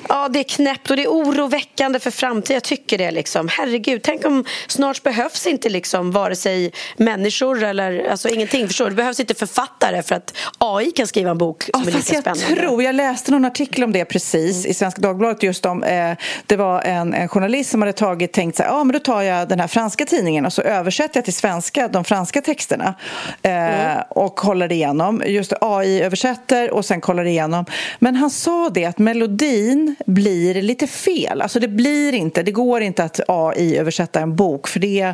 Ja, 0.10 0.30
det 0.30 0.40
är 0.40 0.44
knäppt 0.44 0.90
och 0.90 0.96
det 0.96 1.04
är 1.04 1.08
oroväckande 1.08 2.00
för 2.00 2.12
framtiden. 2.12 2.54
Jag 2.54 2.64
tycker 2.64 2.98
det. 2.98 3.12
Liksom. 3.12 3.48
Herregud, 3.48 4.02
tänk 4.04 4.26
om 4.26 4.46
snart 4.68 5.04
behövs 5.04 5.48
inte 5.48 5.70
liksom 5.70 6.12
vare 6.12 6.36
sig 6.36 6.72
människor 6.98 7.64
eller 7.64 8.10
alltså 8.10 8.30
ingenting. 8.30 8.68
Förstår 8.68 8.86
du? 8.86 8.90
Det 8.90 8.96
behövs 8.96 9.20
inte 9.20 9.34
författare 9.34 10.04
för 10.04 10.16
att 10.16 10.38
AI 10.58 10.92
kan 10.92 11.08
skriva 11.08 11.32
en 11.32 11.38
bok 11.38 11.64
som 11.64 11.72
ja, 11.74 11.82
är 11.82 11.86
lika 11.86 12.14
jag 12.14 12.22
spännande. 12.22 12.62
Tror, 12.62 12.84
jag 12.84 12.96
läste 12.96 13.32
någon 13.32 13.46
artikel 13.46 13.84
om 13.84 13.92
det 13.92 14.06
precis 14.06 14.58
mm. 14.58 14.72
i 14.72 14.74
Svenska 14.74 15.02
Dagbladet 15.02 15.44
just 15.44 15.66
om 15.66 15.84
eh, 15.84 16.18
det 16.46 16.56
var 16.56 16.82
en, 16.82 17.14
en, 17.14 17.28
journalist 17.28 17.70
som 17.72 17.82
hade 17.82 17.94
tagit 17.94 18.34
tänkt 18.34 18.58
så 18.58 18.64
här, 18.64 18.70
ja 18.70 18.84
men 18.84 18.94
då 18.94 19.00
tar 19.00 19.22
jag 19.22 19.50
den 19.50 19.60
här 19.60 19.68
franska 19.68 20.06
tidningen 20.06 20.46
och 20.46 20.54
så 20.54 20.62
översätter 20.62 21.18
jag 21.18 21.26
till 21.26 21.34
svenska 21.34 21.88
de 21.88 22.04
franska 22.04 22.42
texterna 22.42 22.94
eh, 23.42 23.92
mm. 23.92 24.04
och 24.10 24.40
håller 24.40 24.72
igenom. 24.72 25.24
Just 25.26 25.54
AI 25.62 26.02
översätter 26.02 26.72
och 26.72 26.86
sen 26.86 27.02
kollar 27.02 27.26
igenom. 27.26 27.66
Men 28.00 28.16
han 28.16 28.30
sa 28.30 28.70
det 28.70 28.86
att 28.86 28.98
melodin 28.98 29.96
blir 30.06 30.62
lite 30.62 30.88
fel. 30.88 31.42
Alltså 31.42 31.60
det 31.60 31.68
blir 31.68 32.14
inte, 32.14 32.44
det 32.44 32.52
går 32.52 32.82
inte 32.82 33.04
att 33.04 33.20
AI-översätta 33.28 34.20
en 34.20 34.36
bok 34.36 34.68
för 34.68 34.80
det, 34.80 35.14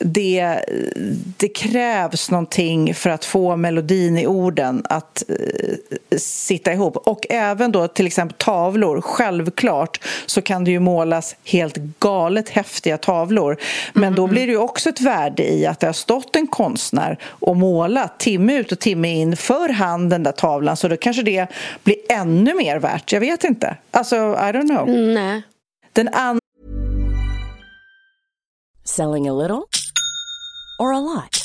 det, 0.00 0.60
det 1.36 1.48
krävs 1.48 2.30
någonting 2.30 2.94
för 2.94 3.10
att 3.10 3.24
få 3.24 3.56
melodin 3.56 4.18
i 4.18 4.26
orden 4.26 4.82
att 4.84 5.22
uh, 5.30 6.16
sitta 6.18 6.72
ihop. 6.72 6.96
Och 6.96 7.26
även 7.30 7.72
då 7.72 7.88
till 7.88 8.06
exempel 8.06 8.36
tavlor, 8.38 9.00
självklart 9.00 10.00
så 10.26 10.42
kan 10.42 10.64
det 10.64 10.70
ju 10.70 10.80
målas 10.80 11.36
helt 11.44 11.76
galet 11.98 12.48
häftiga 12.48 12.98
tavlor. 12.98 13.56
Men 13.92 14.04
mm. 14.04 14.14
då 14.14 14.26
blir 14.26 14.46
det 14.46 14.52
ju 14.52 14.58
också 14.58 14.88
ett 14.88 15.00
värde 15.00 15.52
i 15.52 15.66
att 15.66 15.80
det 15.80 15.86
har 15.86 15.92
stått 15.92 16.36
en 16.36 16.46
konstnär 16.46 17.18
och 17.22 17.56
målat 17.56 18.18
timme 18.18 18.58
ut 18.58 18.72
och 18.72 18.78
timme 18.78 19.08
in 19.08 19.36
för 19.36 19.68
hand 19.68 20.10
den 20.10 20.22
där 20.22 20.32
tavlan 20.32 20.76
så 20.76 20.88
då 20.88 20.96
kanske 20.96 21.22
det 21.22 21.46
blir 21.84 21.96
ännu 22.08 22.54
mer 22.54 22.78
värt. 22.78 23.12
Jag 23.12 23.20
vet 23.20 23.44
inte. 23.44 23.76
Alltså, 23.90 24.15
I 24.16 24.52
don't 24.52 24.66
know. 24.68 24.84
Nej. 24.86 25.42
Den 25.94 26.08
an- 26.12 26.38
Selling 28.84 29.26
a 29.28 29.32
little 29.32 29.68
or 30.78 30.92
a 30.92 30.98
lot? 30.98 31.42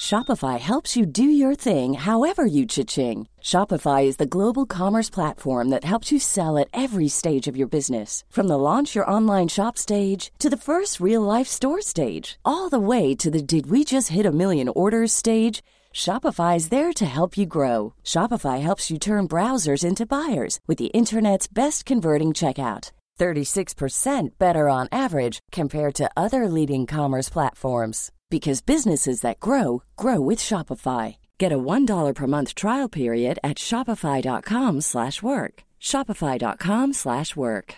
Shopify 0.00 0.58
helps 0.58 0.96
you 0.96 1.06
do 1.06 1.22
your 1.24 1.54
thing 1.54 1.94
however 1.94 2.44
you 2.44 2.66
cha-ching. 2.66 3.28
Shopify 3.40 4.04
is 4.04 4.16
the 4.16 4.26
global 4.26 4.66
commerce 4.66 5.08
platform 5.10 5.68
that 5.70 5.84
helps 5.84 6.10
you 6.10 6.18
sell 6.18 6.58
at 6.58 6.68
every 6.72 7.08
stage 7.08 7.46
of 7.48 7.56
your 7.56 7.68
business. 7.68 8.24
From 8.28 8.48
the 8.48 8.58
launch 8.58 8.96
your 8.96 9.08
online 9.08 9.48
shop 9.48 9.78
stage 9.78 10.32
to 10.40 10.50
the 10.50 10.56
first 10.56 10.98
real 11.00 11.22
life 11.22 11.46
store 11.46 11.80
stage, 11.80 12.38
all 12.44 12.68
the 12.68 12.80
way 12.80 13.14
to 13.14 13.30
the 13.30 13.42
did 13.42 13.70
we 13.70 13.84
just 13.84 14.08
hit 14.10 14.26
a 14.26 14.32
million 14.32 14.68
orders 14.68 15.12
stage. 15.12 15.62
Shopify 15.94 16.56
is 16.56 16.68
there 16.68 16.92
to 16.92 17.06
help 17.06 17.38
you 17.38 17.46
grow. 17.46 17.94
Shopify 18.04 18.60
helps 18.60 18.90
you 18.90 18.98
turn 18.98 19.28
browsers 19.28 19.84
into 19.84 20.06
buyers 20.06 20.58
with 20.66 20.78
the 20.78 20.92
internet's 20.94 21.46
best 21.46 21.86
converting 21.86 22.32
checkout. 22.34 22.90
36% 23.20 24.30
better 24.38 24.68
on 24.68 24.88
average 24.90 25.38
compared 25.52 25.94
to 25.94 26.10
other 26.16 26.48
leading 26.48 26.86
commerce 26.86 27.28
platforms 27.28 28.10
because 28.32 28.62
businesses 28.62 29.20
that 29.20 29.38
grow 29.40 29.82
grow 29.94 30.18
with 30.18 30.38
Shopify. 30.38 31.16
Get 31.36 31.52
a 31.52 31.58
$1 31.58 32.14
per 32.14 32.26
month 32.26 32.54
trial 32.54 32.88
period 32.88 33.38
at 33.44 33.58
shopify.com 33.58 34.80
slash 34.80 35.22
work. 35.22 35.64
Shopify.com 35.78 36.94
slash 36.94 37.36
work. 37.36 37.74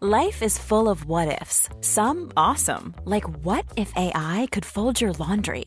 Life 0.00 0.42
is 0.42 0.58
full 0.58 0.88
of 0.88 1.04
what 1.04 1.42
ifs. 1.42 1.68
Some 1.82 2.32
awesome, 2.34 2.94
like 3.04 3.24
what 3.44 3.66
if 3.76 3.92
AI 3.94 4.48
could 4.50 4.64
fold 4.64 5.02
your 5.02 5.12
laundry? 5.12 5.66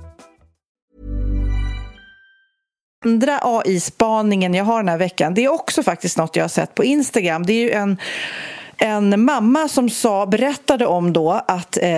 Andra 3.05 3.39
AI-spaningen 3.41 4.53
jag 4.53 4.65
har 4.65 4.77
den 4.77 4.89
här 4.89 4.97
veckan, 4.97 5.33
det 5.33 5.45
är 5.45 5.49
också 5.49 5.83
faktiskt 5.83 6.17
något 6.17 6.35
jag 6.35 6.43
har 6.43 6.49
sett 6.49 6.75
på 6.75 6.83
Instagram. 6.83 7.45
Det 7.45 7.53
är 7.53 7.61
ju 7.61 7.71
en 7.71 7.97
en 8.81 9.25
mamma 9.25 9.67
som 9.67 9.89
sa, 9.89 10.25
berättade 10.25 10.85
om 10.85 11.13
då 11.13 11.31
att 11.47 11.77
eh, 11.81 11.89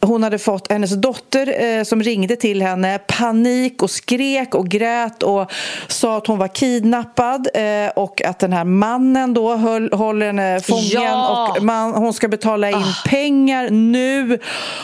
hon 0.00 0.22
hade 0.22 0.38
fått 0.38 0.72
hennes 0.72 0.90
dotter 0.90 1.62
eh, 1.64 1.82
som 1.84 2.02
ringde 2.02 2.36
till 2.36 2.62
henne 2.62 2.98
panik 2.98 3.82
och 3.82 3.90
skrek 3.90 4.54
och 4.54 4.68
grät 4.68 5.22
och 5.22 5.50
sa 5.88 6.16
att 6.16 6.26
hon 6.26 6.38
var 6.38 6.48
kidnappad 6.48 7.48
eh, 7.54 7.88
och 7.96 8.22
att 8.24 8.38
den 8.38 8.52
här 8.52 8.64
mannen 8.64 9.34
då 9.34 9.56
höll, 9.56 9.92
håller 9.92 10.26
henne 10.26 10.60
fången 10.60 10.84
Ja! 10.92 11.54
och 11.56 11.64
man, 11.64 11.94
hon 11.94 12.12
ska 12.12 12.28
betala 12.28 12.68
in 12.70 12.74
Ah. 12.76 13.08
pengar 13.08 13.70
nu 13.70 14.38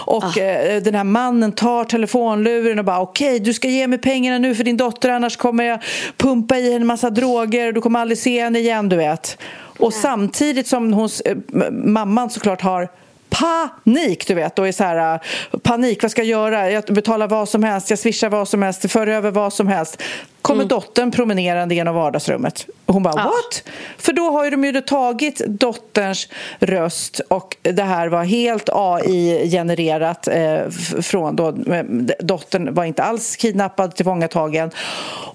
och 0.06 0.38
eh, 0.38 0.82
den 0.82 0.94
här 0.94 1.04
mannen 1.04 1.52
tar 1.52 1.84
telefonluren 1.84 2.78
och 2.78 2.84
bara 2.84 3.00
okej 3.00 3.40
du 3.40 3.54
ska 3.54 3.68
ge 3.68 3.86
mig 3.86 3.98
pengarna 3.98 4.38
nu 4.38 4.54
för 4.54 4.64
din 4.64 4.76
dotter 4.76 5.10
annars 5.10 5.36
kommer 5.36 5.64
jag 5.64 5.78
pumpa 6.16 6.56
i 6.58 6.74
en 6.74 6.86
massa 6.86 7.10
droger 7.10 7.66
och 7.66 7.74
du 7.74 7.80
kommer 7.80 8.00
aldrig 8.00 8.18
se 8.18 8.42
henne 8.42 8.58
igen 8.58 8.88
du 8.88 8.96
vet 8.96 9.38
och 9.78 9.92
samtidigt 9.92 10.66
som 10.66 10.92
hon, 10.92 11.08
eh, 11.24 11.36
mamman 11.70 12.30
såklart 12.30 12.60
har 12.60 12.88
panik, 13.28 14.26
du 14.26 14.34
vet, 14.34 14.58
och 14.58 14.68
är 14.68 14.72
så 14.72 14.84
här 14.84 15.14
eh, 15.14 15.20
panik, 15.58 16.02
vad 16.02 16.10
ska 16.10 16.22
jag 16.22 16.28
göra? 16.28 16.70
Jag 16.70 16.84
betalar 16.84 17.28
vad 17.28 17.48
som 17.48 17.62
helst, 17.62 17.90
jag 17.90 17.98
swishar 17.98 18.28
vad 18.28 18.48
som 18.48 18.62
helst, 18.62 18.90
för 18.90 19.06
över 19.06 19.30
vad 19.30 19.52
som 19.52 19.68
helst. 19.68 20.02
Kommer 20.44 20.64
dottern 20.64 21.10
promenerande 21.10 21.74
genom 21.74 21.94
vardagsrummet 21.94 22.66
och 22.86 22.94
hon 22.94 23.02
bara 23.02 23.14
Ja. 23.16 23.22
what? 23.24 23.62
För 23.98 24.12
då 24.12 24.30
har 24.30 24.44
ju 24.44 24.50
de 24.50 24.64
ju 24.64 24.80
tagit 24.80 25.38
dotterns 25.46 26.28
röst 26.58 27.20
och 27.28 27.56
det 27.62 27.82
här 27.82 28.08
var 28.08 28.24
helt 28.24 28.68
AI-genererat 28.72 30.28
eh, 30.28 30.70
från 31.02 31.36
då, 31.36 31.48
eh, 31.48 31.84
dottern 32.18 32.74
var 32.74 32.84
inte 32.84 33.02
alls 33.02 33.36
kidnappad, 33.36 33.96
tillfångatagen 33.96 34.70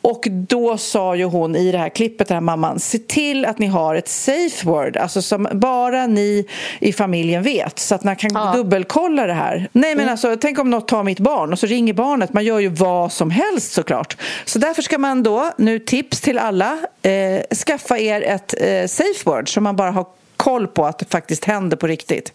och 0.01 0.28
då 0.32 0.78
sa 0.78 1.16
ju 1.16 1.24
hon 1.24 1.55
i 1.55 1.72
det 1.72 1.78
här 1.78 1.89
klippet, 1.89 2.28
den 2.28 2.36
här 2.36 2.41
mamman, 2.41 2.80
se 2.80 2.97
till 2.97 3.45
att 3.45 3.60
ni 3.60 3.68
har 3.68 3.95
ett 3.95 4.07
safe 4.07 4.68
word, 4.68 4.97
alltså 4.97 5.22
som 5.22 5.47
bara 5.53 6.07
ni 6.07 6.45
i 6.80 6.93
familjen 6.93 7.43
vet 7.43 7.80
så 7.80 7.95
att 7.95 8.03
man 8.03 8.16
kan 8.16 8.32
Ja. 8.34 8.53
dubbelkolla 8.55 9.28
det 9.28 9.34
här. 9.34 9.70
Nej 9.72 9.95
men 9.95 10.10
alltså, 10.10 10.36
tänk 10.41 10.60
om 10.60 10.70
något 10.70 10.88
tar 10.88 11.03
mitt 11.03 11.20
barn 11.20 11.53
och 11.53 11.60
så 11.60 11.66
ringer 11.66 11.93
barnet, 11.93 12.34
man 12.34 12.45
gör 12.45 12.60
ju 12.60 12.70
vad 12.70 13.12
som 13.12 13.32
helst 13.32 13.72
såklart. 13.72 14.18
Så 14.45 14.60
därför 14.60 14.82
ska 14.82 14.97
man 15.00 15.24
då, 15.24 15.52
nu 15.58 15.80
tips 15.80 16.22
till 16.22 16.38
alla, 16.39 16.78
eh, 17.02 17.56
skaffa 17.66 17.97
er 18.00 18.22
ett 18.22 18.54
eh, 18.62 18.88
safe 18.88 19.24
word 19.26 19.54
så 19.54 19.62
man 19.62 19.76
bara 19.76 19.91
har 19.91 20.06
koll 20.38 20.68
på 20.68 20.86
att 20.86 21.00
det 21.00 21.06
faktiskt 21.12 21.45
händer 21.45 21.78
på 21.78 21.88
riktigt. 21.88 22.34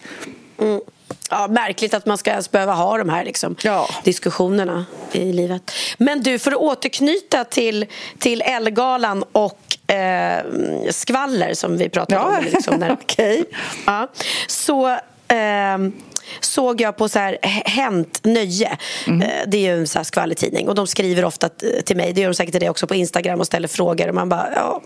Ja, 1.31 1.49
märkligt 1.49 1.95
att 1.95 2.07
man 2.07 2.19
ska 2.19 2.31
ens 2.31 2.51
behöva 2.51 2.73
ha 2.73 2.99
de 2.99 3.09
här 3.09 3.25
liksom, 3.25 3.57
Ja. 3.62 3.89
diskussionerna 4.05 4.87
i 5.12 5.33
livet. 5.33 5.73
Men 5.99 6.23
du, 6.23 6.39
för 6.39 6.51
att 6.53 6.59
återknyta 6.59 7.45
till, 7.45 7.87
till 8.19 8.43
Ellegalan 8.43 9.25
och 9.33 9.93
eh, 9.95 10.45
skvaller 10.91 11.55
som 11.55 11.77
vi 11.77 11.89
pratade 11.89 12.21
Ja, 12.21 12.39
om. 12.39 12.45
Liksom, 12.45 12.77
när, 12.77 12.93
okej. 13.03 13.45
ja, 13.87 14.09
så 14.47 14.97
ehm, 15.29 15.93
såg 16.41 16.81
jag 16.81 16.97
på 16.97 17.09
så 17.09 17.18
här 17.18 17.39
Hänt 17.64 18.20
Nöje. 18.22 18.79
Eh, 19.07 19.18
Det 19.47 19.57
är 19.57 19.61
ju 19.61 19.81
en 19.81 19.87
så 19.87 19.99
här 19.99 20.05
skvallertidning 20.05 20.68
och 20.68 20.75
de 20.75 20.87
skriver 20.87 21.25
ofta 21.25 21.49
till 21.85 21.97
mig. 21.97 22.12
Det 22.12 22.20
gör 22.20 22.29
de 22.29 22.35
säkert 22.35 22.61
dig 22.61 22.70
också 22.70 22.87
på 22.87 22.95
Instagram 22.95 23.41
och 23.41 23.47
ställer 23.47 23.68
frågor. 23.68 24.09
Och 24.09 24.14
man 24.14 24.29
bara, 24.29 24.49
ja, 24.55 24.83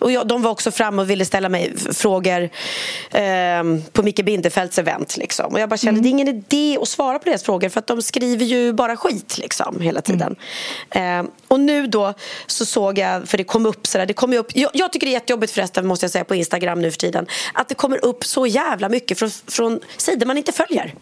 och 0.00 0.12
jag, 0.12 0.26
de 0.28 0.42
var 0.42 0.50
också 0.50 0.70
fram 0.70 0.98
och 0.98 1.10
ville 1.10 1.24
ställa 1.24 1.48
mig 1.48 1.72
frågor 1.92 2.50
ehm, 3.10 3.82
på 3.92 4.02
Micke 4.02 4.24
Bindefelds 4.24 4.78
event. 4.78 5.16
Liksom. 5.16 5.52
Och 5.52 5.60
jag 5.60 5.68
bara 5.68 5.76
kände, 5.76 6.00
det 6.00 6.08
är 6.08 6.10
ingen 6.10 6.28
idé 6.28 6.78
att 6.82 6.88
svara 6.88 7.18
på 7.18 7.24
deras 7.24 7.42
frågor 7.42 7.68
för 7.68 7.78
att 7.78 7.86
de 7.86 8.02
skriver 8.02 8.44
ju 8.44 8.72
bara 8.72 8.96
skit 8.96 9.38
liksom, 9.38 9.80
hela 9.80 10.00
tiden. 10.00 10.36
Ehm, 10.90 11.30
och 11.48 11.60
nu 11.60 11.86
då 11.86 12.14
så 12.46 12.66
såg 12.66 12.98
jag, 12.98 13.28
för 13.28 13.38
det 13.38 13.44
kom 13.44 13.66
upp 13.66 13.86
sådär, 13.86 14.06
det 14.06 14.14
kom 14.14 14.32
upp, 14.32 14.56
jag, 14.56 14.70
jag 14.74 14.92
tycker 14.92 15.06
det 15.06 15.10
är 15.10 15.14
jättejobbigt 15.14 15.52
förresten 15.52 15.86
måste 15.86 16.04
jag 16.04 16.10
säga 16.10 16.24
på 16.24 16.34
Instagram 16.34 16.82
nu 16.82 16.90
för 16.90 16.98
tiden, 16.98 17.26
att 17.54 17.68
det 17.68 17.74
kommer 17.74 18.04
upp 18.04 18.24
så 18.24 18.46
jävla 18.46 18.88
mycket 18.88 19.18
från, 19.18 19.30
från 19.48 19.80
sidor 19.96 20.26
man 20.26 20.38
inte 20.38 20.52
följer. 20.66 20.94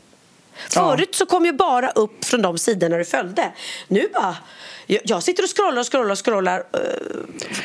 Förut 0.71 1.15
så 1.15 1.27
kom 1.27 1.45
ju 1.45 1.53
bara 1.53 1.91
upp 1.91 2.25
från 2.25 2.43
de 2.43 2.59
sidorna 2.59 2.97
du 2.97 3.05
följde. 3.05 3.53
Nu 3.89 4.09
bara, 4.15 4.37
jag, 5.05 5.22
sitter 5.22 5.43
och 5.43 5.49
scrollar 5.57 5.80
och 5.80 5.93
scrollar 5.93 6.11
och 6.12 6.24
scrollar 6.24 6.59
eh, 6.59 6.80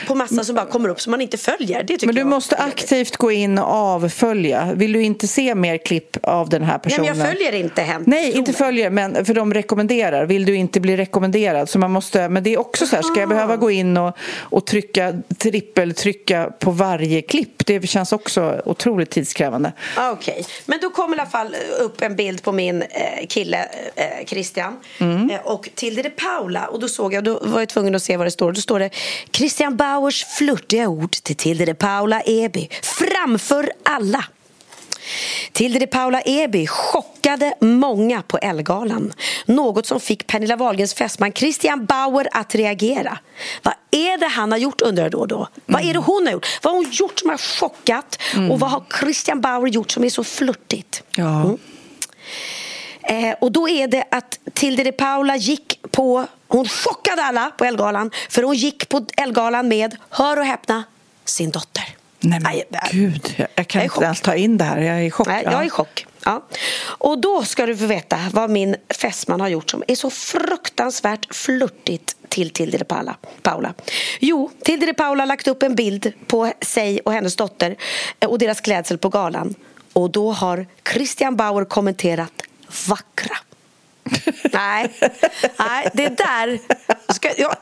på 0.08 0.16
massa 0.16 0.44
som 0.44 0.56
bara 0.56 0.66
kommer 0.66 0.90
upp 0.90 1.02
som 1.02 1.12
man 1.12 1.22
inte 1.22 1.38
följer. 1.38 1.84
Det 1.84 1.88
tycker 1.88 2.06
Men 2.06 2.16
du 2.16 2.22
jag 2.22 2.28
måste 2.28 2.56
aktivt 2.56 3.18
gå 3.18 3.32
in 3.32 3.58
och 3.60 3.66
avfölja. 3.74 4.72
Vill 4.76 4.94
du 4.94 5.02
inte 5.04 5.28
se 5.28 5.56
mer 5.56 5.78
klipp 5.78 6.18
av 6.24 6.50
den 6.50 6.64
här 6.64 6.72
Nej, 6.74 6.80
personen? 6.84 7.18
men 7.18 7.18
jag 7.20 7.28
följer 7.28 7.52
inte 7.56 7.82
Hänt. 7.82 8.08
Nej, 8.08 8.32
inte 8.32 8.54
följer, 8.54 8.90
men 8.90 9.26
för 9.26 9.34
de 9.34 9.54
rekommenderar. 9.54 10.26
Vill 10.26 10.46
du 10.46 10.56
inte 10.56 10.80
bli 10.80 10.98
rekommenderad? 10.98 11.70
Så 11.70 11.80
man 11.80 11.92
måste, 11.92 12.30
men 12.30 12.44
det 12.44 12.54
är 12.54 12.60
också 12.60 12.88
så 12.88 12.96
här, 12.96 13.04
ska 13.04 13.20
jag 13.20 13.30
behöva 13.30 13.56
gå 13.58 13.72
in 13.72 13.98
och, 13.98 14.18
och 14.40 14.66
trycka, 14.66 15.14
trippeltrycka 15.38 16.50
på 16.60 16.72
varje 16.72 17.22
klipp? 17.22 17.66
Det 17.66 17.88
känns 17.90 18.12
också 18.12 18.62
otroligt 18.66 19.10
tidskrävande. 19.10 19.72
Ah, 19.98 20.12
Okej, 20.12 20.46
men 20.66 20.80
då 20.82 20.90
kom 20.90 21.14
i 21.14 21.20
alla 21.20 21.30
fall 21.30 21.56
upp 21.80 22.02
en 22.02 22.16
bild 22.16 22.44
på 22.44 22.52
min 22.52 22.82
eh, 22.82 22.88
kille 23.30 23.68
eh, 23.96 24.26
Christian 24.26 24.80
Mm. 25.00 25.30
eh, 25.30 25.40
och 25.44 25.70
Tilde 25.76 26.02
de 26.02 26.10
Paula 26.10 26.68
och 26.68 26.80
då 26.80 26.88
såg 26.88 27.13
jag, 27.14 27.24
då 27.24 27.40
var 27.42 27.60
jag 27.60 27.70
tvungen 27.70 27.96
att 27.96 28.04
se 28.04 28.18
vad 28.18 28.28
det 28.28 28.32
står. 28.32 28.52
Då 28.52 28.62
står 28.62 28.80
det 28.80 28.90
Christian 29.32 29.78
Bauers 29.78 30.26
flörtiga 30.26 30.88
ord 30.88 31.12
till 31.12 31.36
Tilde 31.36 31.66
de 31.66 31.74
Paula 31.74 32.22
Eby 32.22 32.70
framför 32.82 33.72
alla. 33.84 34.26
Tilde 35.52 35.80
de 35.80 35.88
Paula 35.88 36.22
Eby 36.22 36.68
chockade 36.68 37.54
många 37.60 38.22
på 38.22 38.38
Ellegalan. 38.38 39.14
Något 39.46 39.86
som 39.86 40.00
fick 40.00 40.28
Pernilla 40.28 40.56
Wahlgrens 40.56 40.94
fästman 40.94 41.32
Christian 41.32 41.86
Bauer 41.86 42.28
att 42.32 42.56
reagera. 42.56 43.18
Vad 43.62 43.74
är 43.92 44.18
det 44.18 44.28
han 44.28 44.52
har 44.52 44.60
gjort 44.60 44.82
undrar 44.82 45.04
jag 45.04 45.12
då 45.12 45.20
och 45.20 45.28
då? 45.28 45.48
Vad 45.66 45.82
är 45.82 45.94
det 45.94 46.00
hon 46.00 46.26
har 46.26 46.34
gjort? 46.34 46.48
Vad 46.62 46.74
har 46.74 46.82
hon 46.82 46.92
gjort 46.92 47.20
som 47.20 47.30
har 47.30 47.38
chockat? 47.38 48.20
Och 48.52 48.60
vad 48.60 48.70
har 48.70 48.84
Christian 49.00 49.42
Bauer 49.42 49.68
gjort 49.68 49.92
som 49.92 50.04
är 50.04 50.10
så 50.10 50.24
flörtigt? 50.24 51.04
Ja. 51.16 51.58
Eh, 53.04 53.36
och 53.42 53.52
då 53.52 53.70
är 53.70 53.88
det 53.88 54.04
att 54.12 54.40
Tilde 54.54 54.84
de 54.84 54.92
Paula 54.92 55.36
gick 55.36 55.80
på, 55.92 56.26
hon 56.54 56.68
chockade 56.68 57.24
alla 57.24 57.52
på 57.58 57.66
Ellegalan 57.66 58.12
för 58.30 58.44
hon 58.44 58.56
gick 58.56 58.90
på 58.90 59.06
Ellegalan 59.18 59.68
med, 59.68 59.96
hör 60.10 60.38
och 60.40 60.46
häpna, 60.46 60.84
sin 61.26 61.52
dotter. 61.52 61.84
Nej 62.20 62.40
men 62.40 62.52
Aj, 62.52 62.64
gud, 62.92 63.34
jag, 63.38 63.48
jag 63.56 63.68
kan 63.68 63.80
Jag 63.80 63.86
inte 63.86 63.94
chock. 63.96 64.04
ens 64.04 64.22
ta 64.22 64.36
in 64.36 64.58
det 64.58 64.64
här. 64.64 64.78
Jag 64.82 64.96
är 64.98 65.02
i 65.02 65.12
chock. 65.12 65.28
Nej, 65.28 65.42
Ja. 65.46 65.52
jag 65.52 65.62
är 65.62 65.66
i 65.66 65.70
chock. 65.70 66.06
Ja. 66.26 66.44
Och 66.84 67.22
då 67.22 67.44
ska 67.46 67.66
du 67.66 67.78
få 67.78 67.86
veta 67.86 68.20
vad 68.32 68.50
min 68.50 68.76
fästman 69.00 69.42
har 69.42 69.48
gjort 69.48 69.70
som 69.70 69.84
är 69.88 69.96
så 69.96 70.10
fruktansvärt 70.10 71.36
flörtigt 71.36 72.16
till 72.30 72.50
Tilde 72.50 72.78
de 72.78 72.86
Paula. 72.86 73.16
Paula. 73.42 73.74
Jo, 74.20 74.52
Tilde 74.64 74.86
de 74.86 74.94
Paula 74.94 75.22
har 75.22 75.28
lagt 75.28 75.48
upp 75.48 75.64
en 75.64 75.76
bild 75.76 76.14
på 76.28 76.54
sig 76.62 77.00
och 77.00 77.14
hennes 77.14 77.36
dotter 77.36 77.76
eh, 78.20 78.30
och 78.30 78.40
deras 78.40 78.62
klädsel 78.62 78.98
på 78.98 79.10
galan. 79.10 79.56
Och 79.94 80.10
då 80.12 80.32
har 80.32 80.68
Christian 80.94 81.36
Bauer 81.36 81.66
kommenterat 81.66 82.34
vackra. 82.88 83.38
Nej, 84.58 84.90
nej, 85.58 85.90
det 85.94 86.10
där... 86.18 86.60
Ska, 87.14 87.30
jag, 87.38 87.56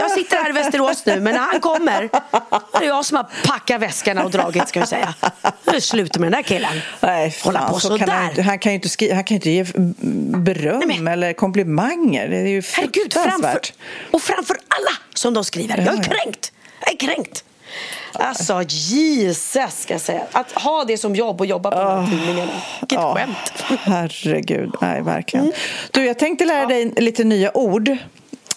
jag, 0.00 0.10
sitter 0.10 0.36
här 0.36 0.48
i 0.50 0.52
Västerås 0.52 1.06
nu, 1.06 1.20
men 1.20 1.34
när 1.34 1.40
han 1.40 1.60
kommer 1.60 2.08
det 2.78 2.84
är 2.84 2.88
jag 2.88 3.04
som 3.04 3.16
har 3.16 3.26
packat 3.44 3.80
väskorna 3.80 4.24
och 4.24 4.30
dragit, 4.30 4.68
ska 4.68 4.78
jag 4.80 4.88
säga. 4.88 5.14
Nu 5.42 5.50
är 5.66 5.72
det 5.72 5.80
slut 5.80 6.18
med 6.18 6.32
den 6.32 6.32
där 6.32 6.42
killen. 6.48 6.80
Nej, 7.00 7.36
Hålla 7.44 7.68
på 7.68 7.80
så 7.80 7.88
så 7.88 7.98
kan 7.98 8.08
han, 8.08 8.42
han 8.44 8.58
kan 8.58 8.72
ju 8.72 8.76
inte, 8.76 8.88
skri- 8.88 9.12
han 9.14 9.24
kan 9.24 9.34
inte 9.34 9.50
ge 9.50 9.64
beröm 10.44 10.82
Nej, 10.86 10.98
men- 10.98 11.08
eller 11.12 11.32
komplimanger. 11.32 12.28
Det 12.28 12.36
är 12.36 12.46
ju 12.46 12.62
Herregud, 12.76 13.12
framför, 13.12 13.30
fruktansvärt. 13.30 13.72
och 14.10 14.22
framför 14.22 14.56
alla 14.68 14.90
som 15.14 15.34
de 15.34 15.44
skriver. 15.44 15.78
Jag 15.78 15.98
är 15.98 16.02
kränkt. 16.02 16.52
Jag 16.80 16.92
är 16.92 16.96
kränkt. 16.96 17.44
Alltså, 18.18 18.62
Jesus, 18.68 19.80
ska 19.80 19.94
jag 19.94 20.00
säga. 20.00 20.22
Att 20.32 20.52
ha 20.52 20.84
det 20.84 20.98
som 20.98 21.14
jobb 21.14 21.40
och 21.40 21.46
jobba 21.46 21.70
på 21.70 21.76
de 21.78 21.86
här 22.04 22.10
tidningarna. 22.10 22.52
Vilket 22.80 22.98
Ja, 22.98 23.14
skämt. 23.14 23.78
Herregud, 23.80 24.74
nej 24.80 25.02
verkligen. 25.02 25.52
Du, 25.90 26.04
jag 26.04 26.18
tänkte 26.18 26.44
lära 26.44 26.66
dig 26.66 26.92
lite 26.96 27.24
nya 27.24 27.56
ord. 27.56 27.96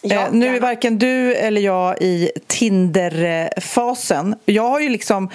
Ja, 0.01 0.16
eh, 0.22 0.32
nu 0.32 0.55
är 0.55 0.60
varken 0.60 0.97
du 0.99 1.36
eller 1.36 1.62
jag 1.62 2.01
i 2.01 2.32
Tinder-fasen. 2.47 4.36
Jag 4.45 4.70
har 4.70 4.80
ju 4.80 4.89
liksom 4.89 5.30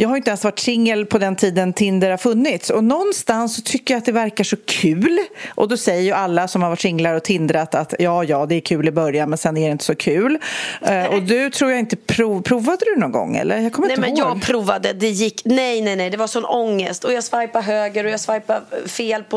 jag 0.00 0.08
har 0.08 0.16
inte 0.16 0.30
ens 0.30 0.44
varit 0.44 0.58
singel 0.58 1.06
på 1.06 1.18
den 1.18 1.36
tiden 1.36 1.72
Tinder 1.72 2.10
har 2.10 2.16
funnits 2.16 2.70
och 2.70 2.84
någonstans 2.84 3.56
så 3.56 3.62
tycker 3.62 3.94
jag 3.94 3.98
att 3.98 4.04
det 4.04 4.12
verkar 4.12 4.44
så 4.44 4.56
kul 4.66 5.18
och 5.54 5.68
då 5.68 5.76
säger 5.76 6.02
ju 6.02 6.12
alla 6.12 6.48
som 6.48 6.62
har 6.62 6.68
varit 6.68 6.80
singlar 6.80 7.14
och 7.14 7.22
tindrat 7.22 7.74
att 7.74 7.94
ja, 7.98 8.24
ja, 8.24 8.46
det 8.46 8.54
är 8.54 8.60
kul 8.60 8.88
i 8.88 8.90
början 8.90 9.28
men 9.28 9.38
sen 9.38 9.56
är 9.56 9.66
det 9.66 9.72
inte 9.72 9.84
så 9.84 9.94
kul. 9.94 10.38
Eh, 10.82 11.04
och 11.04 11.22
du 11.22 11.50
tror 11.50 11.70
jag 11.70 11.80
inte 11.80 11.96
prov, 11.96 12.42
provade 12.42 12.84
du 12.94 13.00
någon 13.00 13.12
gång 13.12 13.36
eller? 13.36 13.58
Jag 13.58 13.72
kommer 13.72 13.88
nej, 13.88 13.96
inte 13.96 14.08
men 14.08 14.18
ihåg. 14.18 14.36
jag 14.36 14.42
provade, 14.42 14.92
det 14.92 15.08
gick, 15.08 15.42
nej, 15.44 15.80
nej, 15.80 15.96
nej, 15.96 16.10
det 16.10 16.16
var 16.16 16.26
sån 16.26 16.44
ångest 16.44 17.04
och 17.04 17.12
jag 17.12 17.24
swipade 17.24 17.64
höger 17.64 18.04
och 18.04 18.10
jag 18.10 18.20
swipade 18.20 18.60
fel 18.86 19.22
på 19.22 19.36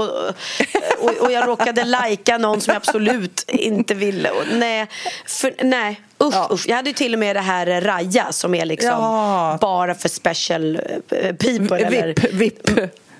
och, 0.99 1.17
och 1.19 1.31
jag 1.31 1.47
råkade 1.47 1.83
lajka 1.83 2.37
någon 2.37 2.61
som 2.61 2.71
jag 2.71 2.77
absolut 2.77 3.45
inte 3.47 3.93
ville. 3.93 4.29
Och, 4.29 4.43
nej, 4.53 4.87
för, 5.25 5.53
nej. 5.63 6.01
Usch, 6.21 6.33
Ja. 6.35 6.49
usch. 6.51 6.65
Jag 6.67 6.75
hade 6.75 6.89
ju 6.89 6.93
till 6.93 7.13
och 7.13 7.19
med 7.19 7.35
det 7.35 7.39
här 7.41 7.81
Raja 7.81 8.31
som 8.31 8.55
är 8.55 8.65
liksom 8.65 8.89
Ja. 8.89 9.57
bara 9.61 9.95
för 9.95 10.09
special 10.09 10.75
eh, 11.09 11.35
people. 11.35 11.77
eller, 11.79 12.07
VIP, 12.07 12.33
VIP. 12.33 12.69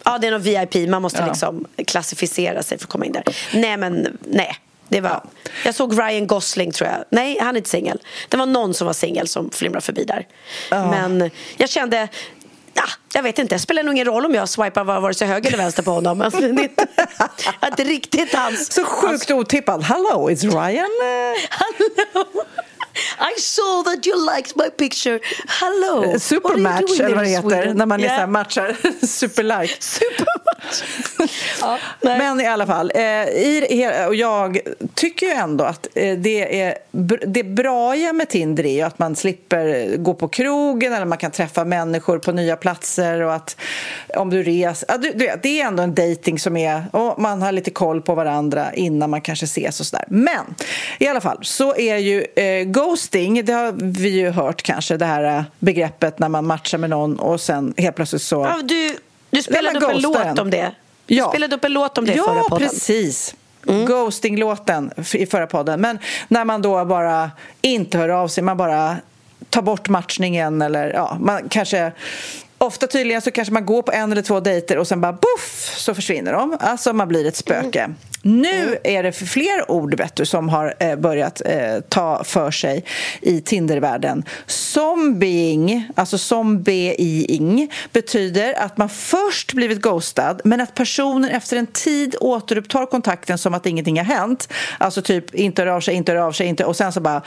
Ja, 0.03 0.17
det 0.17 0.27
är 0.27 0.31
någon 0.31 0.41
VIP. 0.41 0.89
Man 0.89 1.01
måste 1.01 1.19
Ja. 1.19 1.25
liksom 1.27 1.65
klassificera 1.87 2.63
sig 2.63 2.77
för 2.77 2.85
att 2.85 2.89
komma 2.89 3.05
in 3.05 3.11
där. 3.11 3.23
Nej, 3.53 3.77
men 3.77 4.17
nej. 4.29 4.55
Det 4.89 5.01
var, 5.01 5.23
Jag 5.65 5.75
såg 5.75 5.99
Ryan 5.99 6.27
Gosling, 6.27 6.71
tror 6.71 6.89
jag. 6.89 6.97
Nej, 7.09 7.37
han 7.41 7.55
är 7.55 7.57
inte 7.57 7.69
singel. 7.69 7.99
Det 8.29 8.37
var 8.37 8.45
någon 8.45 8.73
som 8.73 8.87
var 8.87 8.93
singel 8.93 9.27
som 9.27 9.49
flimrade 9.51 9.85
förbi 9.85 10.03
där. 10.03 10.27
Men 10.69 11.31
jag 11.57 11.69
kände... 11.69 12.07
Ja, 12.73 12.83
jag 13.13 13.23
vet 13.23 13.39
inte, 13.39 13.55
det 13.55 13.59
spelar 13.59 13.83
nog 13.83 13.93
ingen 13.93 14.05
roll 14.05 14.25
om 14.25 14.33
jag 14.35 14.49
swipar 14.49 14.83
vare 14.83 15.13
sig 15.13 15.27
höger 15.27 15.47
eller 15.47 15.57
vänster 15.57 15.83
på 15.83 15.91
honom. 15.91 16.21
Alltså, 16.21 16.39
det 16.39 16.45
är 16.45 16.49
inte, 16.63 16.87
inte 17.65 17.83
riktigt 17.83 18.33
hans... 18.35 18.73
Så 18.73 18.83
sjukt 18.85 19.31
otippad. 19.31 19.83
Hello, 19.83 20.29
it's 20.29 20.43
Ryan. 20.43 20.89
eh, 21.01 21.39
Hello! 21.49 22.25
I 23.19 23.39
saw 23.39 23.83
that 23.83 24.07
you 24.07 24.35
liked 24.35 24.55
my 24.55 24.69
picture. 24.69 25.19
Hello! 25.47 26.05
You 26.05 26.19
Supermatch 26.19 26.99
eller 26.99 27.15
vad 27.15 27.23
det 27.23 27.29
heter 27.29 27.73
när 27.73 27.85
man 27.85 28.01
Yeah. 28.01 28.27
matchar 28.29 28.77
superlike. 29.07 29.73
Supermatch! 29.79 30.83
ja. 31.61 31.77
Men 32.01 32.41
i 32.41 32.47
alla 32.47 32.65
fall, 32.65 32.91
eh, 32.95 33.01
i, 33.01 34.05
och 34.07 34.15
jag 34.15 34.59
tycker 34.95 35.25
ju 35.25 35.31
ändå 35.31 35.63
att 35.63 35.87
eh, 35.95 36.17
det 36.17 36.61
är 36.61 36.77
det 37.27 37.43
bra 37.43 37.95
med 38.13 38.29
Tinder 38.29 38.65
är 38.65 38.73
ju 38.73 38.81
att 38.81 38.99
man 38.99 39.15
slipper 39.15 39.97
gå 39.97 40.13
på 40.13 40.27
krogen 40.27 40.93
eller 40.93 41.05
man 41.05 41.17
kan 41.17 41.31
träffa 41.31 41.65
människor 41.65 42.19
på 42.19 42.31
nya 42.31 42.55
platser 42.55 43.21
och 43.21 43.33
att 43.33 43.55
om 44.15 44.29
du 44.29 44.43
reser, 44.43 44.85
ja, 44.91 44.97
du, 44.97 45.11
du 45.11 45.31
det 45.43 45.61
är 45.61 45.67
ändå 45.67 45.83
en 45.83 45.95
dating 45.95 46.39
som 46.39 46.57
är, 46.57 46.85
och 46.91 47.21
man 47.21 47.41
har 47.41 47.51
lite 47.51 47.71
koll 47.71 48.01
på 48.01 48.15
varandra 48.15 48.73
innan 48.73 49.09
man 49.09 49.21
kanske 49.21 49.43
ses 49.43 49.79
och 49.79 49.85
sådär. 49.85 50.05
Men 50.07 50.55
i 50.99 51.07
alla 51.07 51.21
fall 51.21 51.39
så 51.41 51.75
är 51.75 51.97
ju 51.97 52.25
eh, 52.35 52.65
ghosting, 52.85 53.45
det 53.45 53.53
har 53.53 53.71
vi 54.01 54.09
ju 54.09 54.29
hört 54.29 54.61
kanske, 54.61 54.97
det 54.97 55.05
här 55.05 55.37
eh, 55.37 55.43
begreppet 55.59 56.19
när 56.19 56.29
man 56.29 56.45
matchar 56.45 56.77
med 56.77 56.89
någon 56.89 57.19
och 57.19 57.41
sen 57.41 57.73
helt 57.77 57.95
plötsligt 57.95 58.21
så 58.21 58.35
Ja, 58.45 58.61
du, 58.63 58.97
du 59.29 59.41
spelade 59.41 59.79
upp 59.79 59.91
en 59.91 60.01
låt 60.01 60.39
om 60.39 60.49
det. 60.49 60.71
Du 61.05 61.15
Ja. 61.15 61.29
spelade 61.29 61.55
upp 61.55 61.65
en 61.65 61.73
låt 61.73 61.97
om 61.97 62.05
det 62.05 62.13
i 62.13 62.17
ja, 62.17 62.23
förra 62.23 62.43
podden. 62.43 62.69
precis. 62.69 63.35
Ghosting-låten 63.87 64.91
f- 64.97 65.15
i 65.15 65.25
förra 65.25 65.47
podden. 65.47 65.81
Men 65.81 65.99
när 66.27 66.45
man 66.45 66.61
då 66.61 66.85
bara 66.85 67.31
inte 67.61 67.97
hör 67.97 68.09
av 68.09 68.27
sig, 68.27 68.43
man 68.43 68.57
bara 68.57 68.95
tar 69.49 69.61
bort 69.61 69.89
matchningen 69.89 70.61
eller 70.61 70.93
ja, 70.93 71.17
man 71.19 71.49
kanske 71.49 71.91
Ofta 72.61 72.87
tydligen 72.87 73.21
så 73.21 73.31
kanske 73.31 73.53
man 73.53 73.65
går 73.65 73.81
på 73.81 73.91
en 73.91 74.11
eller 74.11 74.21
två 74.21 74.39
dejter 74.39 74.77
och 74.77 74.87
sen 74.87 75.01
bara 75.01 75.13
boff 75.13 75.73
så 75.77 75.93
försvinner 75.93 76.33
de. 76.33 76.57
Alltså 76.59 76.93
man 76.93 77.07
blir 77.07 77.25
ett 77.25 77.35
spöke. 77.35 77.89
Nu 78.21 78.77
är 78.83 79.03
det 79.03 79.11
fler 79.11 79.71
ord 79.71 79.93
vet 79.93 80.15
du, 80.15 80.25
som 80.25 80.49
har 80.49 80.73
eh, 80.79 80.95
börjat 80.95 81.41
eh, 81.45 81.79
ta 81.89 82.23
för 82.23 82.51
sig 82.51 82.85
i 83.21 83.41
Tindervärlden. 83.41 84.23
Zombieing, 84.45 85.87
alltså 85.95 86.17
zombieing, 86.17 87.71
betyder 87.91 88.53
att 88.53 88.77
man 88.77 88.89
först 88.89 89.53
blivit 89.53 89.81
ghostad 89.81 90.41
men 90.43 90.61
att 90.61 90.75
personen 90.75 91.29
efter 91.29 91.57
en 91.57 91.67
tid 91.67 92.15
återupptar 92.19 92.85
kontakten 92.85 93.37
som 93.37 93.53
att 93.53 93.65
ingenting 93.65 93.97
har 93.97 94.05
hänt. 94.05 94.53
Alltså 94.77 95.01
typ 95.01 95.35
inte 95.35 95.61
hör 95.61 95.67
av 95.67 95.81
sig, 95.81 95.95
inte 95.95 96.11
hör 96.11 96.19
av 96.19 96.31
sig, 96.31 96.47
inte, 96.47 96.65
och 96.65 96.75
sen 96.75 96.91
så 96.91 96.99
bara 96.99 97.21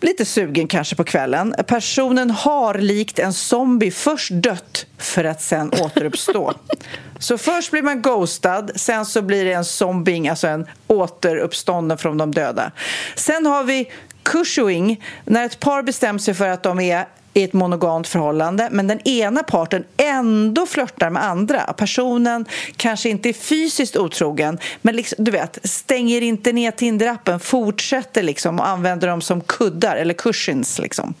Lite 0.00 0.24
sugen 0.24 0.68
kanske 0.68 0.96
på 0.96 1.04
kvällen. 1.04 1.54
Personen 1.66 2.30
har 2.30 2.74
likt 2.74 3.18
en 3.18 3.32
zombie 3.32 3.90
först 3.90 4.30
dött 4.32 4.86
för 4.98 5.24
att 5.24 5.42
sen 5.42 5.72
återuppstå. 5.82 6.52
Så 7.18 7.38
först 7.38 7.70
blir 7.70 7.82
man 7.82 8.02
ghostad, 8.02 8.70
sen 8.74 9.06
så 9.06 9.22
blir 9.22 9.44
det 9.44 9.52
en 9.52 9.64
zombing, 9.64 10.28
alltså 10.28 10.48
en 10.48 10.66
återuppstånden 10.86 11.98
från 11.98 12.18
de 12.18 12.30
döda. 12.30 12.72
Sen 13.16 13.46
har 13.46 13.64
vi 13.64 13.90
cushioing, 14.22 15.04
när 15.24 15.46
ett 15.46 15.60
par 15.60 15.82
bestämmer 15.82 16.18
sig 16.18 16.34
för 16.34 16.48
att 16.48 16.62
de 16.62 16.80
är 16.80 17.06
i 17.34 17.42
ett 17.42 17.52
monogamt 17.52 18.08
förhållande 18.08 18.68
men 18.70 18.86
den 18.86 19.08
ena 19.08 19.42
parten 19.42 19.84
ändå 19.96 20.66
flörtar 20.66 21.10
med 21.10 21.24
andra. 21.24 21.60
Personen 21.60 22.44
kanske 22.76 23.08
inte 23.08 23.28
är 23.28 23.32
fysiskt 23.32 23.96
otrogen 23.96 24.58
men 24.82 24.96
liksom, 24.96 25.24
du 25.24 25.30
vet, 25.30 25.58
stänger 25.64 26.22
inte 26.22 26.52
ner 26.52 26.70
Tinder-appen 26.70 27.38
fortsätter 27.38 28.22
liksom 28.22 28.60
och 28.60 28.68
använder 28.68 29.08
dem 29.08 29.20
som 29.20 29.40
kuddar 29.40 29.96
eller 29.96 30.14
cushions. 30.14 30.78
Liksom. 30.78 31.14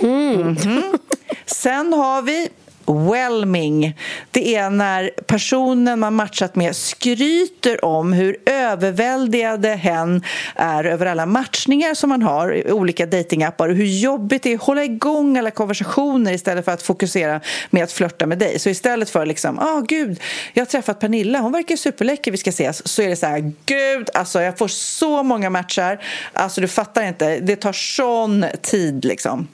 Mhm. 0.00 0.98
Sen 1.46 1.92
har 1.92 2.22
vi 2.22 2.48
Whelming. 2.86 3.98
Det 4.30 4.54
är 4.54 4.70
när 4.70 5.10
personen 5.26 5.98
man 5.98 6.14
matchat 6.14 6.56
med 6.56 6.76
skryter 6.76 7.84
om 7.84 8.12
hur 8.12 8.36
överväldigade 8.46 9.68
hen 9.68 10.22
är 10.54 10.84
över 10.84 11.06
alla 11.06 11.26
matchningar 11.26 11.94
som 11.94 12.08
man 12.08 12.22
har 12.22 12.54
i 12.54 12.72
olika 12.72 13.06
datingappar 13.06 13.68
och 13.68 13.74
hur 13.74 13.84
jobbigt 13.84 14.42
det 14.42 14.52
är 14.52 14.54
att 14.54 14.62
hålla 14.62 14.84
igång 14.84 15.38
alla 15.38 15.50
konversationer 15.50 16.32
istället 16.32 16.64
för 16.64 16.72
att 16.72 16.82
fokusera 16.82 17.40
med 17.70 17.84
att 17.84 17.92
flörta 17.92 18.26
med 18.26 18.38
dig. 18.38 18.58
Så 18.58 18.68
istället 18.68 19.10
för 19.10 19.26
liksom, 19.26 19.58
ah 19.58 19.80
gud, 19.80 20.20
jag 20.52 20.60
har 20.60 20.66
träffat 20.66 21.00
Pernilla, 21.00 21.38
hon 21.38 21.52
verkar 21.52 21.76
superläcker, 21.76 22.30
vi 22.30 22.36
ska 22.36 22.50
ses. 22.50 22.88
Så 22.88 23.02
är 23.02 23.08
det 23.08 23.16
så 23.16 23.26
här, 23.26 23.52
gud, 23.66 24.10
alltså 24.14 24.40
jag 24.42 24.58
får 24.58 24.68
så 24.68 25.22
många 25.22 25.50
matchar, 25.50 26.02
alltså 26.32 26.60
du 26.60 26.68
fattar 26.68 27.02
inte, 27.02 27.38
det 27.40 27.56
tar 27.56 27.72
sån 27.72 28.46
tid 28.62 29.04
liksom. 29.04 29.48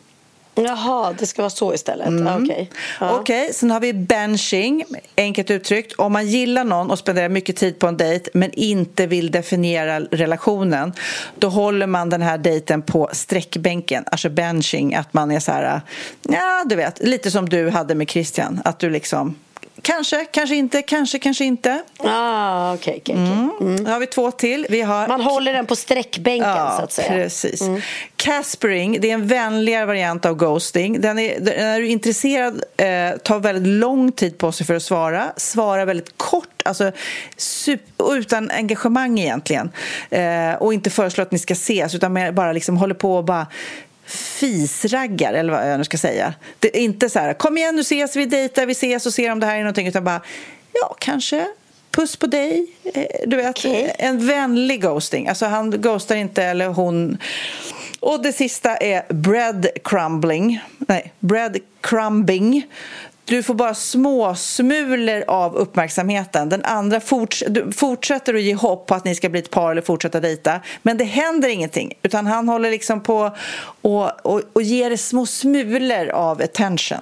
Jaha, 0.55 1.15
det 1.19 1.27
ska 1.27 1.43
vara 1.43 1.51
så 1.51 1.75
istället. 1.75 2.21
Ja, 2.25 2.39
Okej. 2.43 2.71
Ja. 3.01 3.19
Okej, 3.19 3.53
sen 3.53 3.71
har 3.71 3.81
vi 3.81 3.93
benching, 3.93 4.85
enkelt 5.17 5.51
uttryckt. 5.51 5.93
Om 5.93 6.13
man 6.13 6.27
gillar 6.27 6.65
någon 6.65 6.91
och 6.91 6.99
spenderar 6.99 7.29
mycket 7.29 7.57
tid 7.57 7.79
på 7.79 7.87
en 7.87 7.97
dejt 7.97 8.31
men 8.35 8.53
inte 8.53 9.07
vill 9.07 9.31
definiera 9.31 10.01
relationen 10.01 10.93
då 11.39 11.49
håller 11.49 11.87
man 11.87 12.11
den 12.11 12.23
här 12.23 12.39
dejten 12.39 12.83
på 12.83 13.09
sträckbänken, 13.13 14.05
alltså 14.07 14.29
benching, 14.29 14.95
att 14.95 15.13
man 15.13 15.31
är 15.31 15.41
så 15.41 15.53
här, 15.53 15.81
ja 16.29 16.65
du 16.67 16.77
vet, 16.77 17.03
lite 17.03 17.31
som 17.31 17.49
du 17.49 17.71
hade 17.71 17.95
med 17.95 18.11
Christian, 18.11 18.61
att 18.65 18.79
du 18.79 18.91
liksom 18.91 19.35
Kanske, 19.83 20.25
kanske 20.25 20.55
inte, 20.55 20.83
kanske, 20.83 21.19
kanske 21.19 21.45
inte. 21.45 21.83
Ah, 21.99 22.75
okej, 22.75 22.99
okej, 23.03 23.15
okej. 23.15 23.77
Då 23.85 23.91
har 23.91 24.01
vi 24.01 24.07
två 24.07 24.31
till. 24.31 24.67
Vi 24.71 24.81
har 24.81 25.09
Man 25.09 25.21
håller 25.21 25.53
den 25.53 25.67
på 25.67 25.77
sträckbänken 25.77 26.77
så 26.77 26.83
att 26.83 26.93
säga. 26.93 27.09
Mm. 27.09 27.23
Precis. 27.23 27.63
Caspering, 28.17 29.01
det 29.01 29.11
är 29.11 29.15
en 29.15 29.27
vänligare 29.27 29.87
variant 29.87 30.27
av 30.27 30.35
ghosting. 30.35 31.01
Den 31.01 31.19
är, 31.19 31.41
när 31.41 31.81
du 31.81 31.87
är 31.87 31.91
intresserad 31.91 32.65
eh, 32.77 33.19
tar 33.19 33.39
väldigt 33.39 33.69
lång 33.69 34.13
tid 34.13 34.39
på 34.39 34.53
sig 34.53 34.67
för 34.67 34.75
att 34.75 34.83
svara. 34.83 35.33
Svarar 35.37 35.87
väldigt 35.87 36.19
kort, 36.19 36.63
alltså 36.65 36.93
super, 37.37 38.17
utan 38.17 38.51
engagemang 38.51 39.19
egentligen. 39.19 39.71
Eh, 40.11 40.55
och 40.55 40.75
inte 40.75 40.91
föreslår 40.91 41.23
att 41.23 41.33
ni 41.33 41.39
ska 41.39 41.53
ses, 41.53 41.95
utan 41.95 42.13
mer 42.13 42.33
bara 42.33 42.53
liksom 42.53 42.77
håller 42.77 42.95
på 42.95 43.17
och 43.17 43.25
bara 43.25 43.47
fisraggar, 44.13 45.33
eller 45.33 45.53
vad 45.53 45.71
jag 45.71 45.79
nu 45.79 45.85
ska 45.85 45.99
säga. 45.99 46.35
Det 46.59 46.77
är 46.77 46.81
inte 46.81 47.11
så 47.11 47.19
här, 47.19 47.35
kom 47.35 47.59
igen 47.59 47.75
nu 47.75 47.81
ses 47.81 48.17
vi, 48.17 48.27
dejtar, 48.27 48.67
vi 48.67 48.73
ses 48.73 49.07
och 49.07 49.13
ser 49.15 49.33
om 49.33 49.41
det 49.41 49.47
här 49.47 49.57
är 49.57 49.61
någonting, 49.61 49.87
utan 49.87 50.05
bara, 50.05 50.21
ja, 50.73 50.97
kanske 50.99 51.47
puss 51.91 52.17
på 52.17 52.27
dig. 52.27 52.67
Eh, 52.95 53.05
Du 53.27 53.37
vet, 53.37 53.51
Okej. 53.51 53.95
en 53.99 54.27
vänlig 54.27 54.83
ghosting. 54.83 55.29
Alltså 55.29 55.47
han 55.47 55.71
ghostar 55.71 56.17
inte, 56.17 56.43
eller 56.45 56.67
hon... 56.67 57.19
Och 58.01 58.23
det 58.23 58.33
sista 58.33 58.77
är 58.77 59.13
bread 59.13 59.67
crumbling. 59.85 60.61
Nej, 60.79 61.13
bread 61.21 61.57
crumbing. 61.81 62.67
Du 63.33 63.43
får 63.43 63.55
bara 63.55 63.75
små 63.75 64.35
smulor 64.35 65.25
av 65.27 65.57
uppmärksamheten. 65.57 66.49
Den 66.49 66.65
andra 66.65 67.01
forts 67.01 67.45
du 67.49 67.73
fortsätter 67.73 68.35
att 68.35 68.43
ge 68.43 68.55
hopp 68.55 68.87
på 68.87 68.95
att 68.95 69.05
ni 69.05 69.15
ska 69.15 69.29
bli 69.29 69.41
ett 69.41 69.51
par 69.51 69.71
eller 69.71 69.83
fortsätta 69.83 70.21
dejta. 70.21 70.61
Men 70.83 70.99
det 70.99 71.05
händer 71.05 71.49
ingenting. 71.49 71.93
Utan 72.03 72.27
han 72.27 72.49
håller 72.49 72.71
liksom 72.71 73.03
på 73.03 73.37
och, 73.83 74.27
och, 74.27 74.43
och 74.53 74.63
ger 74.63 74.97
små 74.97 75.27
smulor 75.27 76.09
av 76.09 76.43
attention. 76.43 76.99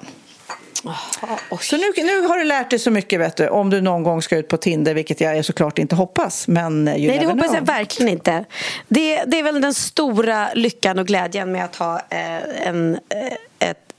Så 1.61 1.77
nu, 1.77 1.93
nu 1.97 2.27
har 2.27 2.39
du 2.39 2.45
lärt 2.45 2.71
dig 2.71 2.79
så 2.79 2.91
mycket 2.91 3.21
vet 3.21 3.37
du, 3.37 3.49
om 3.49 3.71
du 3.71 3.81
någon 3.81 4.03
gång 4.03 4.23
ska 4.23 4.37
ut 4.37 4.49
på 4.49 4.57
Tinder, 4.57 4.95
vilket 4.95 5.21
jag 5.21 5.45
såklart 5.45 5.79
inte 5.79 5.95
hoppas. 5.97 6.49
Men 6.49 6.85
Nej, 6.85 7.19
det 7.19 7.27
hoppas 7.27 7.47
know. 7.47 7.55
jag 7.55 7.67
verkligen 7.67 8.13
inte. 8.13 8.45
Det, 8.89 9.25
det 9.27 9.39
är 9.39 9.43
väl 9.43 9.61
den 9.61 9.75
stora 9.75 10.49
lyckan 10.55 10.99
och 10.99 11.07
glädjen 11.07 11.53
med 11.53 11.65
att 11.65 11.77
ha 11.77 11.97
eh, 11.97 12.67
en, 12.69 12.95
eh, 12.95 13.69
ett, 13.69 13.90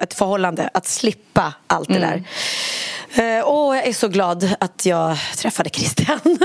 ett 0.00 0.14
förhållande, 0.14 0.70
att 0.74 0.86
slippa 0.86 1.54
allt 1.66 1.88
det 1.88 1.96
Mm. 1.96 2.10
där. 3.16 3.38
Eh, 3.38 3.44
Åh, 3.48 3.76
jag 3.76 3.86
är 3.86 3.92
så 3.92 4.08
glad 4.08 4.50
att 4.60 4.86
jag 4.86 5.16
träffade 5.36 5.70
Christian. 5.70 6.18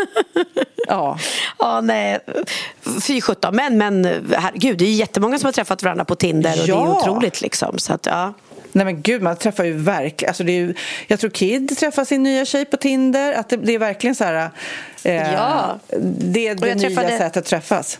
Ja. 0.87 1.19
ja, 1.59 1.81
nej. 1.81 2.19
Fy 3.07 3.21
sjutton. 3.21 3.55
Men, 3.55 3.77
men 3.77 4.05
herregud, 4.37 4.77
det 4.77 4.85
är 4.85 4.93
jättemånga 4.93 5.39
som 5.39 5.45
har 5.47 5.51
träffat 5.51 5.83
varandra 5.83 6.05
på 6.05 6.15
Tinder 6.15 6.51
och 6.51 6.57
det 6.57 6.71
Ja. 6.71 6.85
är 6.85 6.89
otroligt 6.97 7.41
liksom. 7.41 7.79
Så 7.79 7.93
att, 7.93 8.05
ja. 8.05 8.33
Nej 8.71 8.85
men 8.85 9.01
gud, 9.01 9.21
man 9.21 9.35
träffar 9.37 9.63
ju 9.63 9.73
verkligen... 9.73 10.29
Alltså 10.29 10.43
det 10.43 10.51
är 10.51 10.55
ju, 10.57 10.73
jag 11.07 11.19
tror 11.19 11.29
Kid 11.29 11.77
träffar 11.77 12.05
sin 12.05 12.23
nya 12.23 12.45
tjej 12.45 12.65
på 12.65 12.77
Tinder. 12.77 13.33
Att 13.33 13.49
det, 13.49 13.57
det 13.57 13.73
är 13.73 13.79
verkligen 13.79 14.15
så 14.15 14.23
här... 14.23 14.49
Eh, 15.03 15.33
Ja. 15.33 15.79
Det 16.17 16.47
är 16.47 16.55
det 16.55 16.75
nya 16.75 16.89
träffade- 16.89 17.17
sättet 17.17 17.37
att 17.37 17.45
träffas. 17.45 17.99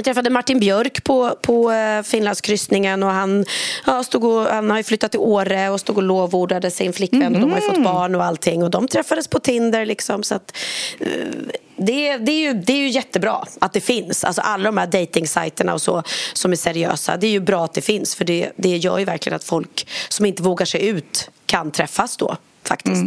Jag 0.00 0.04
träffade 0.04 0.30
Martin 0.30 0.60
Björk 0.60 1.04
på, 1.04 1.36
på 1.42 1.72
eh, 1.72 2.02
Finlandskryssningen 2.02 3.02
och 3.02 3.10
han, 3.10 3.44
ja, 3.86 4.04
stod 4.04 4.24
och, 4.24 4.46
han 4.46 4.70
har 4.70 4.82
flyttat 4.82 5.10
till 5.10 5.20
Åre 5.20 5.70
och 5.70 5.80
stod 5.80 5.96
och 5.96 6.02
lovordade 6.02 6.70
sin 6.70 6.92
flickvän 6.92 7.34
och 7.34 7.40
de 7.40 7.52
har 7.52 7.60
fått 7.60 7.84
barn 7.84 8.14
och 8.14 8.24
allting 8.24 8.62
och 8.62 8.70
de 8.70 8.88
träffades 8.88 9.28
på 9.28 9.38
Tinder 9.38 9.86
liksom 9.86 10.22
så 10.22 10.34
att 10.34 10.56
eh, 11.00 11.08
det, 11.76 12.16
det, 12.16 12.32
är 12.32 12.40
ju, 12.40 12.54
det 12.54 12.72
är 12.72 12.76
ju 12.76 12.88
jättebra 12.88 13.44
att 13.60 13.72
det 13.72 13.80
finns. 13.80 14.24
Alltså 14.24 14.42
alla 14.42 14.64
de 14.64 14.76
här 14.78 14.86
dejtingsajterna 14.86 15.74
och 15.74 15.82
så 15.82 16.02
som 16.32 16.52
är 16.52 16.56
seriösa. 16.56 17.16
Det 17.16 17.26
är 17.26 17.30
ju 17.30 17.40
bra 17.40 17.64
att 17.64 17.74
det 17.74 17.82
finns 17.82 18.14
för 18.14 18.24
det, 18.24 18.52
det 18.56 18.76
gör 18.76 18.98
ju 18.98 19.04
verkligen 19.04 19.36
att 19.36 19.44
folk 19.44 19.88
som 20.08 20.26
inte 20.26 20.42
vågar 20.42 20.66
sig 20.66 20.86
ut 20.86 21.30
kan 21.46 21.70
träffas 21.70 22.16
då 22.16 22.36
faktiskt. 22.64 23.04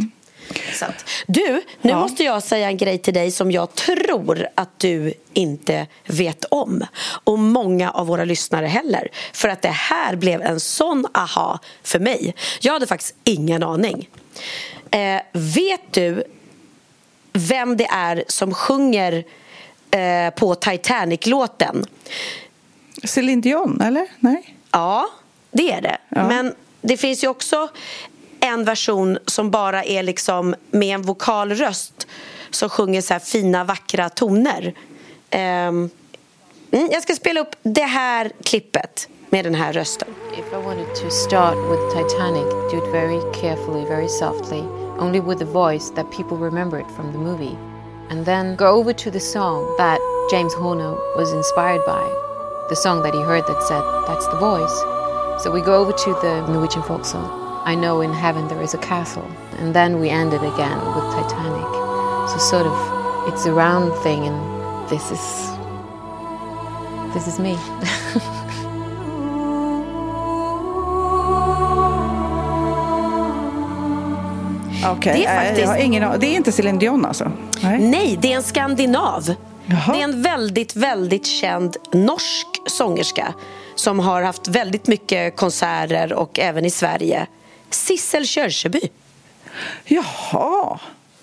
Så 0.74 0.86
att, 0.86 1.06
du, 1.28 1.62
nu 1.82 1.90
Ja. 1.90 2.00
måste 2.00 2.24
jag 2.24 2.44
säga 2.44 2.68
en 2.68 2.78
grej 2.78 2.98
till 2.98 3.14
dig 3.14 3.32
som 3.32 3.52
jag 3.52 3.76
tror 3.76 4.48
att 4.56 4.80
du 4.80 5.14
inte 5.34 5.88
vet 6.08 6.46
om. 6.46 6.86
Och 7.24 7.40
många 7.40 7.92
av 7.92 8.08
våra 8.08 8.26
lyssnare 8.26 8.66
heller. 8.66 9.08
För 9.34 9.50
att 9.50 9.62
det 9.62 9.70
här 9.70 10.16
blev 10.16 10.42
en 10.42 10.60
sån 10.60 11.06
aha 11.14 11.60
för 11.84 12.00
mig. 12.00 12.36
Jag 12.62 12.74
hade 12.74 12.88
faktiskt 12.88 13.16
ingen 13.24 13.64
aning. 13.64 14.10
Eh, 14.92 15.22
vet 15.34 15.82
du 15.92 16.24
vem 17.34 17.78
det 17.78 17.86
är 17.86 18.24
som 18.28 18.54
sjunger 18.54 19.24
eh, 19.92 20.30
på 20.36 20.56
Titanic-låten? 20.56 21.86
Céline 23.04 23.42
Dion, 23.42 23.82
eller? 23.82 24.08
Nej? 24.20 24.56
Ja, 24.72 25.08
det 25.52 25.72
är 25.72 25.82
det. 25.82 25.98
Ja. 26.10 26.28
Men 26.28 26.56
det 26.82 26.98
finns 26.98 27.24
ju 27.24 27.28
också 27.28 27.70
en 28.44 28.66
version 28.66 29.18
som 29.26 29.52
bara 29.52 29.84
är 29.84 30.04
liksom 30.04 30.56
med 30.72 30.96
en 30.96 31.02
vokalröst 31.02 32.08
som 32.52 32.70
sjunger 32.70 33.02
så 33.02 33.14
här 33.14 33.20
fina, 33.20 33.64
vackra 33.64 34.10
toner. 34.10 34.74
Um, 35.32 35.90
jag 36.92 37.04
ska 37.04 37.16
spela 37.16 37.40
upp 37.40 37.56
det 37.64 37.82
här 37.82 38.32
klippet 38.44 39.08
med 39.30 39.46
den 39.46 39.56
här 39.56 39.74
rösten. 39.74 40.08
If 40.34 40.54
I 40.54 40.66
wanted 40.66 40.96
to 40.96 41.10
start 41.10 41.58
with 41.58 41.82
Titanic, 41.90 42.46
do 42.72 42.78
it 42.78 42.92
very 42.92 43.22
carefully, 43.42 43.86
very 43.86 44.08
softly, 44.08 44.64
only 45.00 45.20
with 45.20 45.42
a 45.42 45.46
voice 45.46 45.92
that 45.96 46.06
people 46.12 46.38
remember 46.38 46.80
it 46.80 46.88
from 46.96 47.12
the 47.12 47.18
movie. 47.18 47.58
And 48.10 48.26
then 48.26 48.56
go 48.56 48.68
over 48.68 48.94
to 48.94 49.12
the 49.12 49.20
song 49.20 49.76
that 49.78 50.00
James 50.32 50.54
Horner 50.54 50.96
was 51.16 51.34
inspired 51.34 51.86
by, 51.86 52.04
the 52.70 52.76
song 52.76 53.04
that 53.04 53.14
he 53.14 53.22
heard 53.22 53.44
that 53.48 53.64
said, 53.64 53.84
That's 54.08 54.28
the 54.28 54.38
voice. 54.38 54.78
So 55.44 55.52
we 55.52 55.62
go 55.62 55.76
over 55.82 55.92
to 55.92 56.14
the 56.22 56.48
Norwegian 56.48 56.84
folk 56.84 57.06
song, 57.06 57.43
i 57.66 57.76
Know 57.76 58.02
in 58.04 58.14
Heaven 58.14 58.48
There 58.50 58.62
Is 58.64 58.74
a 58.74 58.78
Castle. 58.78 59.28
And 59.62 59.74
then 59.74 60.00
we 60.02 60.10
end 60.10 60.34
it 60.34 60.42
again 60.42 60.78
with 60.96 61.06
Titanic. 61.16 61.68
So 62.32 62.38
sort 62.38 62.66
of, 62.68 62.78
it's 63.34 63.46
a 63.46 63.52
round 63.54 63.94
thing, 64.04 64.28
and 64.28 64.90
this 64.90 65.12
is. 65.12 65.50
This 67.14 67.28
is 67.28 67.40
me. 67.40 67.56
Det 75.04 75.26
är 75.26 75.36
faktiskt- 75.36 75.62
jag 75.62 75.68
har 75.68 75.78
ingen 75.78 76.04
an- 76.04 76.20
Det 76.20 76.28
är 76.28 76.36
inte 76.36 76.52
Céline 76.52 76.80
Dion 76.80 77.06
alltså? 77.06 77.32
Nej. 77.64 77.80
Nej, 77.80 78.18
det 78.22 78.32
är 78.34 78.36
en 78.36 78.44
skandinav. 78.44 79.36
Jaha. 79.66 79.94
Det 79.94 80.00
är 80.00 80.04
en 80.04 80.22
väldigt, 80.22 80.76
väldigt 80.76 81.26
känd 81.26 81.78
norsk 81.92 82.48
sångerska 82.68 83.34
som 83.76 84.00
har 84.00 84.22
haft 84.22 84.48
väldigt 84.48 84.88
mycket 84.88 85.36
konserter 85.36 86.14
och 86.14 86.40
även 86.40 86.66
i 86.66 86.70
Sverige. 86.70 87.28
Sissel 87.74 88.26
Kyrkjebø. 88.26 88.80
Jaha. 89.86 90.80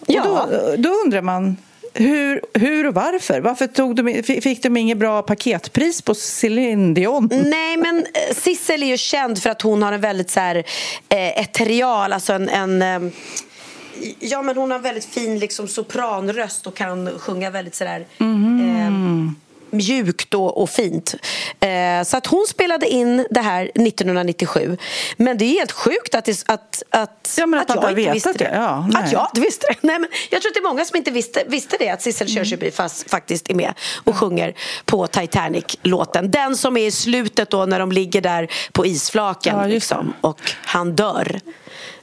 Ja. 0.06 0.22
Och 0.22 0.50
Då, 0.50 0.76
då 0.78 0.88
undrar 1.04 1.22
man 1.22 1.56
hur, 1.94 2.40
hur 2.54 2.86
och 2.86 2.94
varför? 2.94 3.40
Varför 3.40 3.66
tog 3.66 3.96
de, 3.96 4.22
fick 4.22 4.62
de 4.62 4.76
inget 4.76 4.98
bra 4.98 5.22
paketpris 5.22 6.02
på 6.02 6.14
Céline 6.14 6.94
Dion? 6.94 7.28
Nej, 7.32 7.76
men 7.76 7.98
eh, 7.98 8.34
Sissel 8.36 8.82
är 8.82 8.86
ju 8.86 8.96
känd 8.96 9.42
för 9.42 9.50
att 9.50 9.62
hon 9.62 9.82
har 9.82 9.92
en 9.92 10.00
väldigt 10.00 10.30
så 10.30 10.40
här, 10.40 10.56
eh, 11.08 11.40
eterial, 11.40 12.12
alltså 12.12 12.32
en, 12.32 12.48
en 12.48 12.82
eh, 12.82 13.12
Ja, 14.18 14.42
men 14.42 14.56
hon 14.56 14.70
har 14.70 14.78
väldigt 14.78 15.04
fin 15.04 15.38
liksom, 15.38 15.68
sopranröst 15.68 16.66
och 16.66 16.74
kan 16.76 17.18
sjunga 17.18 17.50
väldigt 17.50 17.74
sådär 17.74 18.06
eh, 18.18 18.90
mjukt 19.72 20.34
och, 20.34 20.62
och 20.62 20.70
fint. 20.70 21.14
Eh, 21.60 22.04
så 22.04 22.16
att 22.16 22.26
hon 22.26 22.46
spelade 22.48 22.88
in 22.88 23.26
det 23.30 23.40
här 23.40 23.70
1997. 23.74 24.76
Men 25.16 25.38
det 25.38 25.44
är 25.44 25.58
helt 25.58 25.72
sjukt 25.72 26.14
att, 26.14 26.24
det, 26.24 26.44
att, 26.46 26.82
att, 26.90 27.34
Ja, 27.38 27.46
men 27.46 27.60
att 27.60 27.68
man 27.68 27.98
inte 27.98 28.12
visste 28.12 28.32
det. 28.32 28.50
Ja, 28.54 28.88
nej. 28.92 29.02
att 29.02 29.12
jag 29.12 29.28
inte 29.30 29.40
visste 29.40 29.66
det. 29.68 29.76
Nej, 29.80 29.98
men 29.98 30.10
jag 30.30 30.42
tror 30.42 30.50
att 30.50 30.54
det 30.54 30.60
är 30.60 30.68
många 30.68 30.84
som 30.84 30.96
inte 30.96 31.10
visste, 31.10 31.44
visste 31.46 31.76
det 31.78 31.88
att 31.88 32.02
Sissel 32.02 32.30
Mm. 32.30 32.44
Kyrkjebø 32.44 32.70
fast, 32.70 33.10
faktiskt 33.10 33.50
är 33.50 33.54
med 33.54 33.72
och 34.04 34.16
sjunger 34.16 34.54
på 34.84 35.06
Titanic-låten. 35.06 36.30
Den 36.30 36.56
som 36.56 36.76
är 36.76 36.86
i 36.86 36.90
slutet 36.90 37.50
då 37.50 37.66
när 37.66 37.78
de 37.78 37.92
ligger 37.92 38.20
där 38.20 38.48
på 38.72 38.86
isflaken 38.86 39.58
Ja, 39.58 39.66
liksom, 39.66 40.14
och 40.20 40.40
han 40.64 40.96
dör. 40.96 41.40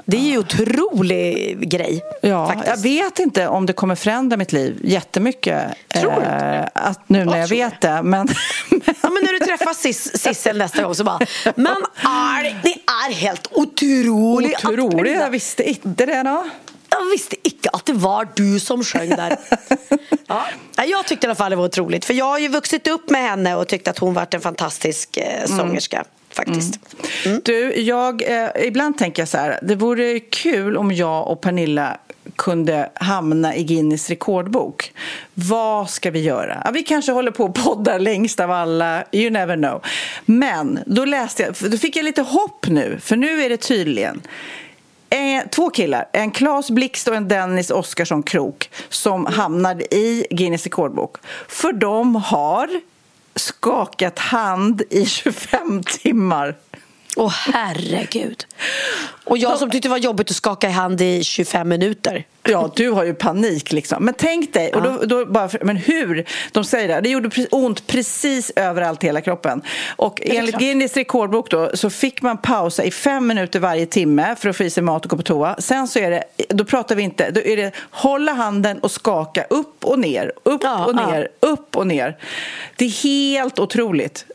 Det 0.10 0.18
är 0.18 0.22
ju 0.22 0.34
en 0.34 0.40
otrolig 0.40 1.70
grej. 1.70 2.02
Ja, 2.22 2.48
faktiskt. 2.48 2.68
jag 2.68 2.78
vet 2.78 3.20
inte 3.20 3.48
om 3.48 3.66
det 3.66 3.74
kommer 3.74 3.96
förändra 3.96 4.38
mitt 4.38 4.52
liv 4.52 4.80
jättemycket. 4.84 5.64
Tror 5.88 6.12
du 6.12 6.22
eh, 6.22 6.66
att 6.74 7.10
nu 7.10 7.26
när 7.26 7.38
jag 7.38 7.48
tror 7.48 7.58
vet 7.58 7.82
det. 7.82 8.02
Men, 8.04 8.28
Ja, 8.70 9.10
men 9.10 9.24
när 9.24 9.40
du 9.40 9.40
träffar 9.40 9.74
Sis, 9.74 10.18
Sissel 10.18 10.58
nästa 10.58 10.84
gång 10.84 10.96
så 10.96 11.04
bara 11.04 11.20
Men 11.56 11.76
är, 12.02 12.44
det 12.64 12.76
är 13.08 13.14
helt 13.14 13.48
otroligt 13.52 14.66
otroligt, 14.66 15.16
jag 15.16 15.30
visste 15.30 15.70
inte 15.70 16.06
det. 16.06 16.24
Då. 16.24 16.50
Jag 16.90 17.10
visste 17.12 17.36
inte 17.44 17.70
att 17.70 17.86
det 17.86 17.94
var 17.94 18.28
du 18.36 18.60
som 18.60 18.84
sjöng 18.84 19.10
där. 19.10 19.38
Ja. 20.30 20.46
Jag 20.86 21.06
tyckte 21.06 21.26
i 21.26 21.28
alla 21.28 21.36
fall 21.36 21.50
det 21.50 21.56
var 21.56 21.66
otroligt. 21.66 22.06
För 22.06 22.14
jag 22.14 22.26
har 22.26 22.40
ju 22.40 22.48
vuxit 22.48 22.88
upp 22.88 23.10
med 23.10 23.22
henne 23.22 23.56
och 23.56 23.68
tyckt 23.68 23.88
att 23.88 23.98
hon 23.98 24.14
varit 24.14 24.34
en 24.34 24.42
fantastisk 24.42 25.18
eh, 25.18 25.46
sångerska. 25.46 26.04
Faktiskt. 26.38 26.80
Du, 27.44 27.82
jag, 27.82 28.22
eh, 28.22 28.68
ibland 28.68 28.98
tänker 28.98 29.22
jag 29.22 29.30
så 29.30 29.38
här, 29.38 29.60
det 29.62 29.76
vore 29.76 30.20
kul 30.20 30.78
om 30.78 30.92
jag 30.92 31.28
och 31.28 31.42
Pernilla 31.42 31.98
kunde 32.36 32.90
hamna 32.94 33.56
i 33.56 33.64
Guinness 33.64 34.10
rekordbok. 34.10 34.94
Vad 35.34 35.90
ska 35.90 36.12
vi 36.12 36.20
göra? 36.20 36.62
Ja, 36.66 36.72
vi 36.72 36.84
kanske 36.84 37.12
håller 37.12 37.32
på 37.32 37.44
och 37.44 37.56
poddar 37.56 38.00
längst 38.00 38.40
av 38.40 38.52
alla, 38.52 39.04
you 39.12 39.30
never 39.30 39.56
know. 39.56 39.82
Men 40.26 40.80
då 40.86 41.06
läste 41.06 41.44
jag, 41.44 41.72
då 41.72 41.78
fick 41.78 41.96
jag 41.96 42.06
lite 42.06 42.22
hopp 42.22 42.68
nu, 42.68 43.00
för 43.02 43.16
nu 43.16 43.42
är 43.42 43.50
det 43.50 43.58
tydligen 43.58 44.22
Eh, 45.10 45.48
två 45.50 45.70
killar, 45.70 46.06
en 46.14 46.32
Claes 46.32 46.72
Blixt 46.72 47.08
och 47.08 47.16
en 47.16 47.28
Dennis 47.28 47.72
Oskarsson 47.72 48.24
Krok 48.24 48.70
som 48.90 49.26
hamnade 49.26 49.96
i 49.96 50.28
Guinness 50.30 50.64
rekordbok. 50.64 51.18
För 51.48 51.74
de 51.74 52.16
har 52.16 52.70
skakat 53.38 54.20
hand 54.20 54.82
i 54.90 55.06
25 55.06 55.84
timmar. 55.84 56.56
Åh 57.18 57.34
herregud. 57.54 58.46
Och 59.24 59.38
jag 59.38 59.60
som 59.60 59.70
tyckte 59.72 59.88
det 59.88 59.92
var 59.92 59.98
jobbigt 59.98 60.30
att 60.30 60.36
skaka 60.36 60.70
i 60.70 60.72
hand 60.72 61.02
i 61.02 61.24
25 61.24 61.70
minuter. 61.70 62.26
Ja, 62.44 62.72
du 62.76 62.90
har 62.90 63.04
ju 63.04 63.14
panik 63.14 63.72
liksom. 63.72 64.06
Men 64.06 64.14
tänk 64.18 64.54
dig, 64.54 64.74
och 64.74 64.82
då, 64.82 64.98
då 65.06 65.26
bara, 65.26 65.50
men 65.62 65.78
hur? 65.78 66.26
De 66.52 66.64
säger 66.64 66.88
det, 66.88 67.02
det 67.02 67.10
gjorde 67.10 67.48
ont 67.52 67.88
precis 67.88 68.52
överallt 68.56 69.04
i 69.04 69.08
hela 69.08 69.22
kroppen. 69.22 69.62
Och 69.96 70.22
enligt. 70.26 70.58
Guinness 70.58 70.98
rekordbok 70.98 71.52
då, 71.52 71.72
så 71.74 71.90
fick 71.90 72.22
man 72.22 72.38
pausa 72.38 72.84
i 72.84 72.92
fem 72.92 73.28
minuter 73.28 73.60
varje 73.60 73.86
timme 73.86 74.36
för 74.40 74.50
att 74.50 74.58
få 74.58 74.64
i 74.64 74.70
sig 74.70 74.84
mat 74.84 75.06
och 75.06 75.10
gå 75.10 75.18
på 75.18 75.24
toa. 75.24 75.56
Sen 75.60 75.88
så 75.88 76.00
är 76.00 76.12
det, 76.12 76.24
då 76.50 76.66
pratar 76.66 76.96
vi 76.96 77.04
inte, 77.04 77.32
då 77.32 77.42
är 77.42 77.58
det 77.58 77.72
hålla 77.90 78.34
handen 78.34 78.80
och 78.80 78.92
skaka 78.92 79.44
upp 79.50 79.86
och 79.86 80.00
ner, 80.00 80.32
upp 80.44 80.62
Ja, 80.64 80.86
och 80.86 80.94
ja. 80.96 81.12
ner, 81.12 81.28
upp 81.40 81.76
och 81.76 81.88
ner. 81.88 82.18
Det 82.76 82.86
är 82.86 83.04
helt 83.04 83.60
otroligt. 83.60 84.26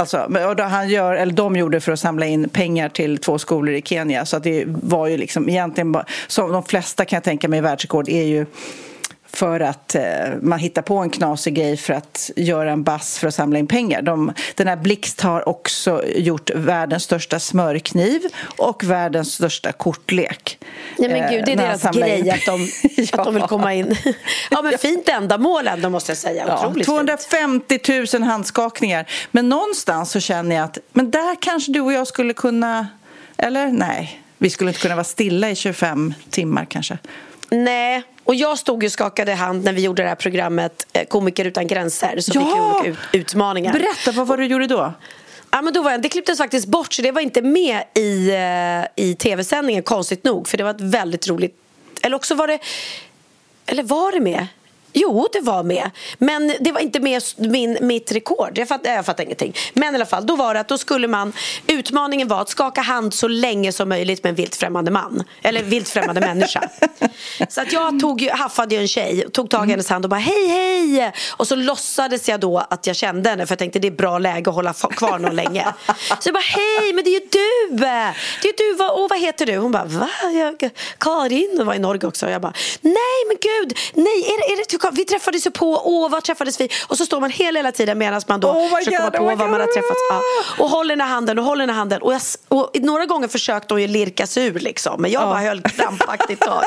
Alltså, 0.00 0.18
och 0.48 0.56
då 0.56 0.62
han 0.62 0.88
gör, 0.88 1.14
eller 1.14 1.32
de 1.32 1.56
gjorde 1.56 1.80
för 1.80 1.92
att 1.92 2.00
samla 2.00 2.26
in 2.26 2.48
pengar 2.48 2.88
till 2.88 3.18
två 3.18 3.38
skolor 3.38 3.74
i 3.74 3.82
Kenya. 3.82 4.26
Så 4.26 4.36
att 4.36 4.42
det 4.42 4.64
var 4.66 5.06
ju 5.06 5.16
liksom 5.16 5.48
egentligen 5.48 5.92
bara, 5.92 6.04
som 6.26 6.52
de 6.52 6.62
flesta 6.62 7.04
kan 7.04 7.16
jag 7.16 7.24
tänka 7.24 7.48
mig 7.48 7.60
världsrekord 7.60 8.08
är 8.08 8.22
ju 8.22 8.46
för 9.32 9.60
att 9.60 9.94
eh, 9.94 10.02
man 10.42 10.58
hittar 10.58 10.82
på 10.82 10.98
en 10.98 11.10
knasig 11.10 11.54
grej 11.54 11.76
för 11.76 11.92
att 11.94 12.30
göra 12.36 12.72
en 12.72 12.82
bass 12.82 13.18
för 13.18 13.28
att 13.28 13.34
samla 13.34 13.58
in 13.58 13.66
pengar. 13.66 14.02
De, 14.02 14.32
den 14.54 14.68
här 14.68 14.76
Blixt 14.76 15.20
har 15.20 15.48
också 15.48 16.04
gjort 16.06 16.50
världens 16.54 17.02
största 17.02 17.38
smörkniv 17.40 18.20
och 18.56 18.84
världens 18.84 19.34
största 19.34 19.72
kortlek. 19.72 20.58
Nej 20.98 21.08
men 21.08 21.30
gud, 21.32 21.44
det 21.44 21.52
är 21.52 21.56
Eh, 21.56 21.78
deras 21.78 21.96
grej 21.96 22.30
att 22.30 22.46
de, 22.46 22.52
att 23.12 23.24
de 23.24 23.34
vill 23.34 23.40
Ja. 23.42 23.48
komma 23.48 23.74
in. 23.74 23.96
Ja 24.50 24.62
men 24.62 24.78
fint 24.78 25.08
ändamål 25.08 25.68
ändå 25.68 25.90
måste 25.90 26.10
jag 26.10 26.18
säga. 26.18 26.44
Ja, 26.48 26.54
Otroligt 26.58 26.86
fint. 26.86 26.86
250 26.86 27.78
000 28.18 28.22
handskakningar. 28.22 29.06
Men 29.30 29.48
någonstans 29.48 30.10
så 30.10 30.20
känner 30.20 30.56
jag 30.56 30.64
att 30.64 30.78
men 30.92 31.10
där 31.10 31.36
kanske 31.42 31.72
du 31.72 31.80
och 31.80 31.92
jag 31.92 32.06
skulle 32.06 32.34
kunna... 32.34 32.88
Eller 33.36 33.66
nej, 33.66 34.22
vi 34.38 34.50
skulle 34.50 34.70
inte 34.70 34.80
kunna 34.80 34.94
vara 34.94 35.04
stilla 35.04 35.50
i 35.50 35.54
25 35.56 36.14
timmar 36.30 36.64
kanske. 36.70 36.98
Nej, 37.50 38.02
och 38.30 38.34
jag 38.34 38.58
stod 38.58 38.84
och 38.84 38.92
skakade 38.92 39.34
hand 39.34 39.64
när 39.64 39.72
vi 39.72 39.82
gjorde 39.82 40.02
det 40.02 40.08
här 40.08 40.14
programmet 40.16 40.86
eh, 40.92 41.04
Komiker 41.06 41.44
utan 41.44 41.66
gränser. 41.66 42.20
Så 42.20 42.32
Ja! 42.34 42.40
fick 42.44 42.86
olika 42.86 42.90
ut- 42.90 43.20
utmaningar. 43.20 43.72
Berätta, 43.72 44.12
vad 44.12 44.26
var 44.26 44.36
det 44.36 44.42
du 44.42 44.46
gjorde 44.48 44.66
då? 44.66 44.92
Ja, 45.50 45.62
men 45.62 45.72
då 45.72 45.82
var 45.82 45.90
jag, 45.90 46.02
det 46.02 46.08
klipptes 46.08 46.38
faktiskt 46.38 46.66
bort 46.66 46.92
så 46.92 47.02
det 47.02 47.12
var 47.12 47.20
inte 47.20 47.42
med 47.42 47.82
i, 47.94 48.30
eh, 48.30 49.04
i 49.04 49.14
tv-sändningen 49.14 49.82
konstigt 49.82 50.24
nog 50.24 50.48
för 50.48 50.58
det 50.58 50.64
var 50.64 50.70
ett 50.70 50.80
väldigt 50.80 51.28
roligt 51.28 51.56
eller 52.02 52.16
också 52.16 52.34
var 52.34 52.46
det 52.48 52.58
eller 53.66 53.82
var 53.82 54.12
det 54.12 54.20
med? 54.20 54.46
Jo, 54.92 55.28
det 55.32 55.40
var 55.40 55.62
med. 55.62 55.90
Men 56.18 56.54
det 56.60 56.72
var 56.72 56.80
inte 56.80 57.00
med 57.00 57.22
min, 57.36 57.78
mitt 57.80 58.12
rekord. 58.12 58.58
Jag 58.58 58.68
fattar, 58.68 58.90
jag 58.90 59.06
fattar 59.06 59.24
ingenting. 59.24 59.54
Men 59.74 59.94
i 59.94 59.96
alla 59.96 60.06
fall, 60.06 60.26
då 60.26 60.36
var 60.36 60.54
det 60.54 60.60
att 60.60 60.68
då 60.68 60.78
skulle 60.78 61.08
man... 61.08 61.32
Utmaningen 61.66 62.28
var 62.28 62.40
att 62.40 62.48
skaka 62.48 62.80
hand 62.80 63.14
så 63.14 63.28
länge 63.28 63.72
som 63.72 63.88
möjligt 63.88 64.24
med 64.24 64.30
en 64.30 64.36
vilt 64.36 64.56
främmande 64.56 64.90
man. 64.90 65.24
Eller 65.42 65.62
vilt 65.62 65.88
främmande 65.88 66.20
människa. 66.20 66.68
Så 67.48 67.60
att 67.60 67.72
jag 67.72 68.00
tog, 68.00 68.22
haffade 68.22 68.74
ju 68.74 68.80
en 68.80 68.88
tjej, 68.88 69.30
tog 69.32 69.50
tag 69.50 69.68
i 69.68 69.70
hennes 69.70 69.88
hand 69.88 70.04
och 70.04 70.10
bara 70.10 70.20
hej 70.20 70.46
hej. 70.48 71.12
Och 71.36 71.48
så 71.48 71.56
låtsades 71.56 72.28
jag 72.28 72.40
då 72.40 72.58
att 72.58 72.86
jag 72.86 72.96
kände 72.96 73.30
henne 73.30 73.46
för 73.46 73.52
jag 73.52 73.58
tänkte 73.58 73.78
det 73.78 73.88
är 73.88 73.92
bra 73.92 74.18
läge 74.18 74.50
att 74.50 74.56
hålla 74.56 74.72
kvar 74.72 75.18
någon 75.18 75.36
länge. 75.36 75.66
Så 76.20 76.28
jag 76.28 76.34
bara 76.34 76.40
hej, 76.40 76.92
men 76.92 77.04
det 77.04 77.10
är 77.10 77.20
ju 77.20 77.26
du! 77.30 77.76
Det 78.42 78.48
är 78.48 78.76
du, 78.78 78.84
och 78.84 79.10
vad 79.10 79.20
heter 79.20 79.46
du? 79.46 79.56
Hon 79.56 79.72
bara 79.72 79.84
va? 79.84 80.08
Jag, 80.34 80.70
Karin, 80.98 81.56
och 81.60 81.66
var 81.66 81.74
i 81.74 81.78
Norge 81.78 82.06
också. 82.06 82.26
Och 82.26 82.32
jag 82.32 82.42
bara 82.42 82.52
nej 82.80 83.18
men 83.28 83.36
gud, 83.40 83.78
nej 83.94 84.24
är 84.32 84.38
det, 84.38 84.52
är 84.52 84.56
det 84.56 84.64
vi 84.92 85.04
träffades 85.04 85.46
ju 85.46 85.50
på, 85.50 85.82
åh 85.84 86.10
vad 86.10 86.24
träffades 86.24 86.60
vi? 86.60 86.68
Och 86.86 86.98
så 86.98 87.06
står 87.06 87.20
man 87.20 87.30
hela, 87.30 87.58
hela 87.58 87.72
tiden 87.72 87.98
medan 87.98 88.22
man 88.28 88.40
då 88.40 88.48
oh 88.48 88.76
försöker 88.76 88.98
komma 88.98 89.10
på 89.10 89.24
oh 89.24 89.36
vad 89.36 89.50
man 89.50 89.60
har 89.60 89.66
träffats. 89.66 90.00
Ja. 90.10 90.22
Och 90.64 90.70
håller 90.70 90.96
den 90.96 91.08
handen 91.08 91.38
och 91.38 91.44
håller 91.44 91.66
den 91.66 91.76
handen. 91.76 92.02
Och, 92.02 92.12
jag, 92.12 92.20
och 92.48 92.70
några 92.74 93.06
gånger 93.06 93.28
försökte 93.28 93.74
hon 93.74 93.82
ju 93.82 93.88
lirka 93.88 94.26
sig 94.26 94.46
ur 94.46 94.60
liksom. 94.60 95.02
Men 95.02 95.10
jag 95.10 95.22
bara 95.22 95.38
höll 95.38 95.62
krampaktigt 95.62 96.40
tag. 96.40 96.64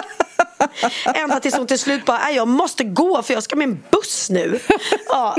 Ända 1.15 1.39
tills 1.39 1.55
hon 1.55 1.67
till 1.67 1.79
slut 1.79 2.05
bara, 2.05 2.31
jag 2.31 2.47
måste 2.47 2.83
gå 2.83 3.23
för 3.23 3.33
jag 3.33 3.43
ska 3.43 3.55
med 3.55 3.67
en 3.67 3.83
buss 3.91 4.29
nu. 4.29 4.59
Ja. 5.07 5.35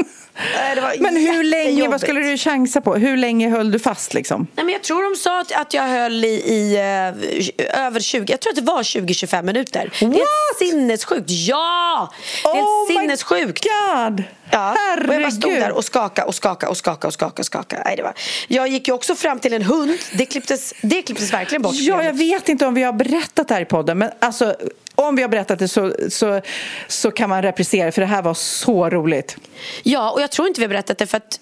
Men 0.99 1.17
hur 1.17 1.45
länge, 1.45 1.89
vad 1.89 2.01
skulle 2.01 2.21
du 2.21 2.37
chansa 2.37 2.81
på? 2.81 2.95
Hur 2.95 3.17
länge 3.17 3.51
höll 3.51 3.71
du 3.71 3.79
fast 3.79 4.15
liksom? 4.15 4.47
Nej, 4.55 4.65
men 4.65 4.73
jag 4.73 4.83
tror 4.83 5.11
de 5.11 5.17
sa 5.17 5.41
att, 5.41 5.53
att 5.53 5.75
jag 5.75 5.83
höll 5.83 6.25
i, 6.25 6.29
i 6.29 6.77
uh, 6.77 7.87
över 7.87 8.01
20, 8.01 8.33
jag 8.33 8.41
tror 8.41 8.51
att 8.51 8.57
det 8.57 8.63
var 8.63 8.83
20-25 8.83 9.43
minuter. 9.43 9.85
What? 10.01 10.13
Det 10.13 10.21
är 10.21 10.71
sinnessjukt. 10.71 11.31
Ja! 11.31 12.13
Det 12.43 12.49
är 12.49 12.63
oh 12.63 12.89
sinnessjukt. 12.89 13.65
God. 13.65 14.23
Ja, 14.51 14.77
Herregud. 14.79 15.09
och 15.09 15.15
jag 15.15 15.23
bara 15.23 15.31
stod 15.31 15.53
där 15.53 15.73
och 15.73 15.85
skaka 15.85 16.25
och 16.25 16.35
skaka 16.35 16.69
och 16.69 16.77
skaka 16.77 17.07
och 17.07 17.13
skaka 17.13 17.43
och 17.43 17.47
skaka. 17.47 17.83
Nej, 17.85 17.97
det 17.97 18.03
var... 18.03 18.15
Jag 18.49 18.69
gick 18.69 18.89
ju 18.89 18.95
också 18.95 19.15
fram 19.15 19.39
till 19.39 19.53
en 19.53 19.63
hund. 19.63 19.99
Det 20.13 20.27
klipptes, 20.27 20.75
det 20.81 21.03
klipptes 21.03 21.33
verkligen 21.33 21.63
bort. 21.63 21.75
Ja, 21.75 22.05
jag 22.05 22.13
vet 22.19 22.49
inte 22.49 22.67
om 22.67 22.75
vi 22.75 22.83
har 22.83 22.93
berättat 22.93 23.49
det 23.49 23.55
här 23.55 23.61
i 23.61 23.65
podden, 23.65 23.99
men 23.99 24.11
alltså 24.19 24.57
om 24.95 25.17
vi 25.17 25.23
har 25.23 25.29
berättat 25.29 25.59
det 25.59 25.69
så, 25.69 25.95
så, 26.09 26.41
så 26.89 27.11
kan 27.11 27.29
man 27.29 27.43
reprisera 27.43 27.93
för 27.93 28.01
det 28.01 28.07
här 28.07 28.23
var 28.23 28.35
så 28.35 28.91
roligt. 28.91 29.37
Ja, 29.83 30.11
och 30.11 30.23
jag 30.23 30.31
tror 30.31 30.49
inte 30.49 30.61
vi 30.61 30.65
har 30.65 30.69
berättat 30.69 30.99
det 30.99 31.07
för 31.07 31.17
att 31.17 31.41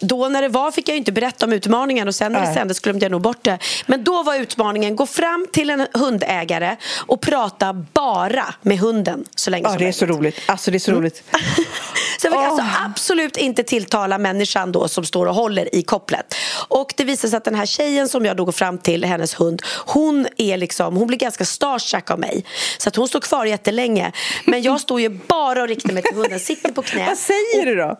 då 0.00 0.28
när 0.28 0.42
det 0.42 0.48
var 0.48 0.70
fick 0.70 0.88
jag 0.88 0.96
inte 0.96 1.12
berätta 1.12 1.46
om 1.46 1.52
utmaningen 1.52 2.08
och 2.08 2.14
sen 2.14 2.32
när 2.32 2.46
det 2.46 2.54
sändes 2.54 2.80
glömde 2.80 3.04
jag 3.04 3.10
nog 3.10 3.20
bort 3.20 3.42
det. 3.42 3.58
Men 3.86 4.04
då 4.04 4.22
var 4.22 4.36
utmaningen 4.36 4.96
gå 4.96 5.06
fram 5.06 5.46
till 5.52 5.70
en 5.70 5.86
hundägare 5.94 6.76
och 7.06 7.20
prata 7.20 7.72
bara 7.72 8.54
med 8.62 8.78
hunden 8.78 9.24
så 9.34 9.50
länge 9.50 9.64
ja, 9.64 9.68
som 9.68 9.78
det 9.78 9.88
är 9.88 9.92
så 9.92 10.06
roligt. 10.06 10.40
Alltså 10.46 10.70
det 10.70 10.76
är 10.76 10.78
så 10.78 10.90
mm. 10.90 11.02
roligt. 11.02 11.22
så 12.20 12.26
jag 12.26 12.32
fick 12.32 12.40
oh. 12.40 12.46
alltså 12.46 12.64
absolut 12.84 13.36
inte 13.36 13.62
tilltala 13.62 14.18
människan 14.18 14.72
då 14.72 14.88
som 14.88 15.04
står 15.04 15.26
och 15.26 15.34
håller 15.34 15.74
i 15.74 15.82
kopplet. 15.82 16.34
Och 16.68 16.94
det 16.96 17.04
visade 17.04 17.30
sig 17.30 17.36
att 17.36 17.44
den 17.44 17.54
här 17.54 17.66
tjejen 17.66 18.08
som 18.08 18.24
jag 18.24 18.36
då 18.36 18.44
går 18.44 18.52
fram 18.52 18.78
till, 18.78 19.04
hennes 19.04 19.40
hund, 19.40 19.62
hon 19.86 20.26
är 20.36 20.56
liksom, 20.56 20.96
hon 20.96 21.06
blir 21.06 21.18
ganska 21.18 21.44
starstruck 21.44 22.10
av 22.10 22.18
mig. 22.18 22.44
Så 22.78 22.88
att 22.88 22.96
hon 22.96 23.08
står 23.08 23.20
kvar 23.20 23.44
jättelänge. 23.44 24.12
Men 24.44 24.62
jag 24.62 24.80
står 24.80 25.00
ju 25.00 25.08
bara 25.08 25.62
och 25.62 25.68
riktar 25.68 25.92
mig 25.92 26.02
till 26.02 26.16
hunden, 26.16 26.40
sitter 26.40 26.72
på 26.72 26.82
knä. 26.82 27.06
Vad 27.06 27.18
säger 27.18 27.66
du 27.66 27.74
då? 27.74 27.98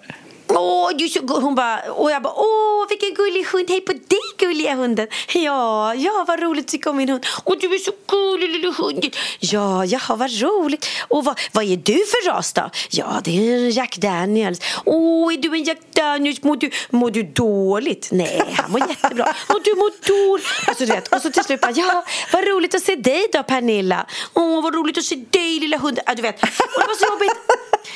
Åh, 0.49 0.91
du 0.99 1.09
så 1.09 1.21
Hon 1.41 1.55
bara, 1.55 1.93
och 1.93 2.11
jag 2.11 2.23
bara, 2.23 2.35
åh 2.37 2.89
vilken 2.89 3.15
gullig 3.15 3.45
hund, 3.45 3.71
hej 3.71 3.81
på 3.81 3.93
dig 3.93 4.19
gulliga 4.39 4.75
hunden. 4.75 5.09
Ja, 5.33 5.95
ja 5.95 6.25
vad 6.29 6.41
roligt 6.43 6.65
att 6.65 6.71
tycka 6.71 6.91
om 6.91 6.97
min 6.97 7.09
hund. 7.09 7.27
Och 7.45 7.59
du 7.61 7.75
är 7.75 7.79
så 7.79 7.93
gullig 8.07 8.51
lilla 8.51 8.73
hunden. 8.73 9.11
Ja, 9.41 9.85
jaha 9.85 10.17
vad 10.17 10.41
roligt. 10.41 10.87
Och 11.09 11.25
vad, 11.25 11.41
vad 11.53 11.65
är 11.65 11.77
du 11.77 11.93
för 11.93 12.29
ras 12.29 12.53
då? 12.53 12.71
Ja, 12.91 13.21
det 13.25 13.31
är 13.31 13.55
en 13.55 13.71
Jack 13.71 13.97
Daniels. 13.97 14.61
Åh, 14.85 15.35
är 15.35 15.37
du 15.37 15.55
en 15.55 15.65
Jack 15.65 15.79
Daniels? 15.93 16.43
Mår 16.43 16.57
du, 16.57 16.71
mår 16.91 17.11
du 17.11 17.23
dåligt? 17.23 18.09
Nej, 18.13 18.43
han 18.57 18.71
mår 18.71 18.81
jättebra. 18.89 19.35
Och 19.49 19.61
du 19.65 19.75
mår 19.75 19.91
dåligt. 20.07 20.47
Alltså, 20.67 20.87
så, 20.87 20.93
vet, 20.93 21.15
och 21.15 21.21
så 21.21 21.31
till 21.31 21.45
slut 21.45 21.61
bara, 21.61 21.73
ja, 21.73 22.05
vad 22.33 22.45
roligt 22.45 22.75
att 22.75 22.83
se 22.83 22.95
dig 22.95 23.27
då 23.33 23.43
Pernilla. 23.43 24.07
Åh, 24.35 24.63
vad 24.63 24.75
roligt 24.75 24.99
att 24.99 25.05
se 25.05 25.15
dig 25.15 25.61
lilla 25.61 25.79
hunden. 25.79 26.05
Ja, 26.07 26.15
du 26.15 26.23
vet. 26.23 26.43
Och 26.43 26.81
det 26.81 26.87
var 26.87 26.99
så 26.99 27.13
jobbigt. 27.13 27.33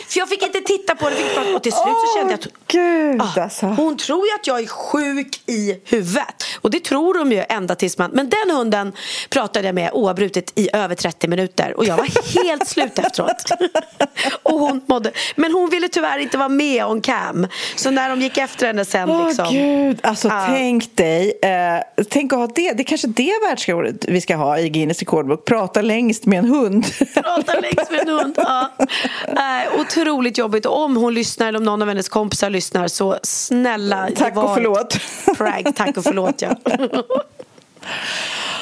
För 0.09 0.19
jag 0.19 0.29
fick 0.29 0.43
inte 0.43 0.61
titta 0.61 0.95
på 0.95 1.11
det. 1.11 1.55
Och 1.55 1.63
till 1.63 1.73
slut 1.73 1.95
så 2.07 2.19
kände 2.19 2.33
jag 2.33 2.42
Gud, 2.67 3.23
ah, 3.23 3.41
alltså. 3.43 3.67
hon 3.67 3.97
tror 3.97 4.27
ju 4.27 4.35
att 4.35 4.47
jag 4.47 4.61
är 4.61 4.67
sjuk 4.67 5.43
i 5.47 5.81
huvudet. 5.85 6.45
Och 6.61 6.71
det 6.71 6.85
tror 6.85 7.15
de 7.15 7.33
ju 7.33 7.45
ända 7.49 7.75
tills 7.75 7.99
man... 7.99 8.11
Men 8.11 8.29
den 8.29 8.57
hunden 8.57 8.93
pratade 9.31 9.67
jag 9.67 9.75
med 9.75 9.91
oavbrutet 9.93 10.53
i 10.59 10.69
över 10.73 10.95
30 10.95 11.29
minuter. 11.29 11.75
Och 11.77 11.85
jag 11.85 11.97
var 11.97 12.45
helt 12.45 12.69
slut 12.69 12.99
efteråt. 12.99 13.51
och 14.43 14.59
hon 14.59 14.81
mådde... 14.87 15.13
Men 15.37 15.53
hon 15.53 15.71
ville 15.71 15.89
tyvärr 15.89 16.19
inte 16.19 16.39
vara 16.39 16.49
med 16.49 16.85
on 16.85 17.01
cam. 17.01 17.47
Så 17.77 17.91
när 17.91 18.11
de 18.11 18.21
gick 18.21 18.39
efter 18.39 18.67
henne 18.67 18.85
sen 18.85 19.11
oh, 19.11 19.27
liksom... 19.27 19.47
Gud, 19.51 19.99
alltså 20.03 20.29
ah. 20.29 20.47
tänk 20.47 20.97
dig. 20.97 21.39
Eh, 21.43 22.05
tänk 22.11 22.33
att 22.33 22.39
ha 22.39 22.47
det. 22.47 22.73
Det 22.73 22.83
är 22.83 22.85
kanske 22.85 23.09
det 23.09 23.33
världsrekordet 23.49 24.05
vi 24.09 24.21
ska 24.21 24.37
ha 24.37 24.59
i 24.59 24.69
Guinness 24.69 24.99
rekordbok. 24.99 25.45
Prata 25.45 25.83
längst 25.83 26.27
med 26.27 26.39
en 26.39 26.45
hund. 26.45 26.87
Prata 27.15 27.61
längst 27.61 27.91
med 27.91 28.01
en 28.01 28.09
hund, 28.09 28.35
ja. 28.37 28.73
Äh, 29.27 29.81
otroligt 29.81 30.39
jobbigt. 30.39 30.67
Och 30.67 30.85
om 30.85 30.97
hon 30.97 31.15
lyssnar 31.15 31.49
eller 31.49 31.59
om 31.59 31.65
någon 31.65 31.83
av 31.83 31.89
hennes 31.89 32.09
kompisar 32.09 32.32
lyssnar 32.53 32.89
så 32.89 33.19
snälla 33.23 34.09
Tack 34.17 34.37
och 34.37 34.55
förlåt 34.55 34.99
Prag, 35.37 35.77
tack 35.77 35.97
och 35.97 36.05
förlåt 36.05 36.43
ja 36.43 36.57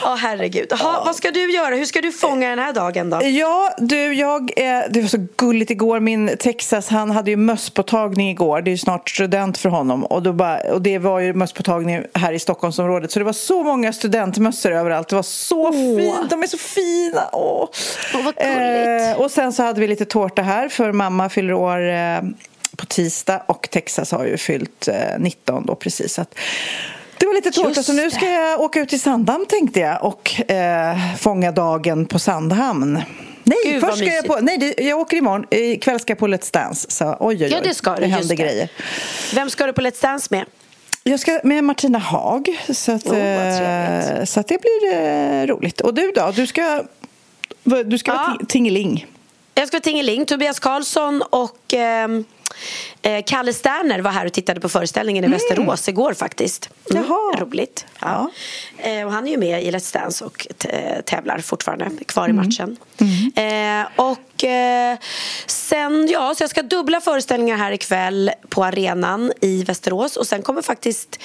Åh 0.03 0.13
oh, 0.13 0.17
herregud. 0.17 0.73
Ha, 0.73 1.03
vad 1.05 1.17
ska 1.17 1.31
du 1.31 1.53
göra? 1.53 1.75
Hur 1.75 1.85
ska 1.85 2.01
du 2.01 2.13
fånga 2.13 2.51
den 2.51 2.59
här 2.59 2.73
dagen 2.73 3.11
då? 3.11 3.21
Ja, 3.23 3.75
du, 3.79 4.15
jag, 4.15 4.51
eh, 4.57 4.83
det 4.91 5.01
var 5.01 5.09
så 5.09 5.27
gulligt 5.37 5.71
igår. 5.71 6.01
Min 6.01 6.37
Texas, 6.39 6.89
han 6.89 7.11
hade 7.11 7.31
ju 7.31 7.37
mösspåtagning 7.37 8.31
igår. 8.31 8.63
Det 8.63 8.73
är 8.73 8.77
snart 8.77 9.11
student 9.11 9.59
för 9.59 9.69
honom. 9.69 10.05
Och, 10.05 10.23
då 10.23 10.33
bara, 10.33 10.73
och 10.73 10.83
det 10.83 10.99
var 10.99 11.21
ju 11.21 11.35
mösspåtagning 11.35 12.03
här 12.15 12.33
i 12.33 12.39
Stockholmsområdet. 12.39 13.13
Så 13.13 13.19
det 13.19 13.25
var 13.25 13.33
så 13.33 13.63
många 13.63 13.93
studentmössor 13.93 14.73
överallt. 14.73 15.09
Det 15.09 15.17
var 15.17 15.23
så 15.23 15.69
oh. 15.69 15.99
fint. 15.99 16.31
De 16.31 16.43
är 16.43 16.47
så 16.47 16.59
fina. 16.59 17.29
Åh. 17.33 17.65
Oh, 18.15 18.25
vad 18.25 18.35
gulligt. 18.35 19.17
Eh, 19.17 19.23
och 19.23 19.31
sen 19.31 19.53
så 19.53 19.63
hade 19.63 19.81
vi 19.81 19.87
lite 19.87 20.05
tårta 20.05 20.43
här 20.43 20.69
för 20.69 20.93
mamma 20.93 21.29
fyller 21.29 21.53
år 21.53 21.91
eh, 21.91 22.21
på 22.81 22.87
tisdag 22.87 23.43
och 23.47 23.71
Texas 23.71 24.13
har 24.13 24.25
ju 24.25 24.37
fyllt 24.37 24.89
eh, 24.89 24.95
19 25.19 25.67
då 25.67 25.75
precis. 25.75 26.15
Så 26.15 26.23
att, 26.23 26.35
det 27.19 27.27
var 27.27 27.35
lite 27.35 27.51
tårta, 27.51 27.83
så 27.83 27.93
nu 27.93 28.11
ska 28.11 28.31
jag 28.31 28.61
åka 28.61 28.81
ut 28.81 28.89
till 28.89 29.01
Sandhamn 29.01 29.47
tänkte 29.47 29.81
jag 29.81 30.05
och 30.05 30.51
eh, 30.51 30.97
fånga 31.19 31.53
dagen 31.53 32.07
på 32.07 32.19
Sandhamn. 32.19 33.03
Nej, 33.45 33.59
Gud, 33.65 33.81
först 33.81 33.97
ska 33.97 34.07
jag 34.07 34.27
på... 34.27 34.39
Nej, 34.41 34.59
det, 34.59 34.85
jag 34.85 34.99
åker 34.99 35.17
imorgon. 35.17 35.47
Ikväll 35.51 36.01
ska 36.01 36.11
jag 36.11 36.19
på 36.19 36.29
Let's 36.29 36.53
Dance. 36.53 36.91
Så 36.91 37.05
oj, 37.05 37.17
oj, 37.21 37.45
oj. 37.45 37.51
Ja, 37.51 37.61
det 37.63 37.75
ska 37.75 37.95
du. 37.95 38.01
Det 38.01 38.07
händer 38.07 38.37
grejer. 38.37 38.69
Vem 39.35 39.51
ska 39.51 39.67
du 39.67 39.73
på 39.73 39.81
Let's 39.81 40.03
Dance 40.03 40.29
med? 40.31 40.45
Jag 41.03 41.21
ska 41.21 41.41
med 41.45 41.65
Martina 41.65 41.99
Haag. 41.99 42.65
Så 42.75 42.93
att, 42.93 43.07
oh, 43.07 43.19
eh, 43.19 44.25
så 44.25 44.41
att 44.41 44.49
det 44.49 44.59
blir 44.61 44.95
eh, 44.95 45.47
roligt. 45.47 45.81
Och 45.81 45.95
du 45.95 46.13
då? 46.15 46.33
Du 46.37 46.47
ska, 46.47 46.85
du 47.85 47.99
ska 47.99 48.11
ja. 48.11 48.17
vara 48.17 48.47
tingeling. 48.49 49.07
Jag 49.55 49.69
ska 49.69 49.75
vara 49.75 49.83
tingeling. 49.83 50.27
Tobias 50.27 50.59
Karlsson 50.59 51.23
och... 51.31 51.75
Eh, 51.75 52.09
Eh, 53.03 53.25
Kalle 53.27 53.53
Sterner 53.53 54.01
var 54.01 54.11
här 54.11 54.27
och 54.27 54.33
tittade 54.33 54.61
på 54.61 54.69
föreställningen 54.69 55.25
i 55.25 55.27
mm. 55.27 55.39
Västerås 55.39 55.89
igår 55.89 56.15
faktiskt. 56.15 56.71
Mm, 56.91 57.05
Jaha. 57.05 57.41
Roligt. 57.41 57.87
Ja. 58.01 58.31
Eh, 58.79 59.07
och 59.07 59.13
han 59.13 59.27
är 59.27 59.31
ju 59.31 59.37
med 59.37 59.65
i 59.65 59.71
Let's 59.71 59.95
Dance 59.95 60.25
och 60.25 60.47
tävlar 61.05 61.39
fortfarande, 61.39 61.91
kvar 62.07 62.29
i 62.29 62.31
mm. 62.31 62.47
matchen. 62.47 62.77
Mm. 62.99 63.83
Eh, 63.83 63.89
och 63.97 64.45
eh, 64.45 64.99
sen, 65.47 66.09
ja, 66.13 66.35
så 66.35 66.43
jag 66.43 66.51
ska 66.51 66.63
dubbla 66.63 67.01
föreställningar 67.01 67.57
här 67.57 67.73
ikväll 67.73 68.31
på 68.49 68.65
arenan 68.65 69.33
i 69.41 69.65
Västerås 69.65 70.17
och 70.17 70.27
sen 70.27 70.43
kommer 70.43 70.63
faktiskt 70.63 71.21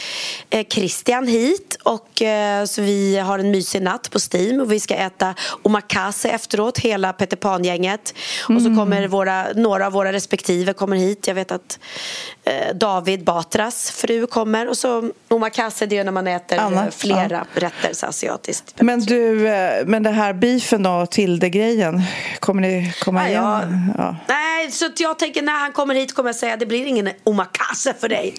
eh, 0.50 0.66
Christian 0.70 1.28
hit 1.28 1.78
och 1.84 2.22
eh, 2.22 2.66
så 2.66 2.82
vi 2.82 3.18
har 3.18 3.40
en 3.40 3.52
mysig 3.52 3.82
natt 3.82 4.12
på 4.12 4.20
Steam 4.34 4.62
och 4.62 4.72
vi 4.72 4.80
ska 4.80 4.96
äta 4.96 5.36
omakase 5.64 6.30
efteråt, 6.30 6.80
hela 6.80 7.14
Peter 7.14 7.38
Pan-gänget. 7.38 8.14
Och 8.42 8.62
så 8.62 8.68
mm. 8.68 8.78
kommer 8.78 9.08
våra, 9.08 9.48
några 9.56 9.88
av 9.88 9.94
våra 9.94 10.14
respektive 10.14 10.74
kommer 10.74 10.98
hit. 10.98 11.25
Jag 11.28 11.36
vet 11.36 11.52
att 11.52 11.80
eh, 12.44 12.76
David 12.76 13.24
Batras 13.24 13.92
fru 13.92 14.28
kommer 14.28 14.70
och 14.70 14.78
så 14.78 15.12
omakase 15.28 15.86
det 15.86 15.98
är 15.98 16.04
när 16.04 16.12
man 16.12 16.28
äter 16.28 16.60
Anna, 16.60 16.92
flera 16.92 17.46
ja. 17.54 17.62
rätter 17.62 17.94
så 17.94 18.06
asiatiskt. 18.06 18.82
Men 18.82 19.00
du, 19.00 19.40
men 19.86 20.04
det 20.04 20.10
här 20.10 20.34
beefen 20.34 20.84
då, 20.84 21.06
Tilde-grejen, 21.06 22.02
kommer 22.40 22.62
ni 22.62 22.94
komma 23.02 23.30
ja, 23.32 23.62
igen? 23.62 23.94
Ja. 23.98 24.16
Nej, 24.28 24.72
så 24.72 24.90
jag 24.98 25.20
tänker 25.20 25.42
när 25.42 25.60
han 25.60 25.72
kommer 25.72 25.96
hit 25.96 26.16
kommer 26.16 26.30
jag 26.30 26.36
säga 26.36 26.58
det 26.58 26.66
blir 26.66 26.86
ingen 26.86 27.10
omakase 27.24 27.94
för 28.00 28.10
dig. 28.10 28.36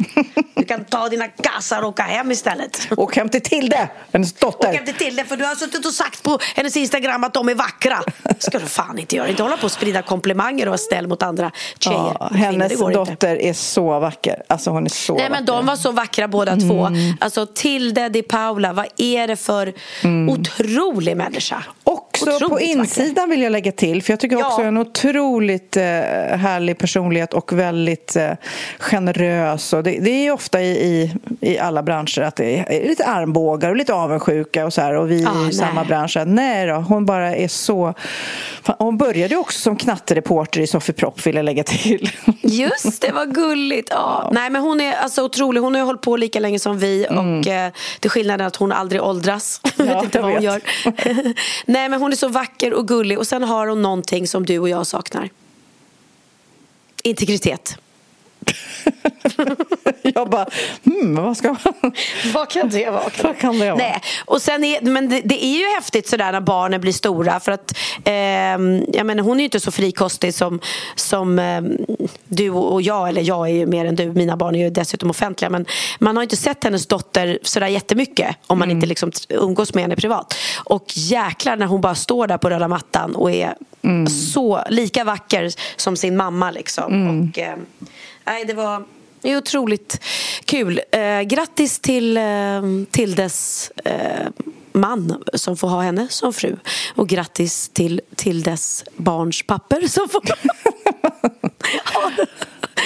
Du 0.55 0.65
kan 0.65 0.85
ta 0.85 1.09
dina 1.09 1.29
kassar 1.29 1.83
och 1.83 1.89
åka 1.89 2.03
hem 2.03 2.31
istället. 2.31 2.89
Åk 2.97 3.17
hem 3.17 3.29
till 3.29 3.43
Tilde, 3.43 3.89
hennes 4.13 4.33
dotter. 4.33 4.69
Åk 4.69 4.75
hem 4.75 4.85
till 4.85 4.95
Tilde 4.95 5.25
för 5.25 5.37
du 5.37 5.45
har 5.45 5.55
suttit 5.55 5.87
och 5.87 5.93
sagt 5.93 6.23
på 6.23 6.39
hennes 6.55 6.77
Instagram 6.77 7.25
att 7.25 7.35
de 7.35 7.49
är 7.49 7.55
vackra. 7.55 7.99
ska 8.39 8.59
du 8.59 8.67
fan 8.67 8.99
inte 8.99 9.17
göra. 9.17 9.29
Inte 9.29 9.43
hålla 9.43 9.57
på 9.57 9.65
och 9.65 9.73
sprida 9.73 10.03
komplimanger 10.03 10.67
och 10.67 10.71
vara 10.71 10.79
snäll 10.79 11.07
mot 11.07 11.23
andra 11.23 11.51
tjejer. 11.79 12.17
Ja, 12.21 12.29
Kvinnor, 12.29 12.76
hennes 12.85 12.95
det 12.95 12.99
går 12.99 13.09
inte. 13.09 13.13
dotter 13.13 13.43
är 13.43 13.53
så 13.53 13.99
vacker. 13.99 14.43
Alltså 14.47 14.71
hon 14.71 14.85
är 14.85 14.89
så 14.91 15.13
Nej 15.15 15.23
vacker. 15.23 15.35
men 15.35 15.45
de 15.45 15.67
var 15.67 15.77
så 15.77 15.93
vackra 15.93 16.29
båda 16.29 16.57
två. 16.57 16.89
Alltså 17.21 17.47
Tilde 17.55 18.09
Di 18.09 18.23
Paula, 18.23 18.73
vad 18.73 18.87
är 18.97 19.29
det 19.29 19.37
för 19.37 19.73
otrolig 20.29 21.17
människa? 21.17 21.65
Också 22.23 22.49
på 22.49 22.55
vacker. 22.55 22.67
insidan 22.67 23.31
vill 23.31 23.43
jag 23.43 23.53
lägga 23.53 23.73
till, 23.73 24.03
för 24.03 24.13
jag 24.13 24.21
tycker 24.21 24.37
Ja. 24.39 24.47
också 24.47 24.63
en 24.63 24.77
otroligt 24.79 25.77
eh, 25.77 25.83
härlig 25.83 26.79
personlighet 26.79 27.35
och 27.35 27.53
väldigt 27.53 28.17
eh, 28.17 28.31
generös. 28.79 29.73
Och 29.73 29.83
det, 29.83 29.91
det 30.01 30.11
är 30.27 30.33
ofta 30.33 30.61
i, 30.63 30.67
i, 30.71 31.13
i 31.41 31.59
alla 31.59 31.83
branscher 31.83 32.21
att 32.23 32.37
det 32.37 32.59
är 32.59 32.89
lite 32.89 33.05
armbågar 33.05 33.71
och 33.71 33.77
lite 33.77 33.95
avundsjuka 33.95 34.67
och 34.67 34.73
så 34.73 34.81
här. 34.81 34.95
Och 34.95 35.11
vi 35.11 35.27
Ah, 35.27 35.49
i 35.49 35.53
samma 35.53 35.85
bransch, 35.85 36.17
nej 36.27 36.67
då, 36.67 36.75
hon 36.75 37.07
bara 37.07 37.37
är 37.37 37.49
så... 37.49 37.95
Hon 38.79 38.99
började 38.99 39.37
också 39.37 39.59
som 39.61 39.77
knattereporter 39.77 40.61
i 40.61 40.67
Sofie 40.67 40.95
Propp, 40.95 41.27
vill 41.27 41.37
jag 41.37 41.45
lägga 41.45 41.63
till. 41.65 42.11
Just 42.41 43.03
det, 43.03 43.13
vad 43.13 43.35
gulligt. 43.35 43.89
Ja. 43.91 44.31
Nej, 44.33 44.51
men 44.51 44.63
hon 44.63 44.81
är 44.81 44.93
alltså 44.97 45.23
otrolig. 45.25 45.61
Hon 45.61 45.75
har 45.75 45.81
ju 45.81 45.87
hållit 45.87 46.01
på 46.03 46.17
lika 46.17 46.41
länge 46.41 46.59
som 46.59 46.79
vi. 46.79 47.07
Och 47.11 47.17
eh, 47.53 47.73
Det 48.01 48.07
är 48.07 48.09
skillnaden 48.09 48.47
att 48.47 48.57
hon 48.57 48.73
aldrig 48.73 49.03
åldras. 49.03 49.61
Jag 49.77 49.85
vet 49.87 50.05
inte 50.05 50.21
vad 50.21 50.33
hon 50.33 50.43
vet. 50.43 50.45
gör. 50.45 50.61
Nej, 51.67 51.89
men 51.89 52.01
hon 52.01 52.06
hon 52.07 52.13
är 52.13 52.17
så 52.17 52.29
vacker 52.29 52.75
och 52.75 52.89
gullig. 52.89 53.19
Och 53.19 53.27
sen 53.27 53.43
har 53.43 53.67
hon 53.67 53.83
någonting 53.83 54.29
som 54.29 54.47
du 54.47 54.59
och 54.59 54.69
jag 54.69 54.87
saknar. 54.87 55.31
Integritet. 57.03 57.79
jag 60.03 60.31
bara, 60.31 60.47
hmm, 60.85 61.15
vad 61.15 61.37
ska 61.37 61.49
man... 61.49 61.93
Vad 62.35 62.51
kan 62.51 62.69
det 62.69 62.91
vara? 62.91 63.03
Vad 63.23 63.39
kan 63.39 63.59
det 63.59 63.71
vara? 63.71 63.77
Nej, 63.77 64.01
och 64.25 64.43
sen 64.43 64.65
är, 64.65 64.81
men 64.81 65.09
det, 65.09 65.21
det 65.21 65.45
är 65.45 65.59
ju 65.59 65.75
häftigt 65.75 66.09
sådär 66.09 66.33
när 66.33 66.41
barnen 66.41 66.81
blir 66.81 66.93
stora 66.93 67.41
för 67.41 67.53
att 67.53 67.79
ehm, 68.05 68.85
jag 68.93 69.07
menar, 69.07 69.23
hon 69.23 69.37
är 69.37 69.39
ju 69.39 69.45
inte 69.45 69.61
så 69.61 69.71
frikostig 69.71 70.35
som, 70.35 70.61
som 70.95 71.39
ehm, 71.39 71.77
du 72.29 72.51
och 72.51 72.83
jag, 72.83 73.09
eller 73.09 73.23
jag 73.23 73.49
är 73.49 73.53
ju 73.53 73.67
mer 73.67 73.85
än 73.85 73.97
du, 73.97 74.13
mina 74.13 74.37
barn 74.37 74.55
är 74.55 74.59
ju 74.59 74.71
dessutom 74.71 75.11
offentliga 75.11 75.51
men 75.51 75.67
man 75.99 76.17
har 76.17 76.23
inte 76.23 76.37
sett 76.37 76.65
hennes 76.65 76.87
dotter 76.87 77.39
sådär 77.43 77.67
jättemycket 77.67 78.37
om 78.47 78.59
man 78.59 78.71
inte 78.71 78.87
liksom 78.87 79.13
umgås 79.29 79.75
med 79.75 79.85
henne 79.85 79.97
privat. 79.97 80.35
Och 80.65 80.85
jäklar 80.95 81.57
när 81.57 81.67
hon 81.67 81.81
bara 81.81 81.95
står 81.95 82.27
där 82.27 82.39
på 82.39 82.51
röda 82.51 82.69
mattan 82.69 83.15
och 83.15 83.31
är 83.31 83.55
så 84.09 84.63
lika 84.71 85.05
vacker 85.05 85.51
som 85.77 85.97
sin 85.97 86.17
mamma 86.17 86.51
liksom. 86.51 87.09
Och 87.31 87.39
ehm, 87.39 87.67
nej 88.27 88.45
det 88.45 88.55
var 88.55 88.85
det 89.21 89.33
är 89.33 89.37
otroligt 89.37 90.01
kul. 90.45 90.81
Eh, 90.93 91.21
grattis 91.21 91.79
till, 91.79 92.17
eh, 92.17 92.63
till 92.91 93.15
dess 93.15 93.71
eh, 93.85 94.27
man 94.73 95.25
som 95.35 95.57
får 95.57 95.69
ha 95.69 95.83
henne 95.83 96.07
som 96.11 96.33
fru. 96.33 96.57
Och 96.95 97.09
grattis 97.09 97.69
till, 97.69 98.01
till 98.15 98.43
dess 98.43 98.85
barns 98.97 99.43
papper 99.43 99.89
som 99.89 100.09
får... 100.09 100.23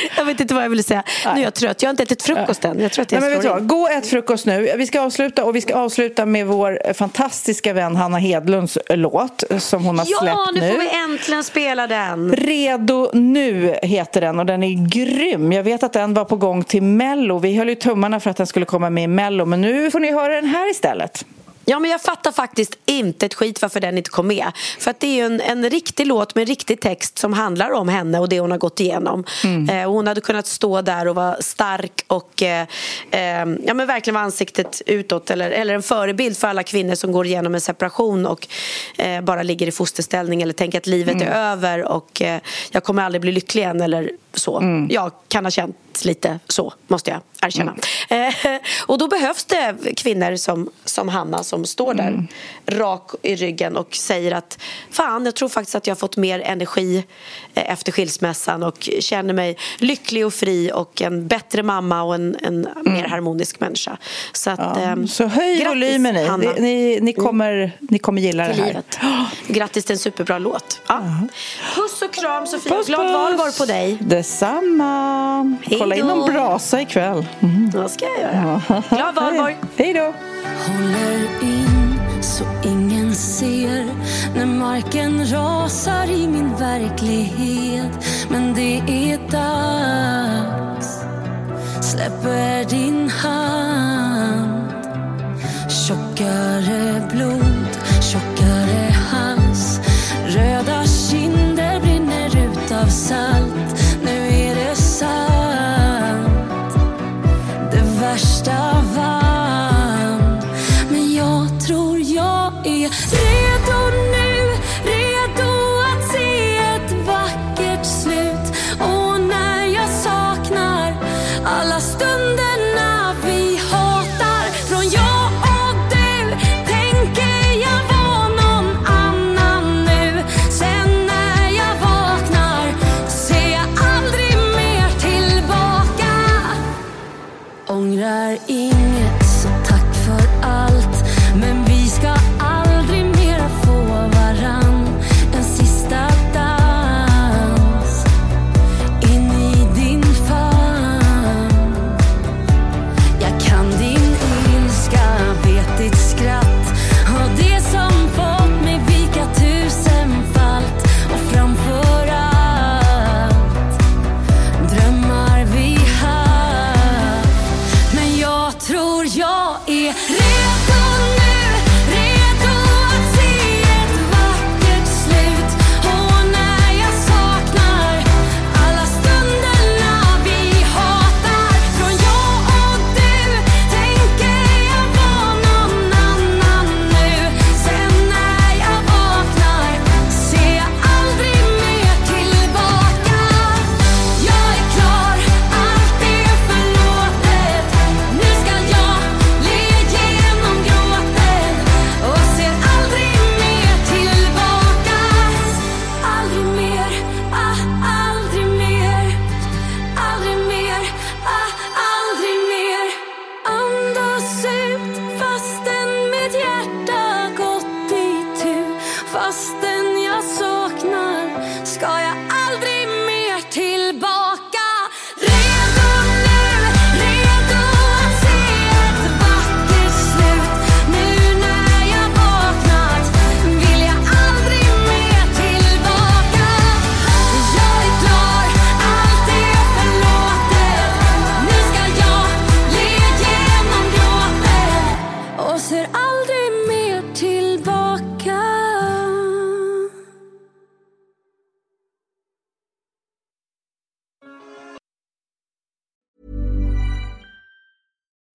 jag 0.16 0.24
vet 0.24 0.40
inte 0.40 0.54
vad 0.54 0.64
jag 0.64 0.70
ville 0.70 0.82
säga. 0.82 1.02
Nu 1.34 1.40
är 1.40 1.44
jag 1.44 1.54
trött. 1.54 1.82
Jag 1.82 1.88
har 1.88 1.90
inte 1.90 2.02
ätit 2.02 2.22
frukost 2.22 2.64
än. 2.64 2.80
Jag 2.80 2.92
tror 2.92 3.02
att 3.02 3.12
jag 3.12 3.20
Nej, 3.20 3.30
men 3.30 3.42
vet 3.42 3.58
du. 3.58 3.64
Gå 3.64 3.88
ät 3.88 4.06
frukost 4.06 4.46
nu. 4.46 4.74
Vi 4.76 4.86
ska 4.86 5.00
avsluta 5.00 5.44
och 5.44 5.56
vi 5.56 5.60
ska 5.60 5.74
avsluta 5.74 6.26
med 6.26 6.46
vår 6.46 6.92
fantastiska 6.94 7.72
vän 7.72 7.96
Hanna 7.96 8.18
Hedlunds 8.18 8.78
låt 8.88 9.44
som 9.58 9.84
hon 9.84 9.98
har 9.98 10.06
Ja, 10.10 10.18
släppt 10.20 10.64
nu 10.66 10.72
får 10.72 10.78
vi 10.80 10.88
äntligen 11.12 11.44
spela 11.44 11.86
den. 11.86 12.32
Redo 12.32 13.10
nu 13.12 13.76
heter 13.82 14.20
den 14.20 14.38
och 14.38 14.46
den 14.46 14.62
är 14.62 14.88
grym. 14.88 15.52
Jag 15.52 15.62
vet 15.62 15.82
att 15.82 15.92
den 15.92 16.14
var 16.14 16.24
på 16.24 16.36
gång 16.36 16.64
till 16.64 16.82
Mello. 16.82 17.38
Vi 17.38 17.56
höll 17.56 17.68
ju 17.68 17.74
tummarna 17.74 18.20
för 18.20 18.30
att 18.30 18.36
den 18.36 18.46
skulle 18.46 18.66
komma 18.66 18.90
med 18.90 19.04
i 19.04 19.06
Mello 19.06 19.44
men 19.44 19.60
nu 19.60 19.90
får 19.90 20.00
ni 20.00 20.12
höra 20.12 20.34
den 20.34 20.44
här 20.48 20.70
istället. 20.70 21.24
Ja, 21.70 21.78
men 21.78 21.90
jag 21.90 22.02
fattar 22.02 22.32
faktiskt 22.32 22.78
inte 22.86 23.26
ett 23.26 23.34
skit 23.34 23.62
varför 23.62 23.80
den 23.80 23.98
inte 23.98 24.10
kom 24.10 24.26
med. 24.26 24.52
För 24.78 24.90
att 24.90 25.00
det 25.00 25.20
är 25.20 25.26
en, 25.26 25.40
en 25.40 25.70
riktig 25.70 26.06
låt 26.06 26.34
med 26.34 26.42
en 26.42 26.46
riktig 26.46 26.80
text 26.80 27.18
som 27.18 27.32
handlar 27.32 27.70
om 27.70 27.88
henne 27.88 28.18
och 28.18 28.28
det 28.28 28.40
hon 28.40 28.50
har 28.50 28.58
gått 28.58 28.80
igenom. 28.80 29.24
Eh, 29.70 29.84
och 29.84 29.92
hon 29.92 30.06
hade 30.06 30.20
kunnat 30.20 30.46
stå 30.46 30.82
där 30.82 31.08
och 31.08 31.14
vara 31.14 31.36
stark 31.42 32.04
och 32.06 32.42
eh, 32.42 32.66
eh, 33.10 33.46
ja, 33.64 33.74
men 33.74 33.86
verkligen 33.86 34.14
vara 34.14 34.24
ansiktet 34.24 34.82
utåt 34.86 35.30
eller, 35.30 35.50
eller 35.50 35.74
en 35.74 35.82
förebild 35.82 36.36
för 36.36 36.48
alla 36.48 36.62
kvinnor 36.62 36.94
som 36.94 37.12
går 37.12 37.26
igenom 37.26 37.54
en 37.54 37.60
separation 37.60 38.26
och 38.26 38.48
eh, 38.96 39.20
bara 39.20 39.42
ligger 39.42 39.66
i 39.66 39.72
fosterställning 39.72 40.42
eller 40.42 40.52
tänker 40.52 40.78
att 40.78 40.86
livet 40.86 41.22
är 41.22 41.30
över 41.52 41.84
och 41.84 42.22
eh, 42.22 42.40
jag 42.70 42.84
kommer 42.84 43.02
aldrig 43.02 43.20
bli 43.20 43.32
lycklig 43.32 43.62
igen 43.62 43.80
eller 43.80 44.10
så. 44.34 44.86
Jag 44.90 45.12
kan 45.28 45.44
ha 45.44 45.50
känt 45.50 45.76
lite 46.04 46.38
så, 46.48 46.72
måste 46.88 47.10
jag 47.10 47.20
erkänna. 47.42 47.74
Eh, 48.08 48.34
och 48.86 48.98
då 48.98 49.08
behövs 49.08 49.44
det 49.44 49.74
kvinnor 49.96 50.36
som, 50.36 50.70
som 50.84 51.08
Hanna 51.08 51.42
som 51.42 51.64
står 51.64 51.94
där 51.94 52.26
rak 52.66 53.10
i 53.22 53.34
ryggen 53.36 53.76
och 53.76 53.94
säger 53.94 54.32
att 54.32 54.58
fan, 54.90 55.24
jag 55.24 55.34
tror 55.34 55.48
faktiskt 55.48 55.74
att 55.74 55.86
jag 55.86 55.94
har 55.94 55.98
fått 55.98 56.16
mer 56.16 56.40
energi 56.40 57.04
eh, 57.54 57.72
efter 57.72 57.92
skilsmässan 57.92 58.62
och 58.62 58.88
känner 59.00 59.34
mig 59.34 59.56
lycklig 59.78 60.26
och 60.26 60.34
fri 60.34 60.70
och 60.74 61.02
en 61.02 61.26
bättre 61.26 61.62
mamma 61.62 62.02
och 62.02 62.14
en, 62.14 62.36
en 62.42 62.68
mer 62.84 63.04
harmonisk 63.04 63.60
människa. 63.60 63.96
Så, 64.32 64.50
att, 64.50 64.76
ehm, 64.76 65.08
Så 65.08 65.26
höj 65.26 65.54
grattis, 65.56 65.68
volymen 65.68 66.14
ni. 66.14 66.26
Hanna. 66.26 66.52
Ni, 66.52 66.60
ni, 66.60 66.98
ni, 67.00 67.12
kommer, 67.12 67.72
ni 67.80 67.98
kommer 67.98 68.22
gilla 68.22 68.48
det 68.48 68.52
här. 68.54 68.66
livet. 68.66 68.98
Grattis 69.46 69.84
till 69.84 69.92
en 69.92 69.98
superbra 69.98 70.38
låt. 70.38 70.80
Ja. 70.86 71.02
Puss 71.74 72.02
och 72.02 72.14
kram 72.14 72.46
Sofia. 72.46 72.76
Puss, 72.76 72.86
Glad 72.86 73.00
puss. 73.00 73.12
valborg 73.12 73.52
på 73.58 73.64
dig. 73.64 73.98
Detsamma. 74.20 75.58
Hej 75.62 75.78
Kolla 75.78 75.94
in 75.94 76.06
då. 76.06 76.14
någon 76.14 76.32
brasa 76.32 76.80
ikväll. 76.80 77.26
Mm. 77.40 77.70
Vad 77.74 77.90
ska 77.90 78.04
jag 78.04 78.32
göra? 78.34 78.60
Glad 78.90 79.14
valborg. 79.24 79.56
Hej 79.76 79.94
då. 79.94 80.12
Håller 80.72 81.42
in 81.42 82.00
så 82.22 82.44
ingen 82.64 83.14
ser 83.14 83.86
när 84.36 84.46
marken 84.46 85.26
rasar 85.32 86.10
i 86.10 86.28
min 86.28 86.56
verklighet. 86.56 88.04
Men 88.30 88.54
det 88.54 88.78
är 88.86 89.18
dags. 89.30 90.98
Släpper 91.80 92.64
din 92.64 93.10
hand. 93.10 94.72
Tjockare 95.70 97.02
blod, 97.12 97.68
tjockare 98.12 98.94
hals. 99.10 99.80
Röda 100.26 100.84
kinder 100.84 101.80
brinner 101.80 102.26
ut 102.26 102.72
av 102.72 102.86